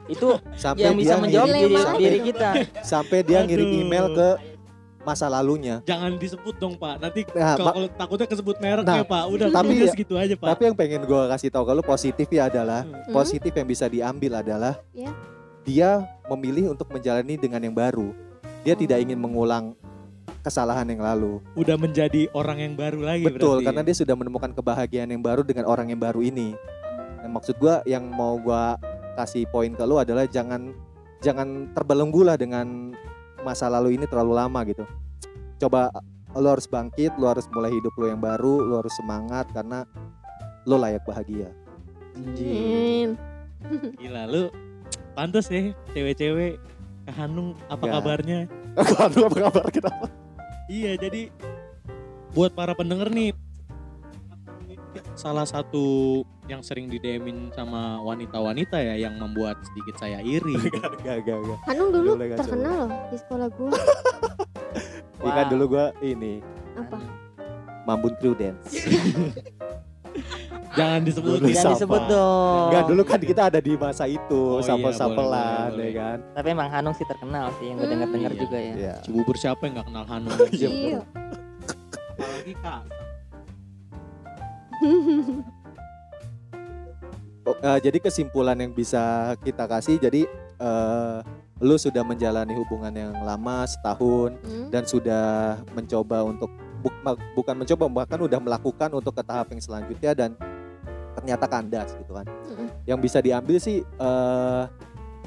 itu 0.07 0.29
Sampai 0.55 0.85
yang 0.85 0.95
bisa 0.95 1.17
dia 1.17 1.19
menjawab 1.19 1.49
ngirim- 1.49 1.59
diri, 1.59 1.73
Dilema 1.75 1.93
diri 1.97 2.05
sampai, 2.13 2.29
kita 2.29 2.49
sampai 2.85 3.19
dia 3.25 3.39
ngirim 3.43 3.67
Aduh. 3.67 3.81
email 3.81 4.07
ke 4.13 4.29
masa 5.01 5.27
lalunya. 5.27 5.81
Jangan 5.83 6.13
disebut 6.15 6.55
dong 6.55 6.77
Pak. 6.77 6.95
Nanti 6.99 7.21
Nah, 7.31 7.57
kalau 7.57 7.89
takutnya 7.91 8.27
kesebut 8.27 8.57
merek 8.59 8.85
Nah, 8.85 9.01
ya 9.01 9.05
Pak. 9.05 9.25
Udah 9.27 9.47
tapi 9.51 9.73
udah 9.75 9.81
ya- 9.81 9.91
segitu 9.91 10.15
aja 10.15 10.35
Pak. 10.35 10.49
Tapi 10.51 10.63
yang 10.63 10.77
pengen 10.77 11.01
gue 11.03 11.23
kasih 11.27 11.49
tahu 11.49 11.65
kalau 11.65 11.83
positif 11.83 12.29
ya 12.29 12.47
adalah 12.47 12.85
Hmm. 12.85 13.11
Positif 13.11 13.51
yang 13.51 13.67
bisa 13.67 13.85
diambil 13.87 14.33
adalah 14.39 14.77
Ya. 14.93 15.09
dia 15.63 15.91
memilih 16.27 16.71
untuk 16.71 16.89
menjalani 16.89 17.35
dengan 17.35 17.61
yang 17.61 17.75
baru. 17.75 18.13
Dia 18.65 18.75
tidak 18.75 19.05
ingin 19.05 19.21
mengulang 19.21 19.77
kesalahan 20.45 20.85
yang 20.89 21.01
lalu. 21.01 21.41
Udah 21.57 21.77
menjadi 21.77 22.29
orang 22.37 22.61
yang 22.61 22.75
baru 22.77 23.01
lagi 23.01 23.25
Betul, 23.29 23.61
berarti. 23.61 23.67
karena 23.69 23.83
dia 23.85 23.97
sudah 23.97 24.15
menemukan 24.17 24.51
kebahagiaan 24.53 25.09
yang 25.09 25.25
baru 25.25 25.41
dengan 25.41 25.65
orang 25.65 25.89
yang 25.89 26.01
baru 26.01 26.21
ini. 26.21 26.57
Dan 27.21 27.33
maksud 27.33 27.57
gua 27.57 27.81
yang 27.89 28.05
mau 28.09 28.37
gua 28.37 28.77
kasih 29.17 29.49
poin 29.49 29.73
ke 29.73 29.85
lu 29.89 29.97
adalah 29.97 30.29
jangan 30.29 30.77
jangan 31.25 31.73
terbelenggu 31.73 32.21
lah 32.21 32.37
dengan 32.37 32.93
masa 33.41 33.73
lalu 33.73 33.97
ini 33.97 34.05
terlalu 34.05 34.37
lama 34.37 34.61
gitu. 34.69 34.85
Coba 35.57 35.89
lu 36.37 36.49
harus 36.51 36.69
bangkit, 36.69 37.17
lu 37.17 37.25
harus 37.25 37.49
mulai 37.49 37.73
hidup 37.73 37.95
lu 37.97 38.13
yang 38.13 38.21
baru, 38.21 38.61
lu 38.61 38.75
harus 38.77 38.93
semangat 39.01 39.49
karena 39.57 39.89
lu 40.69 40.77
layak 40.77 41.05
bahagia. 41.09 41.49
Amin. 42.17 43.17
Gila 43.97 44.29
lu 44.29 44.53
pantas 45.17 45.49
ya 45.49 45.73
cewek-cewek 45.97 46.59
Hanung 47.13 47.53
apa 47.69 47.85
Ya. 47.85 47.93
kabarnya? 47.99 48.39
Aduh, 49.05 49.29
apa 49.29 49.39
kabar 49.51 49.67
kita? 49.69 49.91
Iya, 50.67 50.97
jadi 50.97 51.29
buat 52.33 52.57
para 52.57 52.73
pendengar 52.73 53.13
nih 53.13 53.37
salah 55.15 55.47
satu 55.47 56.23
yang 56.47 56.61
sering 56.61 56.91
didemin 56.91 57.51
sama 57.55 58.03
wanita-wanita 58.03 58.79
ya 58.79 59.07
yang 59.07 59.15
membuat 59.19 59.59
sedikit 59.63 59.99
saya 59.99 60.19
iri. 60.21 60.55
gitu. 60.59 60.75
Gak, 61.03 61.23
gak, 61.23 61.39
gak. 61.39 61.59
Hanung 61.71 61.91
dulu 61.95 62.19
Boleh, 62.19 62.35
Kak, 62.35 62.39
terkenal 62.43 62.75
loh 62.87 62.91
di 63.11 63.17
sekolah 63.19 63.49
gue. 63.53 63.71
Wow. 65.25 65.49
dulu 65.49 65.65
gua 65.73 65.89
ini 66.05 66.45
Apa? 66.77 67.01
Mambun 67.89 68.13
Crew 68.21 68.37
Dance. 68.37 68.77
Jangan 70.75 71.01
disebut. 71.03 71.39
Dulu 71.39 71.49
jangan 71.49 71.73
disebut 71.73 72.03
dong 72.07 72.67
Enggak 72.67 72.85
dulu 72.91 73.03
kan 73.03 73.21
kita 73.21 73.43
ada 73.47 73.59
di 73.59 73.73
masa 73.75 74.05
itu, 74.05 74.43
Oh, 74.51 74.59
iya, 74.59 74.67
sapel-sapelan 74.67 75.71
boleh, 75.71 75.71
boleh, 75.71 75.87
ya 75.87 75.95
kan. 75.97 76.19
tapi 76.33 76.47
emang 76.51 76.69
Hanung 76.69 76.95
sih 76.95 77.05
terkenal 77.05 77.47
sih 77.57 77.67
yang 77.67 77.77
gue 77.77 77.85
Hmm. 77.85 77.93
denger 77.95 78.09
dengar 78.11 78.33
Iya. 78.33 78.41
juga 78.41 78.59
ya 78.59 78.75
Iya. 78.75 78.95
Cibubur 79.01 79.37
siapa 79.37 79.61
yang 79.63 79.73
nggak 79.75 79.87
kenal 79.87 80.05
Hanung? 80.05 80.35
Iya, 80.53 80.69
Iya. 80.69 81.01
Apalagi 82.15 82.55
kak. 82.57 82.81
Oh, 87.45 87.53
eh, 87.53 87.79
jadi 87.79 88.01
kesimpulan 88.01 88.57
yang 88.57 88.73
bisa 88.73 88.99
kita 89.39 89.69
kasih 89.69 90.01
jadi 90.01 90.25
eh, 90.57 91.19
lu 91.61 91.77
sudah 91.77 92.01
menjalani 92.01 92.57
hubungan 92.57 92.89
yang 92.91 93.13
lama 93.21 93.63
setahun 93.65 94.33
Hmm? 94.41 94.73
dan 94.73 94.83
sudah 94.83 95.25
mencoba 95.71 96.25
untuk 96.25 96.49
bukan 97.33 97.55
mencoba 97.55 97.85
bahkan 97.87 98.17
udah 98.19 98.37
melakukan 98.39 98.91
untuk 98.93 99.13
ke 99.13 99.23
tahap 99.23 99.49
yang 99.49 99.61
selanjutnya 99.61 100.13
dan 100.15 100.31
ternyata 101.25 101.49
kandas 101.49 101.97
gitu 101.97 102.13
kan. 102.13 102.29
Yang 102.85 102.99
bisa 103.01 103.19
diambil 103.25 103.57
sih 103.57 103.81
eh 103.81 104.63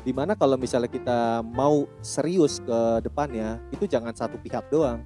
di 0.06 0.14
mana 0.14 0.38
kalau 0.38 0.56
misalnya 0.56 0.88
kita 0.88 1.42
mau 1.42 1.84
serius 2.00 2.62
ke 2.62 2.80
depannya 3.02 3.58
itu 3.74 3.90
jangan 3.90 4.14
satu 4.14 4.38
pihak 4.38 4.70
doang. 4.70 5.02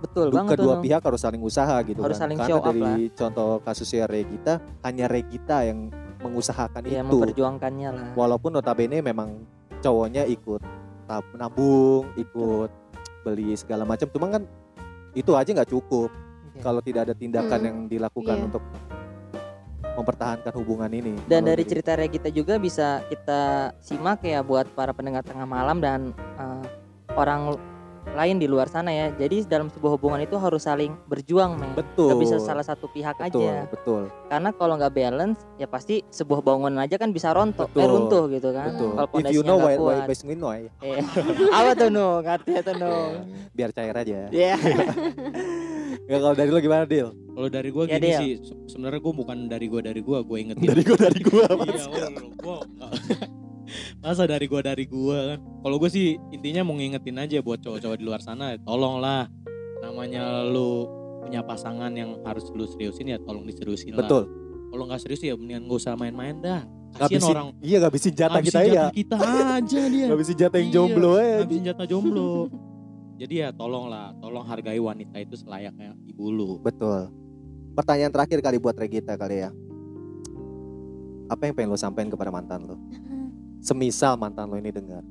betul 0.00 0.32
banget 0.32 0.56
kedua 0.56 0.80
tuh, 0.80 0.82
pihak 0.82 1.02
harus 1.04 1.20
saling 1.20 1.44
usaha 1.44 1.76
gitu 1.84 2.00
Harus 2.00 2.16
kan. 2.16 2.24
saling 2.24 2.40
Karena 2.40 2.48
show 2.48 2.64
up 2.64 2.72
dari 2.72 3.12
contoh 3.12 3.50
kasusnya 3.60 4.08
Regita 4.08 4.56
hanya 4.80 5.04
Regita 5.04 5.60
yang 5.60 5.92
mengusahakan 6.24 6.88
Iya, 6.88 7.04
itu. 7.04 7.20
memperjuangkannya 7.20 7.88
lah 7.92 8.08
Walaupun 8.16 8.48
notabene 8.50 9.04
memang 9.04 9.44
cowoknya 9.84 10.24
ikut 10.24 10.64
nabung, 11.36 12.08
ikut 12.16 12.72
beli 13.20 13.52
segala 13.52 13.84
macam, 13.84 14.08
cuma 14.08 14.32
kan 14.32 14.48
itu 15.12 15.36
aja 15.36 15.52
nggak 15.52 15.68
cukup 15.68 16.08
Iya. 16.50 16.62
kalau 16.64 16.80
tidak 16.80 17.00
ada 17.04 17.12
tindakan 17.12 17.58
Hmm, 17.60 17.68
yang 17.68 17.78
dilakukan 17.86 18.36
iya. 18.40 18.44
untuk 18.48 18.62
mempertahankan 19.92 20.52
hubungan 20.54 20.90
ini. 20.90 21.14
dan 21.24 21.42
dari 21.42 21.60
dari- 21.60 21.70
cerita 21.70 21.92
Regita 21.94 22.28
juga 22.28 22.56
bisa 22.56 23.02
kita 23.06 23.40
simak 23.78 24.22
ya 24.22 24.40
buat 24.40 24.66
para 24.70 24.90
pendengar 24.90 25.22
tengah 25.22 25.44
malam 25.44 25.78
dan 25.78 26.10
eh, 26.36 26.64
orang 27.12 27.58
lain 28.10 28.40
di 28.40 28.48
luar 28.48 28.66
sana 28.66 28.90
ya 28.90 29.12
jadi 29.12 29.44
dalam 29.44 29.68
sebuah 29.68 29.94
hubungan 29.94 30.18
itu 30.18 30.34
harus 30.34 30.64
saling 30.64 30.96
berjuang 31.04 31.54
men 31.54 31.76
betul. 31.76 32.10
Gak 32.10 32.18
bisa 32.18 32.36
salah 32.40 32.64
satu 32.64 32.88
pihak 32.88 33.14
betul, 33.14 33.44
aja 33.44 33.68
betul. 33.68 34.02
karena 34.26 34.50
kalau 34.50 34.74
nggak 34.74 34.90
balance 34.90 35.38
ya 35.54 35.68
pasti 35.68 36.02
sebuah 36.08 36.40
bangunan 36.40 36.80
aja 36.80 36.96
kan 36.96 37.12
bisa 37.12 37.30
rontok 37.30 37.68
eh 37.68 37.76
Betul. 37.76 37.90
runtuh 37.92 38.24
gitu 38.32 38.50
kan 38.50 38.72
Betul. 38.72 38.90
kalau 38.96 39.20
If 39.20 39.30
you 39.30 39.42
know 39.44 39.58
why 39.60 39.76
why 39.76 40.00
kuat 40.00 40.08
best 40.08 40.24
know 40.24 40.50
ya. 40.50 40.72
Eh, 40.80 40.98
apa 41.60 41.70
tuh 41.76 41.88
nu 41.88 42.18
ngerti 42.18 42.50
itu 42.56 42.72
nu 42.74 42.90
Biar 43.52 43.70
cair 43.70 43.94
aja. 43.94 44.18
ya 44.32 44.54
Ya 46.10 46.18
kalau 46.18 46.34
dari 46.34 46.50
lo 46.50 46.58
gimana 46.58 46.82
Dil? 46.84 47.14
Kalau 47.30 47.48
dari 47.48 47.70
gue 47.70 47.84
Ya, 47.86 47.96
gini 47.96 48.08
Del. 48.08 48.18
sih, 48.18 48.32
se- 48.42 48.58
sebenarnya 48.68 48.98
gue 48.98 49.14
bukan 49.14 49.36
dari 49.46 49.66
gue 49.66 49.80
dari 49.80 50.00
gue, 50.00 50.18
gue 50.18 50.36
ingetin. 50.36 50.66
Dari 50.66 50.82
gua 50.82 50.98
dari 50.98 51.20
gua. 51.22 51.46
iya, 51.46 51.84
oh, 51.86 52.34
gua 52.36 52.56
nggak- 52.66 52.92
masa 54.02 54.26
dari 54.26 54.44
gue 54.44 54.60
dari 54.60 54.84
gue 54.84 55.18
kan. 55.24 55.38
Kalau 55.38 55.76
gue 55.78 55.86
sih 55.88 56.06
intinya 56.30 56.62
mau 56.62 56.74
ngingetin 56.74 57.14
aja 57.16 57.38
buat 57.38 57.62
cowok-cowok 57.62 57.94
di 57.94 58.04
luar 58.04 58.18
sana, 58.18 58.58
tolonglah 58.58 59.30
namanya 59.80 60.42
lu 60.44 60.90
punya 61.20 61.40
pasangan 61.40 61.94
yang 61.94 62.18
harus 62.20 62.50
lu 62.50 62.66
seriusin 62.66 63.06
ya 63.08 63.18
tolong 63.20 63.46
diseriusin 63.46 63.94
lah. 63.94 64.02
Betul. 64.02 64.26
Kalau 64.68 64.84
nggak 64.84 65.00
serius 65.00 65.22
ya 65.22 65.34
mendingan 65.34 65.64
gak 65.64 65.78
usah 65.78 65.94
main-main 65.94 66.34
dah. 66.36 66.66
Kasian 66.90 67.22
Ngabisin, 67.22 67.30
orang 67.30 67.48
iya 67.62 67.76
ngabisin 67.78 68.12
jatah 68.12 68.42
kita 68.42 68.60
ya. 68.60 68.66
jatah 68.66 68.90
kita 68.90 69.16
aja 69.54 69.80
dia. 69.86 70.06
Ngabisin 70.10 70.36
jatah 70.36 70.58
yang 70.58 70.66
Iya, 70.66 70.74
jomblo 70.74 71.12
ya. 71.16 71.36
Ngabisin 71.38 71.64
jatah 71.64 71.86
jomblo. 71.86 72.30
Jadi 73.20 73.44
ya 73.44 73.52
tolonglah, 73.52 74.16
tolong 74.16 74.40
hargai 74.48 74.80
wanita 74.80 75.20
itu 75.20 75.36
selayaknya 75.36 75.92
ibu 76.08 76.32
lu. 76.32 76.56
Betul. 76.56 77.12
Pertanyaan 77.76 78.08
terakhir 78.08 78.40
kali 78.40 78.56
buat 78.56 78.72
Regita 78.72 79.12
kali 79.12 79.44
ya. 79.44 79.52
Apa 81.28 81.44
yang 81.44 81.52
pengen 81.52 81.68
lo 81.68 81.76
sampaikan 81.76 82.08
kepada 82.08 82.32
mantan 82.32 82.64
lo? 82.64 82.80
Semisal 83.68 84.16
mantan 84.16 84.48
lo 84.48 84.56
ini 84.56 84.72
dengar. 84.72 85.04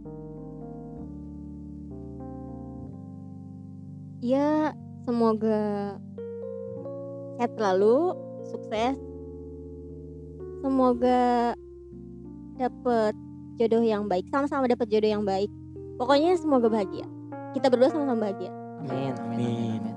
Ya, 4.26 4.74
semoga 5.06 5.62
sehat 7.38 7.54
selalu, 7.62 8.18
sukses. 8.50 8.98
Semoga 10.66 11.54
dapet 12.58 13.14
jodoh 13.62 13.86
yang 13.86 14.10
baik, 14.10 14.26
sama-sama 14.34 14.66
dapet 14.66 14.90
jodoh 14.90 15.14
yang 15.14 15.22
baik. 15.22 15.54
Pokoknya 16.02 16.34
semoga 16.42 16.74
bahagia. 16.74 17.19
Kita 17.52 17.66
berdua 17.68 17.90
sama-sama 17.90 18.30
bahagia. 18.30 18.52
Amin, 18.80 18.90
amin, 18.90 19.14
amin, 19.18 19.38
Amin. 19.40 19.82
amin. 19.84 19.96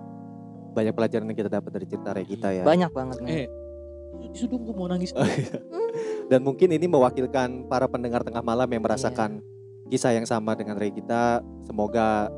Banyak 0.72 0.94
pelajaran 0.96 1.24
yang 1.28 1.38
kita 1.38 1.50
dapat 1.52 1.70
dari 1.70 1.86
cerita 1.86 2.10
Regita 2.10 2.48
ya. 2.48 2.64
Banyak 2.64 2.90
banget 2.90 3.16
men. 3.20 3.28
Eh, 3.28 3.46
disuruh 4.32 4.56
gue 4.56 4.74
mau 4.74 4.88
nangis. 4.88 5.12
Oh, 5.12 5.22
iya. 5.22 5.60
Dan 6.32 6.40
mungkin 6.42 6.72
ini 6.72 6.88
mewakilkan 6.88 7.68
para 7.68 7.84
pendengar 7.84 8.24
tengah 8.24 8.40
malam 8.40 8.64
yang 8.72 8.80
merasakan 8.80 9.44
kisah 9.86 10.16
yang 10.16 10.24
sama 10.24 10.56
dengan 10.56 10.80
Regita. 10.80 11.44
Semoga 11.60 12.32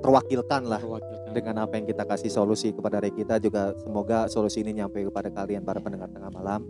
terwakilkan 0.00 0.64
lah 0.64 0.80
Perwakilan. 0.80 1.32
dengan 1.32 1.54
apa 1.64 1.76
yang 1.76 1.84
kita 1.84 2.04
kasih 2.04 2.28
solusi 2.28 2.72
kepada 2.72 3.00
Regita 3.00 3.36
juga 3.36 3.72
semoga 3.76 4.28
solusi 4.28 4.60
ini 4.60 4.80
nyampe 4.80 5.00
kepada 5.04 5.28
kalian 5.28 5.64
para 5.64 5.80
pendengar 5.80 6.12
tengah 6.12 6.28
malam. 6.32 6.64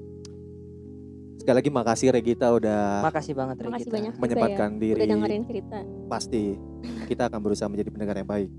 Sekali 1.51 1.67
lagi 1.67 1.75
makasih 1.75 2.09
Regita 2.15 2.47
udah 2.47 3.03
Makasih 3.03 3.35
banget 3.35 3.57
Ri, 3.59 3.67
Makasih 3.67 3.83
kita. 3.83 3.97
banyak. 3.99 4.13
menyempatkan 4.23 4.71
Udah 4.71 4.83
diri. 4.87 4.99
dengerin 5.03 5.43
cerita. 5.43 5.79
Pasti 6.07 6.43
kita 7.11 7.27
akan 7.27 7.39
berusaha 7.43 7.67
menjadi 7.67 7.91
pendengar 7.91 8.15
yang 8.15 8.31
baik. 8.31 8.51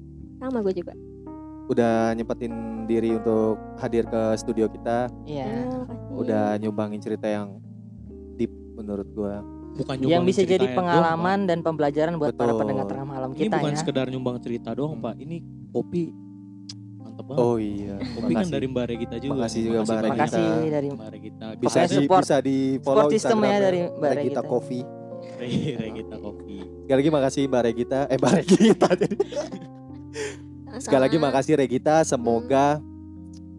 Sama 0.44 0.60
gue 0.60 0.74
juga. 0.76 0.92
Udah 1.72 2.12
nyempetin 2.12 2.52
diri 2.84 3.16
untuk 3.16 3.56
hadir 3.80 4.04
ke 4.04 4.36
studio 4.36 4.68
kita, 4.68 5.08
Iya. 5.24 5.48
Ya, 5.48 5.72
udah 6.12 6.46
nyumbangin 6.60 7.00
cerita 7.00 7.32
yang 7.32 7.64
deep 8.36 8.52
menurut 8.76 9.08
gua. 9.16 9.39
Bukan 9.72 9.96
Yang 9.96 10.04
nyumbang 10.04 10.24
bisa 10.28 10.42
jadi 10.44 10.60
cerita 10.60 10.76
pengalaman 10.76 11.39
dan 11.48 11.64
pembelajaran 11.64 12.20
buat 12.20 12.36
para 12.36 12.52
Betul. 12.52 12.60
pendengar 12.60 12.86
tengah 12.92 13.08
malam 13.08 13.30
Pak. 13.32 13.39
Ini 13.39 13.44
kita 13.48 13.56
bukan 13.56 13.72
ya. 13.72 13.80
sekedar 13.80 14.06
nyumbang 14.12 14.36
cerita 14.44 14.76
doang, 14.76 15.00
Hmm. 15.00 15.06
Pak. 15.08 15.16
Ini 15.16 15.38
kopi 15.72 16.12
mantep 17.22 17.38
banget. 17.38 17.46
Oh 17.46 17.58
iya, 17.62 17.96
kopi 18.02 18.34
kan 18.34 18.48
dari 18.50 18.66
Mbak 18.66 18.86
Regita 18.90 19.16
juga. 19.22 19.32
Makasih 19.38 19.62
juga 19.62 19.80
Mbak. 19.82 20.00
Regita. 20.02 20.12
Makasih 20.18 20.50
dari 20.68 20.88
Mbak 20.90 21.10
Regita. 21.14 21.46
bisa 21.56 21.80
di 21.86 21.96
support- 21.96 22.24
bisa 22.26 22.36
di 22.42 22.58
follow 22.82 22.98
support 23.06 23.12
ya 23.12 23.16
Instagramnya 23.16 23.60
dari 23.62 23.80
Mbak 23.86 24.12
Regita 24.12 24.18
Regita. 24.18 24.42
Coffee. 24.44 24.84
Regita 25.78 26.16
kopi. 26.18 26.58
Sekali 26.86 26.98
lagi 26.98 27.12
makasih 27.14 27.42
Mbak 27.48 27.64
Regita, 27.66 28.00
eh 28.10 28.18
Mbak 28.18 28.34
Regita. 28.42 28.88
jadi. 28.98 29.16
Sekali 30.82 31.02
lagi 31.02 31.18
makasih 31.18 31.54
Regita, 31.58 31.96
semoga 32.02 32.82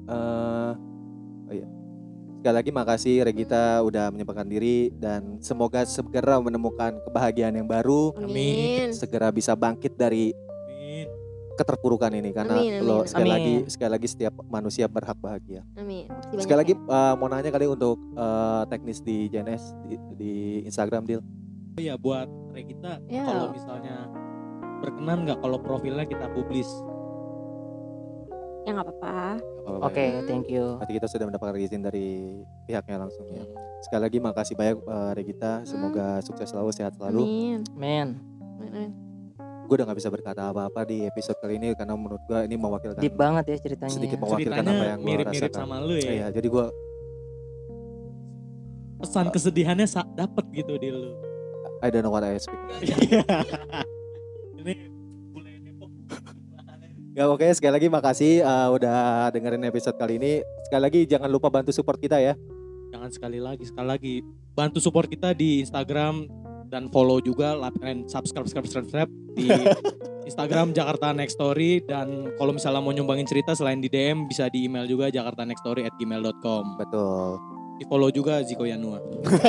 eh 0.07 0.73
oh 1.47 1.55
iya. 1.55 1.69
Sekali 2.43 2.55
lagi 2.59 2.71
makasih 2.75 3.15
Regita 3.23 3.79
udah 3.87 4.11
menyempatkan 4.11 4.51
diri 4.51 4.91
dan 4.99 5.39
semoga 5.39 5.87
segera 5.87 6.43
menemukan 6.43 6.99
kebahagiaan 7.07 7.55
yang 7.55 7.71
baru, 7.71 8.11
Amin. 8.19 8.91
segera 8.91 9.31
bisa 9.31 9.55
bangkit 9.55 9.95
dari. 9.95 10.35
Keterpurukan 11.53 12.11
ini 12.17 12.31
karena 12.33 12.57
Amin, 12.57 12.81
amin, 12.81 12.89
lo 12.89 13.05
sekali 13.05 13.29
amin. 13.29 13.35
lagi 13.37 13.55
sekali 13.69 13.91
lagi 13.93 14.09
setiap 14.09 14.35
manusia 14.49 14.87
berhak 14.89 15.19
bahagia. 15.21 15.61
Amin. 15.77 16.09
Banyak 16.09 16.43
Sekali 16.43 16.59
lagi 16.65 16.75
eh, 16.75 17.15
mau 17.21 17.29
nanya 17.29 17.51
kali 17.53 17.67
untuk 17.69 18.01
eh, 18.17 18.63
teknis 18.73 18.99
di 19.05 19.29
JNS 19.29 19.63
di, 19.89 19.97
di 20.17 20.33
Instagram. 20.65 21.05
Oh 21.13 21.81
iya 21.81 21.97
buat 21.97 22.29
Regita 22.53 23.01
Ya. 23.09 23.25
kalau 23.25 23.53
misalnya 23.53 24.09
berkenan 24.85 25.25
nggak 25.25 25.39
kalau 25.41 25.59
profilnya 25.61 26.05
kita 26.05 26.27
publis? 26.33 26.69
Ya 28.63 28.79
nggak 28.79 28.87
apa-apa. 28.89 29.43
Oke, 29.83 30.03
ya. 30.03 30.23
thank 30.27 30.47
you. 30.51 30.79
Berarti 30.79 30.95
kita 30.99 31.07
sudah 31.11 31.27
mendapatkan 31.31 31.59
izin 31.59 31.83
dari 31.83 32.43
pihaknya 32.67 32.99
langsung 32.99 33.27
ya. 33.31 33.43
Hmm. 33.43 33.55
Sekali 33.83 34.03
lagi 34.07 34.19
makasih 34.23 34.55
banyak 34.55 34.77
eh, 34.79 35.13
Regita, 35.19 35.53
semoga 35.67 36.23
sukses 36.23 36.51
selalu, 36.51 36.71
sehat 36.71 36.95
selalu. 36.95 37.23
Amin. 37.27 37.61
Men, 37.75 38.09
Amin. 38.63 39.12
Gue 39.63 39.75
udah 39.75 39.87
nggak 39.87 39.99
bisa 39.99 40.09
berkata 40.09 40.43
apa-apa 40.47 40.81
di 40.83 41.03
episode 41.03 41.39
kali 41.39 41.57
ini 41.57 41.73
karena 41.73 41.95
menurut 41.95 42.21
gue 42.23 42.41
ini 42.45 42.55
mewakilkan 42.55 42.99
deep 42.99 43.15
banget 43.15 43.45
ya 43.47 43.57
ceritanya. 43.59 43.89
sedikit 43.91 44.19
mewakilkan 44.19 44.53
apa 44.55 44.69
Ceritanya 44.69 44.85
yang 44.87 44.99
gue 44.99 45.09
mirip-mirip 45.09 45.49
rasakan. 45.49 45.63
sama 45.63 45.77
lu 45.81 45.95
ya. 45.97 46.11
Iya, 46.13 46.27
jadi 46.31 46.49
gue 46.49 46.67
Pesan 48.99 49.27
kesedihannya 49.29 49.83
sa- 49.85 50.07
dapet 50.09 50.45
gitu 50.53 50.77
di 50.77 50.89
lu. 50.89 51.11
I 51.81 51.91
don't 51.91 52.03
know 52.03 52.13
what 52.13 52.23
I 52.23 52.39
speak. 52.39 52.55
Ini. 54.57 54.75
Ya 57.13 57.29
oke 57.29 57.45
sekali 57.53 57.75
lagi 57.75 57.89
makasih 57.89 58.41
eh, 58.41 58.69
udah 58.71 59.29
dengerin 59.29 59.67
episode 59.67 59.97
kali 59.97 60.17
ini. 60.17 60.33
Sekali 60.65 60.81
lagi 60.81 61.01
jangan 61.05 61.29
lupa 61.29 61.51
bantu 61.51 61.69
support 61.69 61.99
kita 61.99 62.17
ya. 62.17 62.33
Jangan 62.89 63.11
sekali 63.11 63.37
lagi, 63.37 63.65
sekali 63.65 63.85
lagi 63.85 64.15
bantu 64.53 64.79
support 64.79 65.09
kita 65.09 65.33
di 65.33 65.61
Instagram 65.61 66.25
dan 66.73 66.89
follow 66.89 67.21
juga, 67.21 67.53
like 67.53 67.77
and 67.85 68.09
subscribe, 68.09 68.49
subscribe, 68.49 68.89
subscribe 68.89 69.13
di 69.37 69.53
Instagram 70.29 70.73
Jakarta 70.73 71.13
Next 71.13 71.37
Story 71.37 71.85
dan 71.85 72.33
kalau 72.41 72.57
misalnya 72.57 72.81
mau 72.81 72.97
nyumbangin 72.97 73.29
cerita 73.29 73.53
selain 73.53 73.85
di 73.85 73.93
DM 73.93 74.25
bisa 74.25 74.49
di 74.49 74.65
email 74.65 74.89
juga 74.89 75.13
jakarta 75.13 75.45
next 75.45 75.61
story 75.61 75.85
at 75.85 75.95
gmail.com 76.01 76.81
Betul. 76.81 77.37
di 77.77 77.85
follow 77.91 78.09
juga 78.09 78.41
Ziko 78.47 78.63
Yanua 78.63 79.03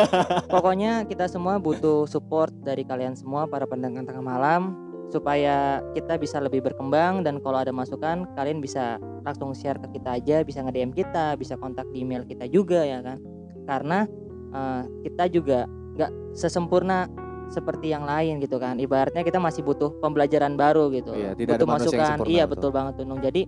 Pokoknya 0.53 1.05
kita 1.05 1.29
semua 1.29 1.61
butuh 1.61 2.09
support 2.09 2.49
dari 2.65 2.81
kalian 2.81 3.13
semua 3.13 3.45
para 3.45 3.69
pendengar 3.69 4.03
tengah 4.03 4.25
malam 4.25 4.73
supaya 5.13 5.85
kita 5.93 6.17
bisa 6.17 6.41
lebih 6.41 6.65
berkembang 6.65 7.21
dan 7.21 7.37
kalau 7.37 7.61
ada 7.61 7.69
masukan 7.69 8.25
kalian 8.33 8.57
bisa 8.57 8.97
langsung 9.21 9.53
share 9.53 9.77
ke 9.77 10.01
kita 10.01 10.17
aja, 10.17 10.41
bisa 10.41 10.65
nge-DM 10.65 10.89
kita, 10.89 11.37
bisa 11.37 11.53
kontak 11.53 11.85
di 11.93 12.01
email 12.01 12.25
kita 12.25 12.49
juga 12.49 12.81
ya 12.81 13.05
kan. 13.05 13.21
Karena 13.69 14.09
eh, 14.49 14.83
kita 15.05 15.29
juga 15.29 15.69
nggak 15.93 16.11
sesempurna 16.33 17.07
seperti 17.53 17.93
yang 17.93 18.03
lain 18.09 18.41
gitu 18.41 18.57
kan. 18.57 18.81
Ibaratnya 18.81 19.21
kita 19.21 19.37
masih 19.37 19.61
butuh 19.61 19.93
pembelajaran 20.01 20.57
baru 20.57 20.89
gitu. 20.89 21.13
Iya, 21.13 21.37
tidak 21.37 21.61
butuh 21.61 21.67
masukan. 21.69 22.17
Iya 22.25 22.49
betul. 22.49 22.69
betul 22.69 22.71
banget 22.73 22.93
tuh 22.97 23.05
Nung. 23.05 23.21
Jadi 23.21 23.45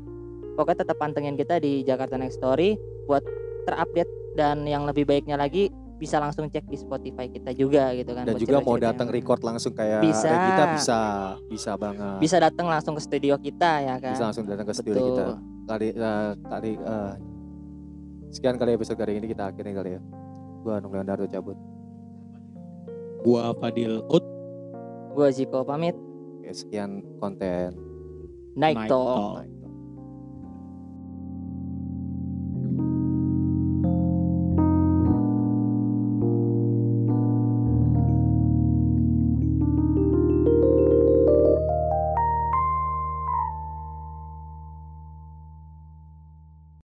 pokoknya 0.54 0.86
tetap 0.86 0.98
pantengin 1.02 1.34
kita 1.34 1.58
di 1.58 1.82
Jakarta 1.82 2.16
Next 2.22 2.38
Story 2.38 2.78
buat 3.10 3.26
terupdate 3.66 4.38
dan 4.38 4.62
yang 4.70 4.86
lebih 4.86 5.10
baiknya 5.10 5.42
lagi 5.42 5.74
bisa 5.96 6.20
langsung 6.20 6.52
cek 6.52 6.68
di 6.68 6.78
Spotify 6.78 7.32
kita 7.32 7.56
juga 7.56 7.96
gitu 7.96 8.12
kan. 8.14 8.28
Dan 8.28 8.36
juga 8.38 8.60
mau 8.62 8.76
datang 8.76 9.08
yang- 9.10 9.16
record 9.16 9.42
langsung 9.42 9.74
kayak 9.74 10.04
Bisa. 10.04 10.28
kita 10.28 10.64
bisa 10.76 11.00
bisa 11.48 11.72
banget. 11.80 12.20
bisa 12.20 12.38
datang 12.38 12.68
langsung 12.68 12.94
ke 13.00 13.02
studio 13.02 13.40
kita 13.40 13.72
ya 13.82 13.96
kan. 13.98 14.14
Bisa 14.14 14.26
langsung 14.28 14.46
datang 14.46 14.68
ke 14.68 14.76
studio 14.76 15.02
Betul. 15.02 15.10
kita. 15.10 15.26
Kali 15.66 15.88
eh, 15.96 16.32
kali 16.46 16.72
eh, 16.78 17.14
sekian 18.30 18.60
kali 18.60 18.76
episode 18.76 19.00
kali 19.00 19.18
ini 19.18 19.26
kita 19.32 19.50
akhirnya 19.50 19.74
kali 19.82 19.90
ya. 19.98 20.02
Gua 20.62 20.84
Nung 20.84 20.94
Leonardo 20.94 21.26
cabut. 21.32 21.56
Gua 23.26 23.58
Fadil 23.58 24.06
Ut 24.14 24.22
Gua 25.18 25.34
Ziko 25.34 25.66
pamit. 25.66 25.98
Oke, 26.46 26.54
sekian 26.54 27.02
konten 27.18 27.74
Night, 28.54 28.86
Night 28.86 28.90
Talk. 28.94 29.18
Talk. 29.18 29.36
Night 29.42 29.50
Talk. 29.50 29.55